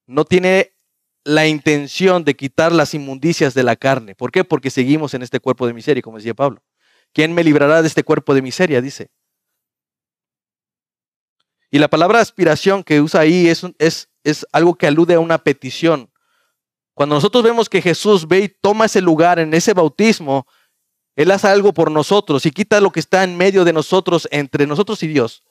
no 0.06 0.24
tiene 0.24 0.76
la 1.24 1.48
intención 1.48 2.24
de 2.24 2.36
quitar 2.36 2.72
las 2.72 2.94
inmundicias 2.94 3.56
de 3.56 3.64
la 3.64 3.76
carne. 3.76 4.14
¿Por 4.14 4.32
qué? 4.32 4.44
Porque 4.44 4.70
seguimos 4.70 5.16
en 5.16 5.24
este 5.24 5.40
cuerpo 5.40 5.66
de 5.66 5.74
miseria, 5.74 6.04
como 6.04 6.18
decía 6.18 6.36
Pablo. 6.36 6.64
¿Quién 7.12 7.34
me 7.34 7.44
librará 7.44 7.82
de 7.82 7.88
este 7.88 8.04
cuerpo 8.04 8.36
de 8.36 8.44
miseria? 8.44 8.82
Dice. 8.82 9.10
Y 11.72 11.80
la 11.80 11.88
palabra 11.88 12.20
aspiración 12.20 12.84
que 12.84 13.02
usa 13.02 13.22
ahí 13.22 13.48
es, 13.48 13.64
es, 13.78 14.09
es 14.24 14.46
algo 14.52 14.76
que 14.76 14.88
alude 14.88 15.16
a 15.16 15.20
una 15.20 15.38
petición. 15.38 16.12
Cuando 16.94 17.16
nosotros 17.16 17.44
vemos 17.44 17.70
que 17.70 17.82
Jesús 17.82 18.28
ve 18.28 18.40
y 18.40 18.50
toma 18.50 18.86
ese 18.86 19.02
lugar 19.02 19.40
en 19.40 19.54
ese 19.54 19.74
bautismo, 19.74 20.46
Él 21.16 21.32
hace 21.32 21.48
algo 21.48 21.74
por 21.74 21.92
nosotros 21.92 22.46
y 22.46 22.52
quita 22.52 22.82
lo 22.82 22.92
que 22.92 23.00
está 23.00 23.24
en 23.24 23.38
medio 23.38 23.64
de 23.64 23.74
nosotros, 23.74 24.28
entre 24.32 24.68
nosotros 24.68 25.02
y 25.04 25.08
Dios. 25.08 25.44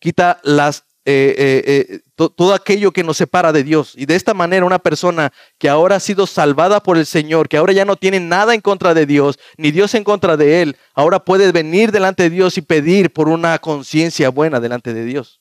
Quita 0.00 0.40
las 0.42 0.84
eh, 1.10 1.34
eh, 1.38 1.86
eh, 1.88 2.00
todo 2.36 2.52
aquello 2.52 2.92
que 2.92 3.02
nos 3.02 3.16
separa 3.16 3.50
de 3.50 3.64
Dios. 3.64 3.94
Y 3.96 4.04
de 4.04 4.14
esta 4.14 4.34
manera 4.34 4.66
una 4.66 4.78
persona 4.78 5.32
que 5.56 5.70
ahora 5.70 5.96
ha 5.96 6.00
sido 6.00 6.26
salvada 6.26 6.82
por 6.82 6.98
el 6.98 7.06
Señor, 7.06 7.48
que 7.48 7.56
ahora 7.56 7.72
ya 7.72 7.86
no 7.86 7.96
tiene 7.96 8.20
nada 8.20 8.52
en 8.52 8.60
contra 8.60 8.92
de 8.92 9.06
Dios, 9.06 9.38
ni 9.56 9.70
Dios 9.70 9.94
en 9.94 10.04
contra 10.04 10.36
de 10.36 10.60
él, 10.60 10.76
ahora 10.92 11.24
puede 11.24 11.50
venir 11.50 11.92
delante 11.92 12.24
de 12.24 12.30
Dios 12.30 12.58
y 12.58 12.60
pedir 12.60 13.10
por 13.10 13.30
una 13.30 13.58
conciencia 13.58 14.28
buena 14.28 14.60
delante 14.60 14.92
de 14.92 15.06
Dios. 15.06 15.40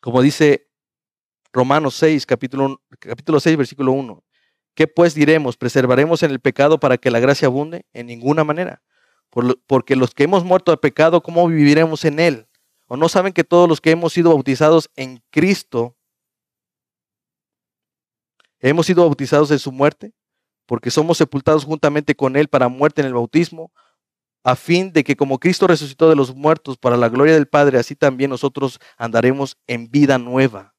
Como 0.00 0.22
dice 0.22 0.68
Romanos 1.52 1.94
6, 1.96 2.26
capítulo, 2.26 2.80
capítulo 2.98 3.38
6, 3.38 3.56
versículo 3.56 3.92
1. 3.92 4.24
¿Qué 4.74 4.86
pues 4.86 5.14
diremos? 5.14 5.56
¿Preservaremos 5.56 6.22
en 6.22 6.30
el 6.30 6.40
pecado 6.40 6.80
para 6.80 6.96
que 6.96 7.10
la 7.10 7.20
gracia 7.20 7.46
abunde? 7.46 7.84
En 7.92 8.06
ninguna 8.06 8.44
manera. 8.44 8.82
porque 9.66 9.94
los 9.94 10.12
que 10.14 10.24
hemos 10.24 10.44
muerto 10.44 10.72
al 10.72 10.80
pecado, 10.80 11.22
¿cómo 11.22 11.46
viviremos 11.46 12.04
en 12.04 12.18
él? 12.18 12.48
¿O 12.88 12.96
no 12.96 13.08
saben 13.08 13.32
que 13.32 13.44
todos 13.44 13.68
los 13.68 13.80
que 13.80 13.92
hemos 13.92 14.12
sido 14.12 14.30
bautizados 14.30 14.90
en 14.96 15.22
Cristo, 15.30 15.96
hemos 18.58 18.86
sido 18.86 19.04
bautizados 19.04 19.52
en 19.52 19.60
su 19.60 19.70
muerte? 19.70 20.12
Porque 20.66 20.90
somos 20.90 21.18
sepultados 21.18 21.64
juntamente 21.64 22.16
con 22.16 22.36
Él 22.36 22.48
para 22.48 22.68
muerte 22.68 23.00
en 23.00 23.06
el 23.06 23.14
bautismo, 23.14 23.72
a 24.44 24.56
fin 24.56 24.92
de 24.92 25.04
que 25.04 25.16
como 25.16 25.38
Cristo 25.38 25.66
resucitó 25.66 26.08
de 26.08 26.16
los 26.16 26.34
muertos 26.34 26.78
para 26.78 26.96
la 26.96 27.08
gloria 27.08 27.34
del 27.34 27.48
Padre, 27.48 27.78
así 27.78 27.94
también 27.94 28.30
nosotros 28.30 28.78
andaremos 28.96 29.56
en 29.66 29.90
vida 29.90 30.18
nueva. 30.18 30.74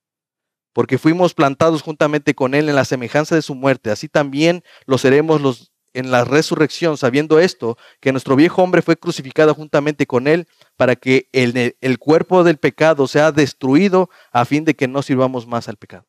Porque 0.74 0.98
fuimos 0.98 1.34
plantados 1.34 1.82
juntamente 1.82 2.34
con 2.34 2.54
Él 2.56 2.70
en 2.70 2.76
la 2.76 2.86
semejanza 2.86 3.36
de 3.36 3.42
su 3.42 3.56
muerte, 3.56 3.92
así 3.92 4.08
también 4.08 4.64
lo 4.86 4.98
seremos 4.98 5.42
los 5.42 5.72
en 5.94 6.12
la 6.12 6.24
resurrección, 6.24 6.98
sabiendo 6.98 7.40
esto, 7.40 7.78
que 8.00 8.12
nuestro 8.12 8.36
viejo 8.36 8.64
hombre 8.64 8.82
fue 8.82 8.98
crucificado 8.98 9.54
juntamente 9.54 10.08
con 10.08 10.28
él 10.28 10.48
para 10.78 10.96
que 10.96 11.28
el, 11.34 11.76
el, 11.80 12.00
cuerpo 12.00 12.44
del 12.44 12.58
pecado 12.58 13.08
sea 13.08 13.32
destruido 13.32 14.10
a 14.32 14.46
fin 14.46 14.64
de 14.64 14.76
que 14.76 14.88
no 14.88 15.02
sirvamos 15.02 15.48
más 15.48 15.68
al 15.68 15.78
pecado. 15.78 16.06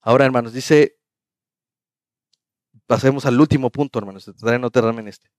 Ahora, 0.00 0.24
hermanos, 0.24 0.52
dice, 0.52 0.95
pasemos 2.86 3.26
al 3.26 3.40
último 3.40 3.70
punto, 3.70 3.98
hermanos, 3.98 4.30
no 4.42 5.00
en 5.00 5.08
este. 5.08 5.30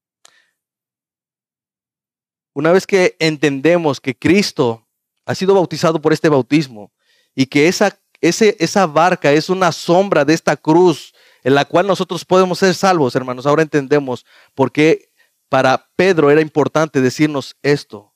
Una 2.53 2.71
vez 2.71 2.87
que 2.87 3.15
entendemos 3.19 4.01
que 4.01 4.17
Cristo 4.17 4.87
ha 5.25 5.35
sido 5.35 5.53
bautizado 5.53 6.01
por 6.01 6.13
este 6.13 6.29
bautismo 6.29 6.91
y 7.35 7.45
que 7.45 7.67
esa 7.67 7.99
esa 8.21 8.87
barca 8.87 9.31
es 9.31 9.49
una 9.49 9.71
sombra 9.71 10.25
de 10.25 10.33
esta 10.33 10.57
cruz 10.57 11.13
en 11.43 11.55
la 11.55 11.65
cual 11.65 11.87
nosotros 11.87 12.25
podemos 12.25 12.59
ser 12.59 12.73
salvos, 12.73 13.15
hermanos. 13.15 13.45
Ahora 13.45 13.61
entendemos 13.61 14.25
por 14.55 14.71
qué 14.71 15.11
para 15.49 15.89
Pedro 15.95 16.31
era 16.31 16.41
importante 16.41 16.99
decirnos 16.99 17.55
esto 17.61 18.13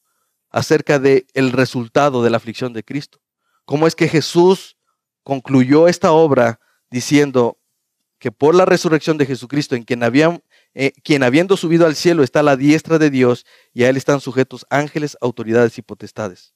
acerca 0.49 0.99
del 0.99 1.25
el 1.33 1.51
resultado 1.51 2.23
de 2.23 2.29
la 2.29 2.37
aflicción 2.37 2.73
de 2.73 2.83
Cristo. 2.83 3.19
¿Cómo 3.65 3.87
es 3.87 3.95
que 3.95 4.09
Jesús 4.09 4.75
concluyó 5.23 5.87
esta 5.87 6.11
obra 6.11 6.59
diciendo 6.89 7.57
que 8.21 8.31
por 8.31 8.53
la 8.53 8.65
resurrección 8.65 9.17
de 9.17 9.25
Jesucristo, 9.25 9.75
en 9.75 9.83
eh, 10.75 10.93
quien 11.03 11.23
habiendo 11.23 11.57
subido 11.57 11.87
al 11.87 11.95
cielo 11.95 12.21
está 12.21 12.41
a 12.41 12.43
la 12.43 12.55
diestra 12.55 12.99
de 12.99 13.09
Dios 13.09 13.47
y 13.73 13.83
a 13.83 13.89
él 13.89 13.97
están 13.97 14.21
sujetos 14.21 14.63
ángeles, 14.69 15.17
autoridades 15.21 15.79
y 15.79 15.81
potestades? 15.81 16.53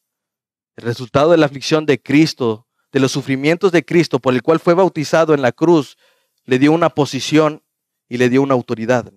El 0.76 0.86
resultado 0.86 1.32
de 1.32 1.38
la 1.38 1.48
aflicción 1.48 1.88
de 1.88 2.00
Cristo 2.00 2.68
de 2.92 3.00
los 3.00 3.12
sufrimientos 3.12 3.72
de 3.72 3.84
Cristo 3.84 4.20
por 4.20 4.36
el 4.36 4.44
cual 4.44 4.60
fue 4.60 4.76
bautizado 4.76 5.34
en 5.34 5.42
la 5.42 5.52
cruz, 5.52 5.98
le 6.46 6.60
dio 6.60 6.72
una 6.72 6.90
posición 6.90 7.64
y 8.08 8.18
le 8.18 8.30
dio 8.30 8.44
una 8.44 8.54
autoridad. 8.54 9.12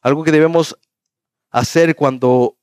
Algo 0.00 0.24
que 0.24 0.32
debemos 0.32 0.78
hacer 1.50 1.94
cuando 1.94 2.56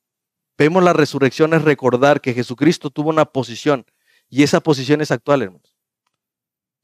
vemos 0.58 0.84
la 0.84 0.94
resurrección 0.94 1.54
es 1.54 1.62
recordar 1.62 2.20
que 2.20 2.34
Jesucristo 2.34 2.90
tuvo 2.90 3.10
una 3.10 3.26
posición 3.26 3.86
y 4.28 4.42
esa 4.42 4.60
posición 4.60 5.02
es 5.02 5.12
actual, 5.12 5.44
hermanos. 5.44 5.75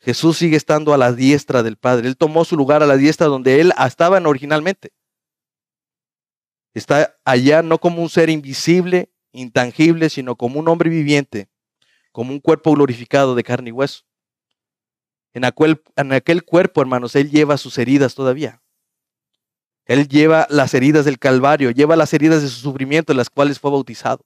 Jesús 0.01 0.37
sigue 0.37 0.57
estando 0.57 0.93
a 0.93 0.97
la 0.97 1.13
diestra 1.13 1.63
del 1.63 1.77
Padre. 1.77 2.07
Él 2.07 2.17
tomó 2.17 2.43
su 2.43 2.57
lugar 2.57 2.83
a 2.83 2.87
la 2.87 2.97
diestra 2.97 3.27
donde 3.27 3.61
él 3.61 3.71
estaba 3.85 4.17
originalmente. 4.17 4.91
Está 6.73 7.17
allá 7.23 7.61
no 7.61 7.77
como 7.77 8.01
un 8.01 8.09
ser 8.09 8.29
invisible, 8.29 9.11
intangible, 9.31 10.09
sino 10.09 10.35
como 10.35 10.59
un 10.59 10.67
hombre 10.67 10.89
viviente 10.89 11.51
como 12.11 12.31
un 12.31 12.39
cuerpo 12.39 12.73
glorificado 12.73 13.35
de 13.35 13.43
carne 13.43 13.69
y 13.69 13.73
hueso. 13.73 14.03
En 15.33 15.45
aquel, 15.45 16.43
cuerpo, 16.43 16.81
hermanos, 16.81 17.15
Él 17.15 17.31
lleva 17.31 17.57
sus 17.57 17.77
heridas 17.77 18.15
todavía. 18.15 18.61
Él 19.85 20.07
lleva 20.07 20.45
las 20.49 20.73
heridas 20.73 21.05
del 21.05 21.19
Calvario, 21.19 21.71
lleva 21.71 21.95
las 21.95 22.13
heridas 22.13 22.41
de 22.41 22.49
su 22.49 22.59
sufrimiento 22.59 23.13
en 23.13 23.17
las 23.17 23.29
cuales 23.29 23.59
fue 23.59 23.71
bautizado. 23.71 24.25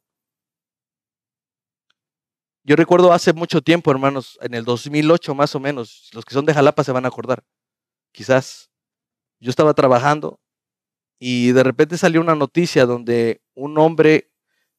Yo 2.68 2.76
recuerdo 2.76 3.14
hace 3.14 3.32
mucho 3.32 3.62
tiempo, 3.62 3.92
hermanos, 3.92 4.40
en 4.42 4.56
el 4.56 4.66
2008 4.66 5.36
más 5.36 5.54
o 5.54 5.60
menos, 5.60 6.10
los 6.14 6.26
que 6.26 6.34
son 6.34 6.46
de 6.46 6.54
Jalapa 6.54 6.84
se 6.84 6.92
van 6.92 7.06
a 7.06 7.10
acordar, 7.10 7.44
quizás. 8.12 8.72
Yo 9.40 9.52
estaba 9.52 9.76
trabajando 9.76 10.40
y 11.20 11.52
de 11.52 11.62
repente 11.62 11.96
salió 11.96 12.22
una 12.22 12.34
noticia 12.34 12.88
donde 12.88 13.44
un 13.54 13.78
hombre 13.78 14.32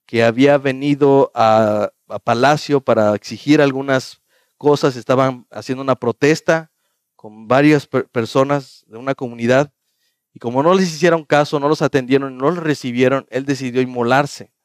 que 0.04 0.24
había 0.24 0.58
venido 0.58 1.30
a, 1.32 1.92
Palacio 2.24 2.80
para 2.80 3.14
exigir 3.14 3.60
algunas 3.60 4.20
cosas, 4.56 4.96
estaban 4.96 5.46
haciendo 5.50 5.82
una 5.82 5.96
protesta 5.96 6.72
con 7.14 7.46
varias 7.46 7.86
personas 7.86 8.84
de 8.86 8.96
una 8.96 9.14
comunidad 9.14 9.72
y 10.32 10.40
como 10.40 10.62
no 10.62 10.74
les 10.74 10.92
hicieron 10.92 11.24
caso, 11.24 11.60
no 11.60 11.68
los 11.68 11.82
atendieron, 11.82 12.36
no 12.36 12.50
los 12.50 12.62
recibieron, 12.62 13.26
él 13.30 13.44
decidió 13.44 13.80
inmolarse. 13.80 14.55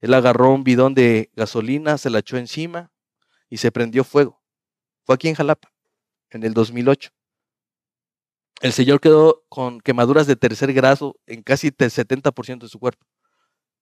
Él 0.00 0.14
agarró 0.14 0.52
un 0.52 0.64
bidón 0.64 0.94
de 0.94 1.30
gasolina, 1.34 1.98
se 1.98 2.10
la 2.10 2.20
echó 2.20 2.36
encima 2.36 2.92
y 3.50 3.58
se 3.58 3.72
prendió 3.72 4.04
fuego. 4.04 4.40
Fue 5.04 5.14
aquí 5.14 5.28
en 5.28 5.34
Jalapa, 5.34 5.72
en 6.30 6.44
el 6.44 6.54
2008. 6.54 7.10
El 8.60 8.72
señor 8.72 9.00
quedó 9.00 9.44
con 9.48 9.80
quemaduras 9.80 10.26
de 10.26 10.36
tercer 10.36 10.72
grado 10.72 11.16
en 11.26 11.42
casi 11.42 11.68
el 11.68 11.76
70% 11.76 12.58
de 12.58 12.68
su 12.68 12.78
cuerpo. 12.78 13.06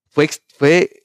Fue, 0.09 0.29
fue 0.57 1.03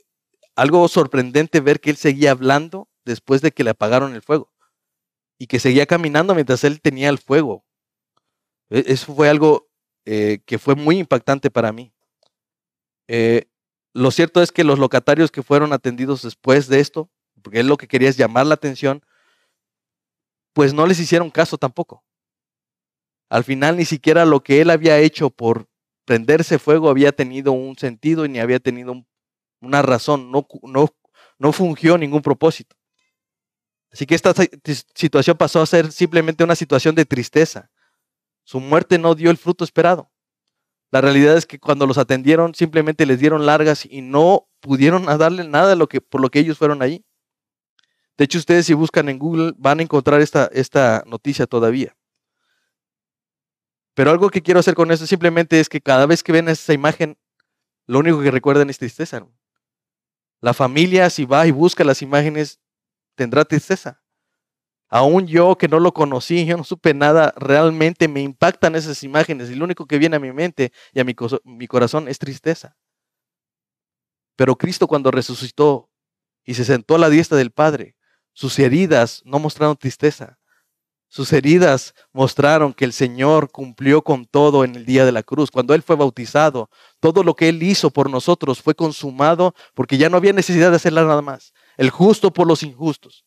algo 0.55 0.87
sorprendente 0.87 1.59
ver 1.59 1.79
que 1.79 1.89
él 1.89 1.97
seguía 1.97 2.31
hablando 2.31 2.89
después 3.05 3.41
de 3.41 3.51
que 3.51 3.63
le 3.63 3.71
apagaron 3.71 4.13
el 4.13 4.21
fuego 4.21 4.51
y 5.37 5.47
que 5.47 5.59
seguía 5.59 5.85
caminando 5.85 6.35
mientras 6.35 6.63
él 6.63 6.81
tenía 6.81 7.09
el 7.09 7.17
fuego. 7.17 7.65
E, 8.69 8.83
eso 8.87 9.15
fue 9.15 9.29
algo 9.29 9.69
eh, 10.05 10.39
que 10.45 10.59
fue 10.59 10.75
muy 10.75 10.99
impactante 10.99 11.49
para 11.49 11.71
mí. 11.71 11.93
Eh, 13.07 13.47
lo 13.93 14.11
cierto 14.11 14.41
es 14.41 14.51
que 14.51 14.63
los 14.63 14.79
locatarios 14.79 15.31
que 15.31 15.43
fueron 15.43 15.73
atendidos 15.73 16.21
después 16.21 16.67
de 16.67 16.79
esto, 16.79 17.09
porque 17.41 17.59
él 17.59 17.67
lo 17.67 17.77
que 17.77 17.87
quería 17.87 18.09
es 18.09 18.17
llamar 18.17 18.45
la 18.45 18.53
atención, 18.53 19.03
pues 20.53 20.73
no 20.73 20.85
les 20.85 20.99
hicieron 20.99 21.29
caso 21.29 21.57
tampoco. 21.57 22.03
Al 23.29 23.43
final 23.43 23.77
ni 23.77 23.85
siquiera 23.85 24.25
lo 24.25 24.41
que 24.41 24.61
él 24.61 24.69
había 24.69 24.99
hecho 24.99 25.29
por 25.29 25.67
prenderse 26.05 26.59
fuego 26.59 26.89
había 26.89 27.11
tenido 27.11 27.51
un 27.53 27.77
sentido 27.77 28.25
y 28.25 28.29
ni 28.29 28.39
había 28.39 28.59
tenido 28.59 29.05
una 29.61 29.81
razón, 29.81 30.31
no, 30.31 30.47
no, 30.63 30.89
no 31.37 31.51
fungió 31.51 31.97
ningún 31.97 32.21
propósito. 32.21 32.75
Así 33.91 34.05
que 34.05 34.15
esta 34.15 34.33
situación 34.95 35.37
pasó 35.37 35.61
a 35.61 35.65
ser 35.65 35.91
simplemente 35.91 36.43
una 36.43 36.55
situación 36.55 36.95
de 36.95 37.05
tristeza. 37.05 37.69
Su 38.43 38.59
muerte 38.59 38.97
no 38.97 39.15
dio 39.15 39.29
el 39.29 39.37
fruto 39.37 39.63
esperado. 39.63 40.11
La 40.91 40.99
realidad 40.99 41.37
es 41.37 41.45
que 41.45 41.57
cuando 41.57 41.87
los 41.87 41.97
atendieron 41.97 42.53
simplemente 42.53 43.05
les 43.05 43.19
dieron 43.19 43.45
largas 43.45 43.85
y 43.85 44.01
no 44.01 44.47
pudieron 44.59 45.05
darle 45.05 45.45
nada 45.45 45.75
por 46.09 46.21
lo 46.21 46.29
que 46.29 46.39
ellos 46.39 46.57
fueron 46.57 46.81
allí. 46.81 47.05
De 48.17 48.25
hecho, 48.25 48.37
ustedes 48.37 48.65
si 48.65 48.73
buscan 48.73 49.09
en 49.09 49.17
Google 49.17 49.53
van 49.57 49.79
a 49.79 49.83
encontrar 49.83 50.21
esta, 50.21 50.49
esta 50.53 51.03
noticia 51.07 51.47
todavía. 51.47 51.95
Pero 53.93 54.11
algo 54.11 54.29
que 54.29 54.41
quiero 54.41 54.59
hacer 54.59 54.75
con 54.75 54.91
esto 54.91 55.07
simplemente 55.07 55.59
es 55.59 55.69
que 55.69 55.81
cada 55.81 56.05
vez 56.05 56.23
que 56.23 56.31
ven 56.31 56.47
esa 56.49 56.73
imagen, 56.73 57.17
lo 57.87 57.99
único 57.99 58.21
que 58.21 58.31
recuerdan 58.31 58.69
es 58.69 58.77
tristeza. 58.77 59.25
La 60.41 60.53
familia, 60.53 61.09
si 61.09 61.25
va 61.25 61.47
y 61.47 61.51
busca 61.51 61.83
las 61.83 62.01
imágenes, 62.01 62.59
tendrá 63.15 63.45
tristeza. 63.45 64.01
Aún 64.91 65.25
yo 65.25 65.57
que 65.57 65.69
no 65.69 65.79
lo 65.79 65.93
conocí, 65.93 66.45
yo 66.45 66.57
no 66.57 66.65
supe 66.65 66.93
nada, 66.93 67.33
realmente 67.37 68.09
me 68.09 68.21
impactan 68.21 68.75
esas 68.75 69.03
imágenes 69.03 69.49
y 69.49 69.55
lo 69.55 69.63
único 69.65 69.87
que 69.87 69.97
viene 69.97 70.17
a 70.17 70.19
mi 70.19 70.33
mente 70.33 70.73
y 70.93 70.99
a 70.99 71.05
mi, 71.05 71.15
mi 71.45 71.67
corazón 71.67 72.09
es 72.09 72.19
tristeza. 72.19 72.75
Pero 74.35 74.57
Cristo 74.57 74.87
cuando 74.87 75.11
resucitó 75.11 75.89
y 76.43 76.55
se 76.55 76.65
sentó 76.65 76.95
a 76.95 76.99
la 76.99 77.09
diestra 77.09 77.37
del 77.37 77.51
Padre, 77.51 77.95
sus 78.33 78.59
heridas 78.59 79.21
no 79.25 79.39
mostraron 79.39 79.77
tristeza, 79.77 80.39
Sus 81.09 81.33
heridas 81.33 81.93
mostraron 82.13 82.73
que 82.73 82.85
el 82.85 82.93
Señor 82.93 83.51
cumplió 83.51 84.01
con 84.03 84.25
todo 84.25 84.63
en 84.63 84.75
el 84.75 84.85
día 84.85 85.05
de 85.05 85.11
la 85.11 85.23
cruz. 85.23 85.51
Cuando 85.51 85.73
Él 85.75 85.83
fue 85.83 85.97
bautizado, 85.97 86.69
todo 87.01 87.23
lo 87.23 87.35
que 87.35 87.49
Él 87.49 87.63
hizo 87.63 87.91
por 87.91 88.09
nosotros 88.09 88.61
fue 88.61 88.75
consumado 88.75 89.53
porque 89.75 89.97
ya 89.97 90.09
no 90.09 90.17
había 90.17 90.33
necesidad 90.33 90.71
de 90.71 90.77
hacerla 90.77 91.03
nada 91.05 91.21
más. 91.21 91.53
El 91.77 91.89
justo 91.91 92.31
por 92.33 92.47
los 92.47 92.63
injustos. 92.63 93.25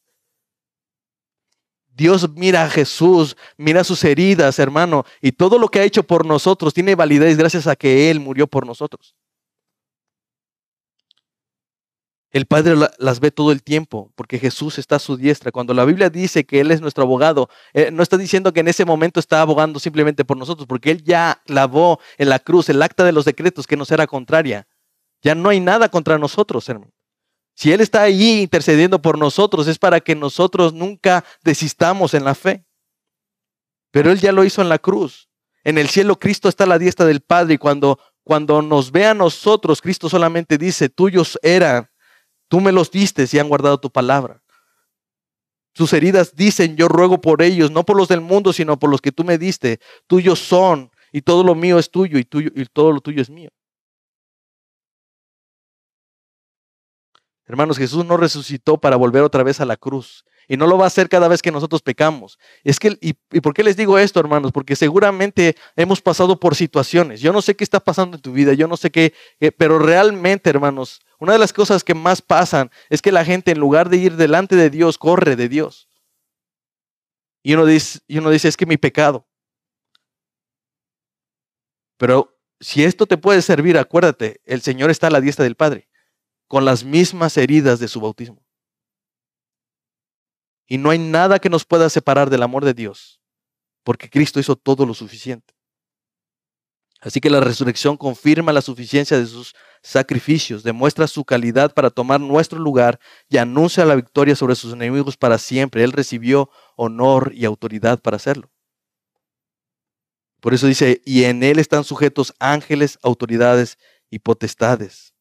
Dios 1.95 2.29
mira 2.35 2.65
a 2.65 2.71
Jesús, 2.71 3.37
mira 3.57 3.85
sus 3.85 4.03
heridas, 4.03 4.59
hermano, 4.59 5.05
y 5.21 5.33
todo 5.33 5.59
lo 5.59 5.69
que 5.69 5.79
ha 5.79 5.85
hecho 5.85 6.03
por 6.03 6.27
nosotros 6.27 6.75
tiene 6.75 6.97
validez 6.97 7.37
gracias 7.37 7.67
a 7.67 7.77
que 7.77 8.11
Él 8.11 8.21
murió 8.21 8.47
por 8.47 8.67
nosotros. 8.67 9.15
El 12.33 12.47
Padre 12.47 12.75
las 12.99 13.21
ve 13.21 13.31
todo 13.31 13.53
el 13.53 13.63
tiempo 13.63 14.11
porque 14.17 14.41
Jesús 14.41 14.81
está 14.81 14.97
a 14.97 14.99
su 14.99 15.17
diestra. 15.17 15.53
Cuando 15.53 15.73
la 15.73 15.85
Biblia 15.85 16.11
dice 16.11 16.45
que 16.45 16.61
Él 16.61 16.73
es 16.73 16.81
nuestro 16.81 17.05
abogado, 17.05 17.49
eh, 17.75 17.93
no 17.93 18.03
está 18.03 18.17
diciendo 18.17 18.53
que 18.53 18.59
en 18.59 18.67
ese 18.67 18.85
momento 18.85 19.21
está 19.21 19.41
abogando 19.41 19.79
simplemente 19.79 20.25
por 20.25 20.37
nosotros, 20.37 20.67
porque 20.67 20.91
Él 20.91 21.05
ya 21.05 21.41
clavó 21.47 22.01
en 22.19 22.29
la 22.29 22.41
cruz 22.41 22.69
el 22.69 22.83
acta 22.83 23.05
de 23.05 23.13
los 23.13 23.25
decretos 23.25 23.69
que 23.69 23.77
nos 23.77 23.93
era 23.93 24.09
contraria. 24.09 24.67
Ya 25.23 25.37
no 25.37 25.49
hay 25.49 25.61
nada 25.61 25.89
contra 25.89 26.19
nosotros, 26.19 26.69
hermano. 26.69 26.94
Si 27.55 27.73
Él 27.73 27.81
está 27.81 28.03
allí 28.03 28.43
intercediendo 28.43 29.01
por 29.01 29.19
nosotros, 29.19 29.67
es 29.69 29.79
para 29.79 30.01
que 30.01 30.15
nosotros 30.15 30.73
nunca 30.73 31.25
desistamos 31.43 32.15
en 32.15 32.25
la 32.25 32.35
fe. 32.35 32.65
Pero 33.91 34.11
Él 34.11 34.21
ya 34.21 34.33
lo 34.33 34.45
hizo 34.45 34.61
en 34.61 34.69
la 34.69 34.79
cruz. 34.79 35.29
En 35.63 35.79
el 35.79 35.89
cielo 35.89 36.19
Cristo 36.19 36.49
está 36.49 36.65
a 36.65 36.67
la 36.67 36.79
diestra 36.79 37.07
del 37.07 37.21
Padre 37.21 37.55
y 37.55 37.59
cuando, 37.59 37.99
cuando 38.23 38.61
nos 38.61 38.91
ve 38.91 39.07
a 39.07 39.15
nosotros, 39.15 39.81
Cristo 39.81 40.09
solamente 40.09 40.59
dice, 40.59 40.89
tuyos 40.89 41.39
eran 41.43 41.89
Tú 42.49 42.61
me 42.61 42.73
los 42.73 42.91
diste 42.91 43.27
y 43.33 43.39
han 43.39 43.49
guardado 43.49 43.79
tu 43.79 43.91
palabra. 43.91 44.41
Sus 45.75 45.93
heridas 45.93 46.37
dicen, 46.37 46.77
yo 46.77 46.87
ruego 46.87 47.21
por 47.21 47.43
ellos, 47.43 47.71
no 47.71 47.85
por 47.85 47.97
los 47.97 48.07
del 48.07 48.21
mundo, 48.21 48.53
sino 48.53 48.79
por 48.79 48.91
los 48.91 49.01
que 49.01 49.11
tú 49.11 49.25
me 49.25 49.39
diste. 49.39 49.81
Tuyos 50.07 50.39
son, 50.39 50.91
y 51.11 51.23
todo 51.23 51.43
lo 51.43 51.57
mío 51.57 51.81
es 51.81 51.91
tuyo, 51.91 52.17
y, 52.17 52.25
tuyo, 52.25 52.51
y 52.55 52.65
todo 52.67 52.93
lo 52.93 53.01
tuyo 53.01 53.21
es 53.21 53.29
mío. 53.29 53.51
Hermanos, 57.47 57.79
Jesús 57.79 58.05
no 58.05 58.17
resucitó 58.17 58.79
para 58.79 58.97
volver 58.97 59.23
otra 59.23 59.43
vez 59.43 59.61
a 59.61 59.67
la 59.67 59.77
cruz. 59.77 60.25
Y 60.49 60.57
no 60.57 60.67
lo 60.67 60.77
va 60.77 60.85
a 60.85 60.87
hacer 60.89 61.09
cada 61.09 61.29
vez 61.29 61.41
que 61.41 61.51
nosotros 61.51 61.81
pecamos. 61.81 62.39
Es 62.65 62.79
que, 62.79 62.99
y, 63.01 63.15
por 63.41 63.55
qué 63.55 63.65
les 63.65 63.77
digo 63.77 63.99
esto, 63.99 64.21
hermanos? 64.21 64.53
Porque 64.53 64.77
seguramente 64.77 65.57
hemos 65.77 66.03
pasado 66.03 66.39
por 66.39 66.55
situaciones. 66.55 67.21
Yo 67.21 67.33
no 67.33 67.41
sé 67.41 67.55
qué 67.55 67.65
está 67.65 67.81
pasando 67.81 68.17
en 68.17 68.23
tu 68.23 68.33
vida, 68.33 68.53
yo 68.53 68.69
no 68.69 68.77
sé 68.77 68.91
qué, 68.91 69.15
pero 69.57 69.79
realmente, 69.79 70.51
hermanos, 70.51 71.01
una 71.19 71.33
de 71.33 71.39
las 71.39 71.53
cosas 71.53 71.83
que 71.83 71.95
más 71.95 72.21
pasan 72.21 72.71
es 72.91 73.01
que 73.01 73.13
la 73.13 73.25
gente 73.25 73.53
en 73.53 73.59
lugar 73.59 73.89
de 73.89 73.97
ir 73.97 74.17
delante 74.17 74.57
de 74.57 74.69
Dios, 74.69 74.99
corre 74.99 75.37
de 75.37 75.49
Dios. 75.49 75.89
Y 77.43 77.55
uno 77.55 77.67
dice, 77.67 78.01
y 78.07 78.19
uno 78.19 78.31
dice 78.31 78.49
es 78.49 78.57
que 78.57 78.67
mi 78.67 78.77
pecado. 78.77 79.27
Pero 81.97 82.37
si 82.61 82.85
esto 82.85 83.07
te 83.07 83.19
puede 83.19 83.43
servir, 83.43 83.79
acuérdate, 83.79 84.41
el 84.45 84.63
Señor 84.63 84.91
está 84.91 85.07
a 85.07 85.11
la 85.11 85.21
diestra 85.21 85.45
del 85.45 85.55
Padre, 85.55 85.89
con 86.49 86.65
las 86.65 86.85
mismas 86.85 87.37
heridas 87.37 87.79
de 87.79 87.89
su 87.89 88.01
bautismo. 88.01 88.43
Y 90.67 90.79
no 90.79 90.91
hay 90.91 90.99
nada 90.99 91.39
que 91.39 91.51
nos 91.51 91.65
pueda 91.65 91.89
separar 91.91 92.31
del 92.31 92.43
amor 92.43 92.65
de 92.65 92.75
Dios, 92.75 93.21
porque 93.83 94.09
Cristo 94.09 94.41
hizo 94.41 94.57
todo 94.57 94.87
lo 94.87 94.95
suficiente. 94.95 95.55
Así 97.01 97.21
que 97.21 97.29
la 97.29 97.41
resurrección 97.41 97.99
confirma 97.99 98.51
la 98.51 98.63
suficiencia 98.63 99.19
de 99.19 99.27
sus 99.27 99.55
sacrificios, 99.83 100.63
demuestra 100.63 101.07
su 101.07 101.25
calidad 101.27 101.75
para 101.75 101.91
tomar 101.91 102.19
nuestro 102.19 102.59
lugar 102.59 102.99
y 103.29 103.37
anuncia 103.37 103.85
la 103.85 103.95
victoria 103.95 104.35
sobre 104.35 104.55
sus 104.55 104.73
enemigos 104.73 105.19
para 105.19 105.37
siempre. 105.37 105.85
Él 105.85 105.93
recibió 105.93 106.49
honor 106.77 107.33
y 107.35 107.45
autoridad 107.45 108.01
para 108.01 108.17
hacerlo. 108.17 108.51
Por 110.41 110.55
eso 110.55 110.67
dice, 110.67 111.03
y 111.05 111.25
en 111.25 111.43
Él 111.43 111.59
están 111.59 111.85
sujetos 111.85 112.35
ángeles, 112.39 112.99
autoridades 113.03 113.79
y 114.11 114.21
potestades. 114.21 115.14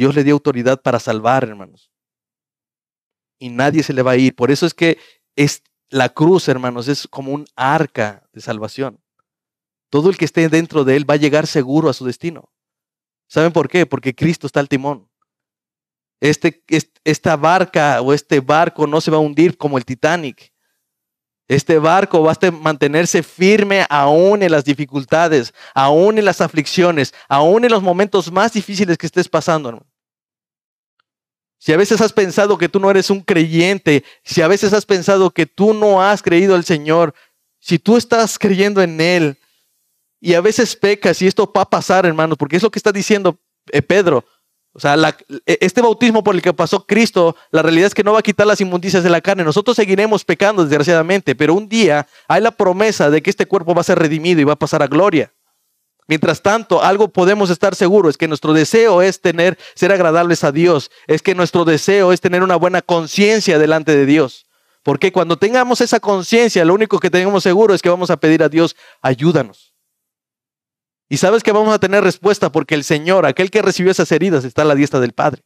Dios 0.00 0.14
le 0.14 0.24
dio 0.24 0.32
autoridad 0.32 0.80
para 0.80 0.98
salvar, 0.98 1.44
hermanos. 1.44 1.90
Y 3.38 3.50
nadie 3.50 3.82
se 3.82 3.92
le 3.92 4.00
va 4.00 4.12
a 4.12 4.16
ir. 4.16 4.34
Por 4.34 4.50
eso 4.50 4.64
es 4.64 4.72
que 4.72 4.96
es, 5.36 5.62
la 5.90 6.08
cruz, 6.08 6.48
hermanos, 6.48 6.88
es 6.88 7.06
como 7.06 7.32
un 7.32 7.44
arca 7.54 8.26
de 8.32 8.40
salvación. 8.40 8.98
Todo 9.90 10.08
el 10.08 10.16
que 10.16 10.24
esté 10.24 10.48
dentro 10.48 10.84
de 10.84 10.96
él 10.96 11.08
va 11.08 11.14
a 11.14 11.18
llegar 11.18 11.46
seguro 11.46 11.90
a 11.90 11.92
su 11.92 12.06
destino. 12.06 12.50
¿Saben 13.28 13.52
por 13.52 13.68
qué? 13.68 13.84
Porque 13.84 14.14
Cristo 14.14 14.46
está 14.46 14.60
al 14.60 14.70
timón. 14.70 15.06
Este, 16.18 16.64
esta 17.04 17.36
barca 17.36 18.00
o 18.00 18.14
este 18.14 18.40
barco 18.40 18.86
no 18.86 19.02
se 19.02 19.10
va 19.10 19.18
a 19.18 19.20
hundir 19.20 19.58
como 19.58 19.76
el 19.76 19.84
Titanic. 19.84 20.50
Este 21.46 21.78
barco 21.78 22.22
va 22.22 22.32
a 22.32 22.50
mantenerse 22.52 23.22
firme 23.22 23.84
aún 23.90 24.42
en 24.42 24.52
las 24.52 24.64
dificultades, 24.64 25.52
aún 25.74 26.16
en 26.16 26.24
las 26.24 26.40
aflicciones, 26.40 27.12
aún 27.28 27.66
en 27.66 27.70
los 27.70 27.82
momentos 27.82 28.32
más 28.32 28.54
difíciles 28.54 28.96
que 28.96 29.04
estés 29.04 29.28
pasando. 29.28 29.84
Si 31.60 31.74
a 31.74 31.76
veces 31.76 32.00
has 32.00 32.14
pensado 32.14 32.56
que 32.56 32.70
tú 32.70 32.80
no 32.80 32.90
eres 32.90 33.10
un 33.10 33.20
creyente, 33.20 34.02
si 34.24 34.40
a 34.40 34.48
veces 34.48 34.72
has 34.72 34.86
pensado 34.86 35.30
que 35.30 35.44
tú 35.44 35.74
no 35.74 36.02
has 36.02 36.22
creído 36.22 36.54
al 36.54 36.64
Señor, 36.64 37.14
si 37.58 37.78
tú 37.78 37.98
estás 37.98 38.38
creyendo 38.38 38.80
en 38.80 38.98
Él, 38.98 39.36
y 40.22 40.32
a 40.32 40.40
veces 40.40 40.74
pecas 40.74 41.20
y 41.20 41.26
esto 41.26 41.52
va 41.54 41.62
a 41.62 41.70
pasar, 41.70 42.06
hermanos, 42.06 42.38
porque 42.38 42.56
es 42.56 42.62
lo 42.62 42.70
que 42.70 42.78
está 42.78 42.92
diciendo 42.92 43.38
eh, 43.72 43.82
Pedro. 43.82 44.24
O 44.72 44.80
sea, 44.80 44.96
e, 44.96 45.58
este 45.60 45.82
bautismo 45.82 46.24
por 46.24 46.34
el 46.34 46.40
que 46.40 46.54
pasó 46.54 46.86
Cristo, 46.86 47.36
la 47.50 47.60
realidad 47.60 47.88
es 47.88 47.94
que 47.94 48.04
no 48.04 48.14
va 48.14 48.20
a 48.20 48.22
quitar 48.22 48.46
las 48.46 48.62
inmundicias 48.62 49.04
de 49.04 49.10
la 49.10 49.20
carne. 49.20 49.44
Nosotros 49.44 49.76
seguiremos 49.76 50.24
pecando, 50.24 50.64
desgraciadamente, 50.64 51.34
pero 51.34 51.52
un 51.52 51.68
día 51.68 52.06
hay 52.26 52.40
la 52.40 52.52
promesa 52.52 53.10
de 53.10 53.22
que 53.22 53.28
este 53.28 53.44
cuerpo 53.44 53.74
va 53.74 53.82
a 53.82 53.84
ser 53.84 53.98
redimido 53.98 54.40
y 54.40 54.44
va 54.44 54.54
a 54.54 54.58
pasar 54.58 54.82
a 54.82 54.86
gloria. 54.86 55.34
Mientras 56.10 56.42
tanto, 56.42 56.82
algo 56.82 57.06
podemos 57.12 57.50
estar 57.50 57.76
seguros, 57.76 58.10
es 58.10 58.18
que 58.18 58.26
nuestro 58.26 58.52
deseo 58.52 59.00
es 59.00 59.20
tener, 59.20 59.56
ser 59.76 59.92
agradables 59.92 60.42
a 60.42 60.50
Dios, 60.50 60.90
es 61.06 61.22
que 61.22 61.36
nuestro 61.36 61.64
deseo 61.64 62.10
es 62.10 62.20
tener 62.20 62.42
una 62.42 62.56
buena 62.56 62.82
conciencia 62.82 63.60
delante 63.60 63.94
de 63.94 64.06
Dios. 64.06 64.44
Porque 64.82 65.12
cuando 65.12 65.36
tengamos 65.36 65.80
esa 65.80 66.00
conciencia, 66.00 66.64
lo 66.64 66.74
único 66.74 66.98
que 66.98 67.10
tenemos 67.10 67.44
seguro 67.44 67.74
es 67.74 67.80
que 67.80 67.90
vamos 67.90 68.10
a 68.10 68.16
pedir 68.16 68.42
a 68.42 68.48
Dios, 68.48 68.74
ayúdanos. 69.00 69.72
Y 71.08 71.18
sabes 71.18 71.44
que 71.44 71.52
vamos 71.52 71.72
a 71.72 71.78
tener 71.78 72.02
respuesta 72.02 72.50
porque 72.50 72.74
el 72.74 72.82
Señor, 72.82 73.24
aquel 73.24 73.52
que 73.52 73.62
recibió 73.62 73.92
esas 73.92 74.10
heridas, 74.10 74.42
está 74.42 74.62
a 74.62 74.64
la 74.64 74.74
diestra 74.74 74.98
del 74.98 75.12
Padre. 75.12 75.44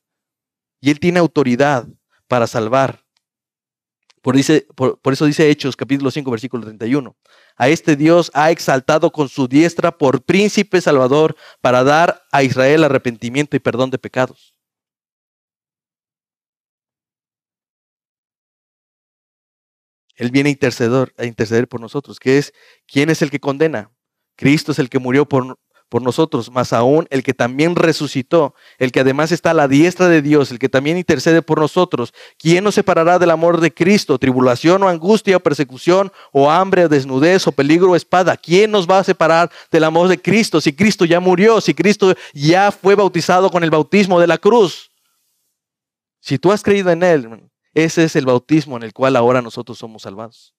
Y 0.80 0.90
Él 0.90 0.98
tiene 0.98 1.18
autoridad 1.18 1.86
para 2.26 2.46
salvar. 2.46 3.03
Por, 4.24 4.36
dice, 4.36 4.66
por, 4.74 5.12
eso 5.12 5.26
dice 5.26 5.50
Hechos 5.50 5.76
capítulo 5.76 6.10
5 6.10 6.30
versículo 6.30 6.64
31. 6.64 7.14
A 7.56 7.68
este 7.68 7.94
Dios 7.94 8.30
ha 8.32 8.50
exaltado 8.50 9.12
con 9.12 9.28
su 9.28 9.48
diestra 9.48 9.98
por 9.98 10.24
príncipe 10.24 10.80
salvador 10.80 11.36
para 11.60 11.84
dar 11.84 12.22
a 12.32 12.42
Israel 12.42 12.84
arrepentimiento 12.84 13.54
y 13.54 13.60
perdón 13.60 13.90
de 13.90 13.98
pecados. 13.98 14.54
Él 20.16 20.30
viene 20.30 20.48
a 20.48 20.52
interceder, 20.52 21.12
a 21.18 21.26
interceder 21.26 21.68
por 21.68 21.82
nosotros, 21.82 22.18
que 22.18 22.38
es 22.38 22.54
quién 22.86 23.10
es 23.10 23.20
el 23.20 23.30
que 23.30 23.40
condena. 23.40 23.90
Cristo 24.36 24.72
es 24.72 24.78
el 24.78 24.88
que 24.88 24.98
murió 24.98 25.28
por, 25.28 25.58
por 25.94 26.02
nosotros, 26.02 26.50
más 26.50 26.72
aún 26.72 27.06
el 27.10 27.22
que 27.22 27.34
también 27.34 27.76
resucitó, 27.76 28.56
el 28.78 28.90
que 28.90 28.98
además 28.98 29.30
está 29.30 29.52
a 29.52 29.54
la 29.54 29.68
diestra 29.68 30.08
de 30.08 30.22
Dios, 30.22 30.50
el 30.50 30.58
que 30.58 30.68
también 30.68 30.98
intercede 30.98 31.40
por 31.40 31.60
nosotros. 31.60 32.12
¿Quién 32.36 32.64
nos 32.64 32.74
separará 32.74 33.20
del 33.20 33.30
amor 33.30 33.60
de 33.60 33.72
Cristo? 33.72 34.18
¿Tribulación 34.18 34.82
o 34.82 34.88
angustia 34.88 35.36
o 35.36 35.40
persecución 35.40 36.10
o 36.32 36.50
hambre 36.50 36.86
o 36.86 36.88
desnudez 36.88 37.46
o 37.46 37.52
peligro 37.52 37.92
o 37.92 37.94
espada? 37.94 38.36
¿Quién 38.36 38.72
nos 38.72 38.90
va 38.90 38.98
a 38.98 39.04
separar 39.04 39.52
del 39.70 39.84
amor 39.84 40.08
de 40.08 40.20
Cristo 40.20 40.60
si 40.60 40.72
Cristo 40.72 41.04
ya 41.04 41.20
murió, 41.20 41.60
si 41.60 41.74
Cristo 41.74 42.12
ya 42.32 42.72
fue 42.72 42.96
bautizado 42.96 43.48
con 43.48 43.62
el 43.62 43.70
bautismo 43.70 44.18
de 44.18 44.26
la 44.26 44.38
cruz? 44.38 44.90
Si 46.18 46.40
tú 46.40 46.50
has 46.50 46.64
creído 46.64 46.90
en 46.90 47.04
Él, 47.04 47.52
ese 47.72 48.02
es 48.02 48.16
el 48.16 48.26
bautismo 48.26 48.76
en 48.78 48.82
el 48.82 48.92
cual 48.92 49.14
ahora 49.14 49.40
nosotros 49.42 49.78
somos 49.78 50.02
salvados. 50.02 50.56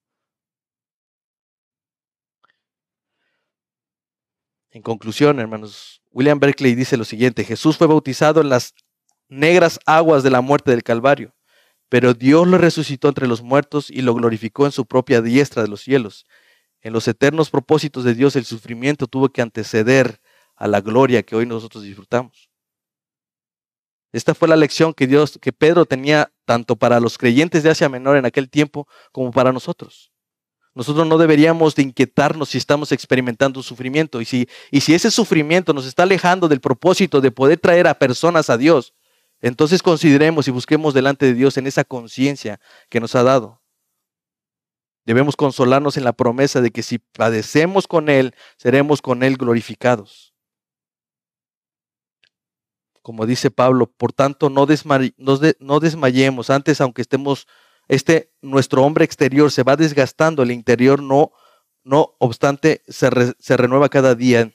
En 4.76 4.82
conclusión, 4.82 5.40
hermanos, 5.40 6.02
William 6.12 6.38
Berkeley 6.38 6.76
dice 6.76 6.98
lo 6.98 7.06
siguiente, 7.06 7.46
Jesús 7.46 7.78
fue 7.78 7.88
bautizado 7.88 8.42
en 8.42 8.50
las 8.50 8.74
negras 9.30 9.80
aguas 9.86 10.22
de 10.22 10.30
la 10.30 10.42
muerte 10.42 10.72
del 10.72 10.84
Calvario, 10.84 11.34
pero 11.88 12.14
Dios 12.14 12.46
lo 12.46 12.58
resucitó 12.58 13.08
entre 13.08 13.26
los 13.26 13.42
muertos 13.42 13.90
y 13.90 14.02
lo 14.02 14.14
glorificó 14.14 14.66
en 14.66 14.74
su 14.74 14.86
propia 14.86 15.22
diestra 15.22 15.64
de 15.64 15.70
los 15.70 15.80
cielos. 15.80 16.26
En 16.82 16.92
los 16.92 17.08
eternos 17.08 17.52
propósitos 17.52 18.04
de 18.04 18.16
Dios 18.16 18.36
el 18.36 18.44
sufrimiento 18.44 19.08
tuvo 19.08 19.30
que 19.30 19.42
anteceder 19.42 20.20
a 20.58 20.68
la 20.68 20.82
gloria 20.82 21.24
que 21.24 21.38
hoy 21.38 21.46
nosotros 21.46 21.82
disfrutamos. 21.82 22.50
Esta 24.12 24.36
fue 24.36 24.50
la 24.50 24.58
lección 24.58 24.94
que 24.94 25.08
Dios, 25.08 25.40
que 25.42 25.54
Pedro 25.54 25.86
tenía 25.86 26.34
tanto 26.44 26.76
para 26.76 27.00
los 27.00 27.18
creyentes 27.18 27.64
de 27.64 27.70
Asia 27.70 27.88
Menor 27.88 28.18
en 28.18 28.26
aquel 28.26 28.50
tiempo 28.50 28.90
como 29.14 29.32
para 29.32 29.54
nosotros. 29.54 30.12
Nosotros 30.76 31.08
no 31.08 31.18
deberíamos 31.18 31.74
de 31.74 31.84
inquietarnos 31.84 32.50
si 32.50 32.58
estamos 32.58 32.92
experimentando 32.92 33.64
sufrimiento. 33.64 34.20
Y 34.20 34.26
si, 34.26 34.48
ese 34.72 35.10
sufrimiento 35.10 35.74
nos 35.74 35.86
está 35.86 36.04
alejando 36.04 36.50
del 36.50 36.60
propósito 36.60 37.22
de 37.22 37.32
poder 37.32 37.60
traer 37.60 37.88
a 37.88 37.98
personas 37.98 38.50
a 38.50 38.58
Dios, 38.58 38.94
entonces 39.42 39.82
consideremos 39.82 40.50
y 40.50 40.52
busquemos 40.52 40.94
delante 40.94 41.28
de 41.28 41.34
Dios 41.34 41.56
en 41.56 41.66
esa 41.66 41.86
conciencia 41.86 42.60
que 42.90 43.00
nos 43.00 43.16
ha 43.16 43.24
dado. 43.24 43.62
Debemos 45.06 45.38
consolarnos 45.38 45.96
en 45.96 46.04
la 46.04 46.12
promesa 46.14 46.60
de 46.60 46.72
que 46.72 46.84
si 46.84 46.98
padecemos 46.98 47.88
con 47.88 48.10
Él, 48.10 48.36
seremos 48.58 49.02
con 49.02 49.24
Él 49.24 49.38
glorificados. 49.38 50.34
Como 53.02 53.26
dice 53.26 53.50
Pablo, 53.50 53.86
por 53.88 54.12
tanto 54.12 54.50
no 54.50 54.66
desmayemos, 54.66 56.50
antes 56.50 56.82
aunque 56.82 57.02
estemos, 57.04 57.48
este, 57.88 58.32
nuestro 58.42 58.84
hombre 58.84 59.06
exterior 59.06 59.52
se 59.52 59.64
va 59.64 59.76
desgastando, 59.76 60.44
el 60.44 60.52
interior 60.52 61.02
no, 61.02 61.32
no 61.84 62.16
obstante, 62.20 62.82
se, 62.88 63.10
se 63.40 63.58
renueva 63.58 63.90
cada 63.90 64.16
día, 64.16 64.52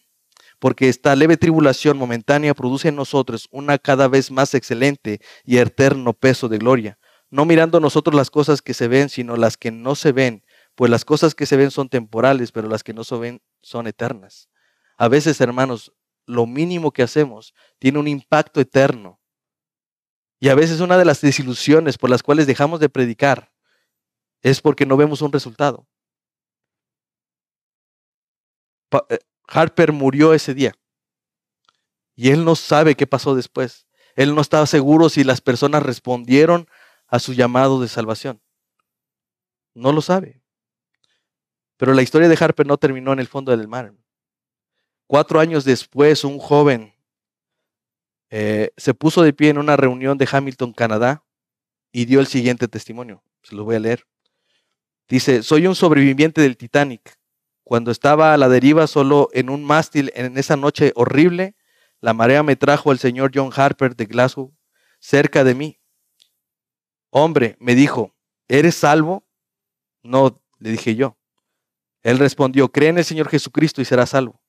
porque 0.59 0.89
esta 0.89 1.17
leve 1.17 1.37
tribulación 1.37 1.97
momentánea 1.97 2.55
produce 2.55 2.89
en 2.89 2.97
nosotros 2.97 3.49
una 3.51 3.79
cada 3.79 4.09
vez 4.09 4.31
más 4.31 4.55
excelente 4.55 5.21
y 5.45 5.59
eterno 5.59 6.13
peso 6.13 6.49
de 6.49 6.59
gloria 6.59 6.99
no 7.31 7.45
mirando 7.45 7.81
nosotros 7.81 8.15
las 8.15 8.31
cosas 8.31 8.61
que 8.61 8.75
se 8.75 8.89
ven, 8.89 9.09
sino 9.09 9.37
las 9.37 9.57
que 9.57 9.71
no 9.71 9.95
se 9.95 10.13
ven, 10.13 10.45
pues 10.75 10.91
las 10.91 11.05
cosas 11.05 11.35
que 11.35 11.47
se 11.47 11.57
ven 11.57 11.71
son 11.71 11.89
temporales, 11.89 12.53
pero 12.53 12.69
las 12.69 12.83
que 12.83 12.93
no 12.93 13.05
se 13.05 13.17
ven 13.17 13.43
son 13.63 13.87
eternas. 13.87 14.49
A 14.97 15.09
veces, 15.09 15.41
hermanos, 15.41 15.93
lo 16.27 16.47
mínimo 16.47 16.93
que 16.93 17.03
hacemos 17.03 17.55
tiene 17.79 17.99
un 17.99 18.09
impacto 18.09 18.61
eterno. 18.61 19.20
Y 20.41 20.49
a 20.49 20.55
veces 20.55 20.81
una 20.81 20.97
de 20.97 21.05
las 21.05 21.21
desilusiones 21.21 21.99
por 21.99 22.09
las 22.09 22.23
cuales 22.23 22.47
dejamos 22.47 22.81
de 22.81 22.89
predicar 22.89 23.53
es 24.41 24.63
porque 24.63 24.87
no 24.87 24.97
vemos 24.97 25.21
un 25.21 25.33
resultado. 25.33 25.87
Eh, 29.11 29.19
Harper 29.47 29.93
murió 29.93 30.33
ese 30.33 30.55
día 30.55 30.75
y 32.17 32.31
él 32.31 32.45
no 32.45 32.57
sabe 32.57 32.97
qué 32.97 33.07
pasó 33.07 33.35
después. 33.35 33.87
Él 34.17 34.35
no 34.35 34.41
estaba 34.41 34.67
seguro 34.67 35.11
si 35.11 35.25
las 35.25 35.43
personas 35.43 35.83
respondieron 35.83 36.69
a 37.07 37.19
su 37.19 37.35
llamado 37.35 37.81
de 37.81 37.89
salvación. 37.89 38.41
No 39.75 39.93
lo 39.93 40.01
sabe. 40.01 40.43
Pero 41.77 41.93
la 41.93 42.03
historia 42.03 42.29
de 42.29 42.37
Harper 42.39 42.67
no 42.67 42.79
terminó 42.79 43.13
en 43.13 43.21
el 43.21 43.29
fondo 43.29 43.57
del 43.57 43.69
mar. 43.69 43.95
Cuatro 45.07 45.39
años 45.39 45.65
después, 45.65 46.25
un 46.25 46.39
joven 46.39 46.95
eh, 48.31 48.71
se 48.77 48.95
puso 48.95 49.23
de 49.23 49.33
pie 49.33 49.51
en 49.51 49.59
una 49.59 49.77
reunión 49.77 50.17
de 50.17 50.29
Hamilton, 50.31 50.73
Canadá, 50.73 51.25
y 51.93 52.05
dio 52.05 52.21
el 52.21 52.27
siguiente 52.27 52.69
testimonio. 52.69 53.23
Se 53.43 53.55
lo 53.55 53.65
voy 53.65 53.77
a 53.77 53.81
leer. 53.81 54.07
Dice, 55.09 55.43
soy 55.43 55.67
un 55.67 55.75
sobreviviente 55.75 56.41
del 56.41 56.57
Titanic. 56.57 57.19
Cuando 57.65 57.91
estaba 57.91 58.33
a 58.33 58.37
la 58.37 58.49
deriva 58.49 58.87
solo 58.87 59.29
en 59.33 59.51
un 59.51 59.65
mástil 59.65 60.13
en 60.15 60.39
esa 60.39 60.57
noche 60.57 60.93
horrible, 60.95 61.57
la 62.01 62.15
marea 62.15 62.43
me 62.43 62.57
trajo 62.57 62.91
al 62.91 62.99
señor 62.99 63.33
John 63.35 63.51
Harper 63.55 63.95
de 63.95 64.07
Glasgow 64.07 64.55
cerca 65.01 65.45
de 65.45 65.55
mí. 65.55 65.81
Hombre, 67.11 67.57
me 67.59 67.75
dijo, 67.75 68.15
¿eres 68.49 68.77
salvo? 68.77 69.27
No, 70.03 70.41
le 70.59 70.71
dije 70.71 70.95
yo. 70.95 71.17
Él 72.03 72.19
respondió, 72.19 72.71
cree 72.71 72.89
en 72.89 72.99
el 72.99 73.05
Señor 73.05 73.29
Jesucristo 73.29 73.83
y 73.83 73.85
serás 73.85 74.11
salvo. 74.11 74.40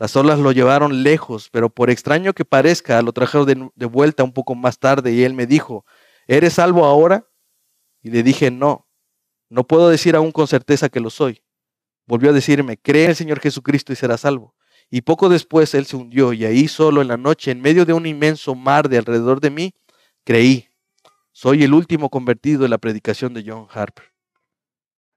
Las 0.00 0.16
olas 0.16 0.38
lo 0.38 0.50
llevaron 0.50 1.02
lejos, 1.02 1.50
pero 1.50 1.68
por 1.68 1.90
extraño 1.90 2.32
que 2.32 2.46
parezca, 2.46 3.02
lo 3.02 3.12
trajeron 3.12 3.70
de, 3.74 3.86
vuelta 3.86 4.24
un 4.24 4.32
poco 4.32 4.54
más 4.54 4.78
tarde 4.78 5.12
y 5.12 5.24
él 5.24 5.34
me 5.34 5.46
dijo, 5.46 5.84
¿eres 6.26 6.54
salvo 6.54 6.86
ahora? 6.86 7.28
Y 8.02 8.10
le 8.10 8.22
dije, 8.22 8.50
no, 8.50 8.88
no 9.50 9.66
puedo 9.66 9.90
decir 9.90 10.16
aún 10.16 10.32
con 10.32 10.48
certeza 10.48 10.88
que 10.88 11.00
lo 11.00 11.10
soy. 11.10 11.42
Volvió 12.06 12.30
a 12.30 12.32
decirme, 12.32 12.78
cree 12.78 13.04
en 13.04 13.10
el 13.10 13.16
Señor 13.16 13.40
Jesucristo 13.40 13.92
y 13.92 13.96
serás 13.96 14.22
salvo. 14.22 14.54
Y 14.88 15.02
poco 15.02 15.28
después 15.28 15.74
él 15.74 15.84
se 15.84 15.96
hundió 15.96 16.32
y 16.32 16.46
ahí 16.46 16.66
solo 16.66 17.02
en 17.02 17.08
la 17.08 17.18
noche, 17.18 17.50
en 17.50 17.60
medio 17.60 17.84
de 17.84 17.92
un 17.92 18.06
inmenso 18.06 18.54
mar 18.54 18.88
de 18.88 18.96
alrededor 18.96 19.38
de 19.42 19.50
mí, 19.50 19.74
creí. 20.24 20.70
Soy 21.30 21.62
el 21.62 21.74
último 21.74 22.08
convertido 22.08 22.64
en 22.64 22.70
la 22.70 22.78
predicación 22.78 23.34
de 23.34 23.44
John 23.46 23.66
Harper. 23.70 24.06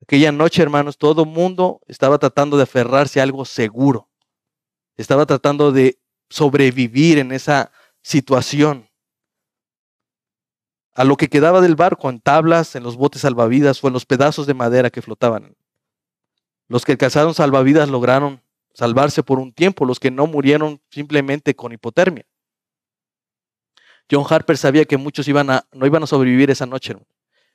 Aquella 0.02 0.34
noche, 0.34 0.62
hermanos, 0.62 0.98
todo 0.98 1.24
mundo 1.24 1.80
estaba 1.88 2.18
tratando 2.18 2.58
de 2.58 2.64
aferrarse 2.64 3.22
a 3.22 3.24
algo 3.24 3.46
seguro. 3.46 4.10
Estaba 4.98 5.26
tratando 5.26 5.72
de 5.72 6.00
sobrevivir 6.30 7.18
en 7.18 7.32
esa 7.32 7.72
situación. 8.02 8.90
A 10.94 11.04
lo 11.04 11.18
que 11.18 11.28
quedaba 11.28 11.62
del 11.62 11.76
barco, 11.76 12.10
en 12.10 12.20
tablas, 12.20 12.76
en 12.76 12.84
los 12.84 12.98
botes 12.98 13.22
salvavidas 13.22 13.84
o 13.84 13.88
en 13.88 13.94
los 13.94 14.06
pedazos 14.06 14.46
de 14.46 14.54
madera 14.54 14.90
que 14.90 15.02
flotaban. 15.02 15.56
Los 16.68 16.86
que 16.86 16.92
alcanzaron 16.92 17.34
salvavidas 17.34 17.90
lograron 17.90 18.42
salvarse 18.74 19.24
por 19.24 19.40
un 19.40 19.54
tiempo, 19.54 19.86
los 19.86 20.00
que 20.00 20.12
no 20.12 20.28
murieron 20.28 20.82
simplemente 20.90 21.56
con 21.56 21.72
hipotermia. 21.72 22.26
John 24.12 24.26
Harper 24.30 24.58
sabía 24.58 24.86
que 24.86 24.98
muchos 24.98 25.28
iban 25.28 25.50
a, 25.50 25.68
no 25.72 25.86
iban 25.86 26.04
a 26.04 26.08
sobrevivir 26.08 26.52
esa 26.52 26.66
noche, 26.66 26.96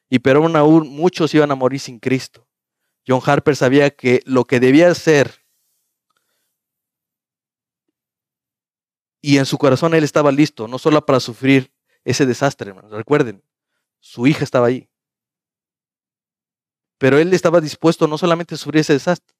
y 0.08 0.18
pero 0.20 0.44
aún 0.44 0.88
muchos 0.88 1.34
iban 1.34 1.50
a 1.50 1.54
morir 1.54 1.80
sin 1.80 1.98
Cristo. 1.98 2.46
John 3.06 3.20
Harper 3.24 3.56
sabía 3.56 3.90
que 3.90 4.22
lo 4.24 4.44
que 4.44 4.60
debía 4.60 4.90
hacer, 4.90 5.37
y 9.20 9.38
en 9.38 9.46
su 9.46 9.58
corazón 9.58 9.94
él 9.94 10.04
estaba 10.04 10.32
listo, 10.32 10.68
no 10.68 10.78
solo 10.78 11.04
para 11.04 11.20
sufrir 11.20 11.72
ese 12.04 12.26
desastre, 12.26 12.72
recuerden, 12.90 13.42
su 14.00 14.26
hija 14.26 14.44
estaba 14.44 14.68
ahí. 14.68 14.88
Pero 16.98 17.18
él 17.18 17.32
estaba 17.32 17.60
dispuesto 17.60 18.06
no 18.06 18.18
solamente 18.18 18.54
a 18.54 18.58
sufrir 18.58 18.80
ese 18.80 18.92
desastre, 18.92 19.34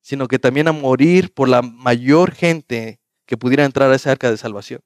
sino 0.00 0.28
que 0.28 0.38
también 0.38 0.68
a 0.68 0.72
morir 0.72 1.34
por 1.34 1.48
la 1.48 1.62
mayor 1.62 2.32
gente 2.32 3.00
que 3.26 3.36
pudiera 3.36 3.64
entrar 3.64 3.90
a 3.90 3.96
esa 3.96 4.12
arca 4.12 4.30
de 4.30 4.36
salvación. 4.36 4.80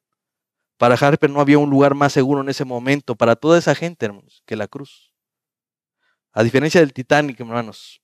Para 0.79 0.95
Harper 0.95 1.29
no 1.29 1.41
había 1.41 1.59
un 1.59 1.69
lugar 1.69 1.95
más 1.95 2.15
seguro 2.15 2.41
en 2.41 2.49
ese 2.49 2.65
momento 2.65 3.15
para 3.15 3.37
toda 3.37 3.59
esa 3.59 3.75
gente, 3.75 4.07
hermanos, 4.07 4.43
que 4.47 4.57
la 4.57 4.67
cruz. 4.67 5.13
A 6.33 6.43
diferencia 6.43 6.81
del 6.81 6.95
Titanic, 6.95 7.39
hermanos, 7.39 8.01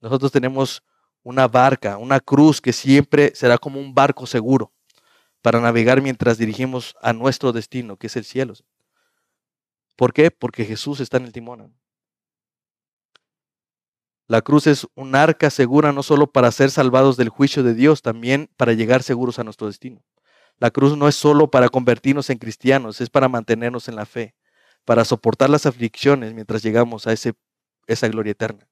nosotros 0.00 0.30
tenemos 0.30 0.84
una 1.24 1.48
barca, 1.48 1.98
una 1.98 2.20
cruz 2.20 2.60
que 2.60 2.72
siempre 2.72 3.32
será 3.34 3.58
como 3.58 3.80
un 3.80 3.92
barco 3.92 4.26
seguro 4.26 4.72
para 5.42 5.60
navegar 5.60 6.02
mientras 6.02 6.38
dirigimos 6.38 6.94
a 7.00 7.12
nuestro 7.12 7.52
destino, 7.52 7.96
que 7.96 8.08
es 8.08 8.16
el 8.16 8.24
cielo. 8.24 8.54
¿Por 9.96 10.12
qué? 10.12 10.30
Porque 10.30 10.64
Jesús 10.64 11.00
está 11.00 11.16
en 11.18 11.24
el 11.24 11.32
timón. 11.32 11.74
La 14.26 14.42
cruz 14.42 14.66
es 14.66 14.86
un 14.94 15.16
arca 15.16 15.50
segura 15.50 15.92
no 15.92 16.02
solo 16.02 16.30
para 16.30 16.52
ser 16.52 16.70
salvados 16.70 17.16
del 17.16 17.30
juicio 17.30 17.62
de 17.62 17.74
Dios, 17.74 18.00
también 18.00 18.48
para 18.56 18.72
llegar 18.74 19.02
seguros 19.02 19.38
a 19.38 19.44
nuestro 19.44 19.66
destino. 19.66 20.04
La 20.58 20.70
cruz 20.70 20.96
no 20.96 21.08
es 21.08 21.16
solo 21.16 21.50
para 21.50 21.68
convertirnos 21.68 22.30
en 22.30 22.38
cristianos, 22.38 23.00
es 23.00 23.10
para 23.10 23.28
mantenernos 23.28 23.88
en 23.88 23.96
la 23.96 24.06
fe, 24.06 24.36
para 24.84 25.04
soportar 25.04 25.50
las 25.50 25.66
aflicciones 25.66 26.32
mientras 26.32 26.62
llegamos 26.62 27.06
a 27.06 27.12
ese, 27.12 27.34
esa 27.86 28.08
gloria 28.08 28.32
eterna. 28.32 28.68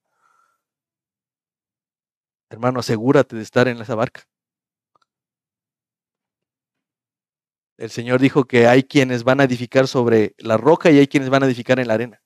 Hermano, 2.51 2.81
asegúrate 2.81 3.37
de 3.37 3.43
estar 3.43 3.69
en 3.69 3.81
esa 3.81 3.95
barca. 3.95 4.23
El 7.79 7.91
Señor 7.91 8.21
dijo 8.21 8.45
que 8.45 8.67
hay 8.67 8.83
quienes 8.83 9.23
van 9.23 9.41
a 9.41 9.45
edificar 9.45 9.87
sobre 9.87 10.35
la 10.39 10.57
roca 10.57 10.91
y 10.91 10.99
hay 10.99 11.07
quienes 11.07 11.31
van 11.31 11.45
a 11.45 11.47
edificar 11.47 11.79
en 11.79 11.87
la 11.87 11.95
arena. 11.95 12.21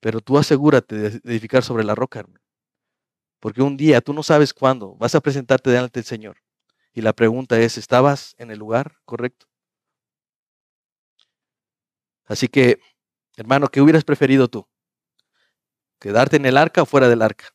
Pero 0.00 0.20
tú 0.20 0.36
asegúrate 0.38 0.96
de 0.96 1.20
edificar 1.22 1.62
sobre 1.62 1.84
la 1.84 1.94
roca, 1.94 2.18
hermano. 2.18 2.44
Porque 3.38 3.62
un 3.62 3.76
día, 3.76 4.00
tú 4.00 4.12
no 4.12 4.24
sabes 4.24 4.52
cuándo, 4.52 4.96
vas 4.96 5.14
a 5.14 5.20
presentarte 5.20 5.70
delante 5.70 6.00
del 6.00 6.04
Señor. 6.04 6.38
Y 6.92 7.00
la 7.00 7.12
pregunta 7.12 7.58
es, 7.60 7.78
¿estabas 7.78 8.34
en 8.38 8.50
el 8.50 8.58
lugar 8.58 8.96
correcto? 9.04 9.46
Así 12.24 12.48
que, 12.48 12.80
hermano, 13.36 13.68
¿qué 13.68 13.80
hubieras 13.80 14.04
preferido 14.04 14.48
tú? 14.48 14.66
¿Quedarte 16.00 16.36
en 16.36 16.46
el 16.46 16.56
arca 16.56 16.82
o 16.82 16.86
fuera 16.86 17.08
del 17.08 17.22
arca? 17.22 17.54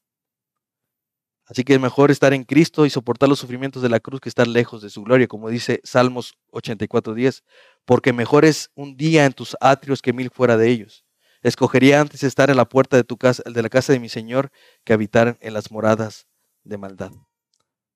Así 1.47 1.63
que 1.63 1.73
es 1.73 1.79
mejor 1.79 2.11
estar 2.11 2.33
en 2.33 2.43
Cristo 2.43 2.85
y 2.85 2.89
soportar 2.89 3.29
los 3.29 3.39
sufrimientos 3.39 3.81
de 3.81 3.87
la 3.87 4.01
cruz 4.01 4.19
que 4.19 4.27
estar 4.27 4.47
lejos 4.47 4.81
de 4.81 4.89
su 4.89 5.03
gloria, 5.03 5.27
como 5.27 5.49
dice 5.49 5.79
Salmos 5.83 6.37
84.10, 6.51 7.43
porque 7.85 8.11
mejor 8.11 8.43
es 8.43 8.69
un 8.75 8.97
día 8.97 9.25
en 9.25 9.31
tus 9.31 9.55
atrios 9.61 10.01
que 10.01 10.11
mil 10.11 10.29
fuera 10.29 10.57
de 10.57 10.69
ellos. 10.69 11.05
Escogería 11.41 12.01
antes 12.01 12.23
estar 12.23 12.49
en 12.49 12.57
la 12.57 12.67
puerta 12.67 12.97
de 12.97 13.05
tu 13.05 13.15
casa, 13.15 13.43
de 13.45 13.61
la 13.61 13.69
casa 13.69 13.93
de 13.93 13.99
mi 13.99 14.09
Señor, 14.09 14.51
que 14.83 14.91
habitar 14.91 15.37
en 15.39 15.53
las 15.53 15.71
moradas 15.71 16.27
de 16.65 16.77
maldad. 16.77 17.11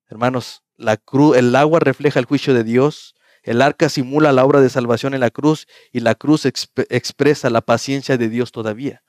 Hermanos, 0.08 0.64
la 0.78 0.96
cruz, 0.96 1.36
el 1.36 1.54
agua 1.56 1.82
refleja 1.82 2.20
el 2.20 2.26
juicio 2.26 2.54
de 2.54 2.64
Dios, 2.64 3.16
el 3.44 3.62
arca 3.62 3.90
simula 3.90 4.32
la 4.32 4.46
obra 4.46 4.62
de 4.62 4.70
salvación 4.70 5.14
en 5.14 5.20
la 5.20 5.30
cruz 5.30 5.68
y 5.92 6.00
la 6.00 6.16
cruz 6.16 6.46
expresa 6.46 7.50
la 7.50 7.62
paciencia 7.62 8.18
de 8.18 8.30
Dios 8.30 8.52
todavía. 8.52 9.04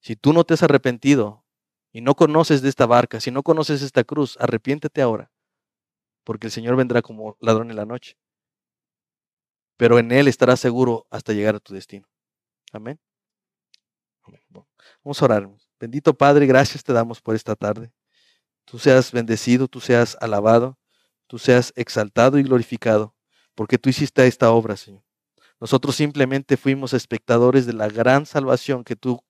Si 0.00 0.16
tú 0.16 0.32
no 0.32 0.44
te 0.44 0.54
has 0.54 0.62
arrepentido 0.62 1.44
y 1.92 2.00
no 2.00 2.14
conoces 2.14 2.62
de 2.62 2.68
esta 2.68 2.86
barca, 2.86 3.20
si 3.20 3.30
no 3.30 3.42
conoces 3.42 3.82
esta 3.82 4.04
cruz, 4.04 4.36
arrepiéntete 4.40 5.02
ahora, 5.02 5.30
porque 6.24 6.46
el 6.46 6.52
Señor 6.52 6.76
vendrá 6.76 7.02
como 7.02 7.36
ladrón 7.40 7.70
en 7.70 7.76
la 7.76 7.86
noche. 7.86 8.16
Pero 9.76 9.98
en 9.98 10.12
Él 10.12 10.28
estarás 10.28 10.60
seguro 10.60 11.06
hasta 11.10 11.32
llegar 11.32 11.54
a 11.54 11.60
tu 11.60 11.74
destino. 11.74 12.06
Amén. 12.72 13.00
Vamos 15.02 15.20
a 15.20 15.24
orar. 15.24 15.50
Bendito 15.80 16.14
Padre, 16.14 16.46
gracias 16.46 16.84
te 16.84 16.92
damos 16.92 17.20
por 17.20 17.34
esta 17.34 17.56
tarde 17.56 17.92
tú 18.70 18.78
seas 18.78 19.10
bendecido, 19.10 19.66
tú 19.66 19.80
seas 19.80 20.16
alabado, 20.20 20.78
tú 21.26 21.38
seas 21.38 21.72
exaltado 21.74 22.38
y 22.38 22.44
glorificado, 22.44 23.16
porque 23.56 23.78
tú 23.78 23.90
hiciste 23.90 24.24
esta 24.26 24.52
obra, 24.52 24.76
Señor. 24.76 25.02
Nosotros 25.58 25.96
simplemente 25.96 26.56
fuimos 26.56 26.94
espectadores 26.94 27.66
de 27.66 27.72
la 27.72 27.88
gran 27.88 28.26
salvación 28.26 28.84
que 28.84 28.94
tú 28.94 29.22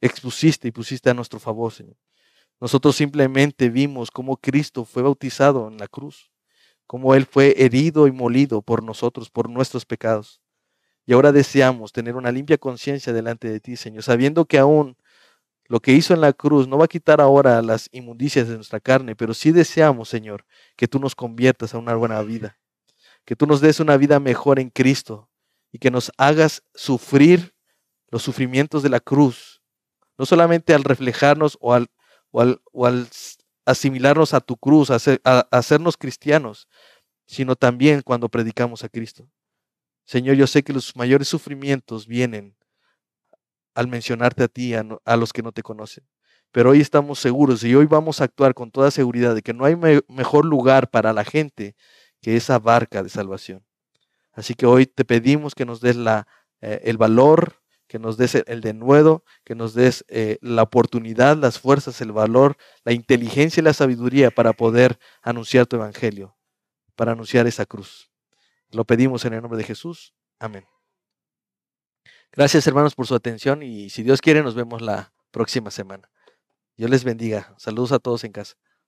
expusiste 0.00 0.68
y 0.68 0.72
pusiste 0.72 1.10
a 1.10 1.14
nuestro 1.14 1.38
favor, 1.38 1.72
Señor. 1.72 1.96
Nosotros 2.60 2.96
simplemente 2.96 3.70
vimos 3.70 4.10
cómo 4.10 4.36
Cristo 4.36 4.84
fue 4.84 5.02
bautizado 5.02 5.68
en 5.68 5.78
la 5.78 5.86
cruz, 5.86 6.30
cómo 6.86 7.14
Él 7.14 7.26
fue 7.26 7.54
herido 7.62 8.06
y 8.06 8.12
molido 8.12 8.62
por 8.62 8.82
nosotros, 8.82 9.30
por 9.30 9.48
nuestros 9.48 9.84
pecados. 9.84 10.40
Y 11.06 11.12
ahora 11.12 11.32
deseamos 11.32 11.92
tener 11.92 12.16
una 12.16 12.32
limpia 12.32 12.58
conciencia 12.58 13.12
delante 13.12 13.48
de 13.48 13.60
ti, 13.60 13.76
Señor, 13.76 14.02
sabiendo 14.02 14.44
que 14.44 14.58
aún 14.58 14.96
lo 15.68 15.80
que 15.80 15.92
hizo 15.92 16.14
en 16.14 16.20
la 16.20 16.32
cruz 16.32 16.66
no 16.66 16.78
va 16.78 16.86
a 16.86 16.88
quitar 16.88 17.20
ahora 17.20 17.62
las 17.62 17.88
inmundicias 17.92 18.48
de 18.48 18.56
nuestra 18.56 18.80
carne, 18.80 19.14
pero 19.14 19.34
sí 19.34 19.52
deseamos, 19.52 20.08
Señor, 20.08 20.44
que 20.76 20.88
tú 20.88 20.98
nos 20.98 21.14
conviertas 21.14 21.74
a 21.74 21.78
una 21.78 21.94
buena 21.94 22.20
vida, 22.22 22.58
que 23.24 23.36
tú 23.36 23.46
nos 23.46 23.60
des 23.60 23.78
una 23.78 23.96
vida 23.98 24.18
mejor 24.18 24.58
en 24.58 24.70
Cristo 24.70 25.28
y 25.70 25.78
que 25.78 25.90
nos 25.90 26.10
hagas 26.16 26.62
sufrir 26.74 27.54
los 28.10 28.22
sufrimientos 28.22 28.82
de 28.82 28.88
la 28.88 29.00
cruz, 29.00 29.57
no 30.18 30.26
solamente 30.26 30.74
al 30.74 30.84
reflejarnos 30.84 31.56
o 31.60 31.72
al, 31.72 31.88
o 32.30 32.86
al, 32.86 33.08
asimilarnos 33.64 34.34
a 34.34 34.40
tu 34.40 34.56
cruz, 34.56 34.90
a, 34.90 34.98
a 35.24 35.46
hacernos 35.50 35.96
cristianos, 35.96 36.68
sino 37.26 37.56
también 37.56 38.02
cuando 38.02 38.28
predicamos 38.28 38.84
a 38.84 38.88
Cristo. 38.88 39.28
Señor, 40.04 40.36
yo 40.36 40.46
sé 40.46 40.62
que 40.62 40.72
los 40.72 40.96
mayores 40.96 41.28
sufrimientos 41.28 42.06
vienen 42.06 42.56
al 43.78 43.86
mencionarte 43.86 44.42
a 44.42 44.48
ti, 44.48 44.74
a, 44.74 45.16
los 45.16 45.32
que 45.32 45.40
no 45.40 45.52
te 45.52 45.62
conocen. 45.62 46.04
Pero 46.50 46.70
hoy 46.70 46.80
estamos 46.80 47.20
seguros 47.20 47.62
y 47.62 47.76
hoy 47.76 47.86
vamos 47.86 48.20
a 48.20 48.24
actuar 48.24 48.52
con 48.52 48.72
toda 48.72 48.90
seguridad 48.90 49.36
de 49.36 49.42
que 49.42 49.54
no 49.54 49.64
hay 49.64 49.76
mejor 50.08 50.46
lugar 50.46 50.90
para 50.90 51.12
la 51.12 51.22
gente 51.22 51.76
que 52.20 52.34
esa 52.34 52.58
barca 52.58 53.04
de 53.04 53.08
salvación. 53.08 53.64
Así 54.32 54.54
que 54.54 54.66
hoy 54.66 54.86
te 54.86 55.04
pedimos 55.04 55.54
que 55.54 55.64
nos 55.64 55.80
des 55.80 55.94
la, 55.94 56.26
eh, 56.60 56.80
el 56.84 56.96
valor, 56.96 57.62
que 57.88 57.98
nos 57.98 58.16
des 58.16 58.34
el 58.34 58.60
denuedo, 58.60 59.24
que 59.44 59.54
nos 59.54 59.74
des 59.74 60.04
eh, 60.08 60.38
la 60.40 60.62
oportunidad, 60.62 61.36
las 61.36 61.58
fuerzas, 61.58 62.00
el 62.00 62.12
valor, 62.12 62.56
la 62.84 62.92
inteligencia 62.92 63.60
y 63.60 63.64
la 63.64 63.72
sabiduría 63.72 64.30
para 64.30 64.52
poder 64.52 64.98
anunciar 65.22 65.66
tu 65.66 65.76
evangelio, 65.76 66.36
para 66.94 67.12
anunciar 67.12 67.46
esa 67.46 67.66
cruz. 67.66 68.10
Lo 68.70 68.84
pedimos 68.84 69.24
en 69.24 69.32
el 69.32 69.40
nombre 69.40 69.58
de 69.58 69.64
Jesús. 69.64 70.14
Amén. 70.38 70.66
Gracias 72.30 72.66
hermanos 72.66 72.94
por 72.94 73.06
su 73.06 73.14
atención 73.14 73.62
y 73.62 73.88
si 73.88 74.02
Dios 74.02 74.20
quiere 74.20 74.42
nos 74.42 74.54
vemos 74.54 74.82
la 74.82 75.12
próxima 75.30 75.70
semana. 75.70 76.10
Dios 76.76 76.90
les 76.90 77.02
bendiga. 77.02 77.54
Saludos 77.56 77.92
a 77.92 77.98
todos 77.98 78.22
en 78.24 78.32
casa. 78.32 78.54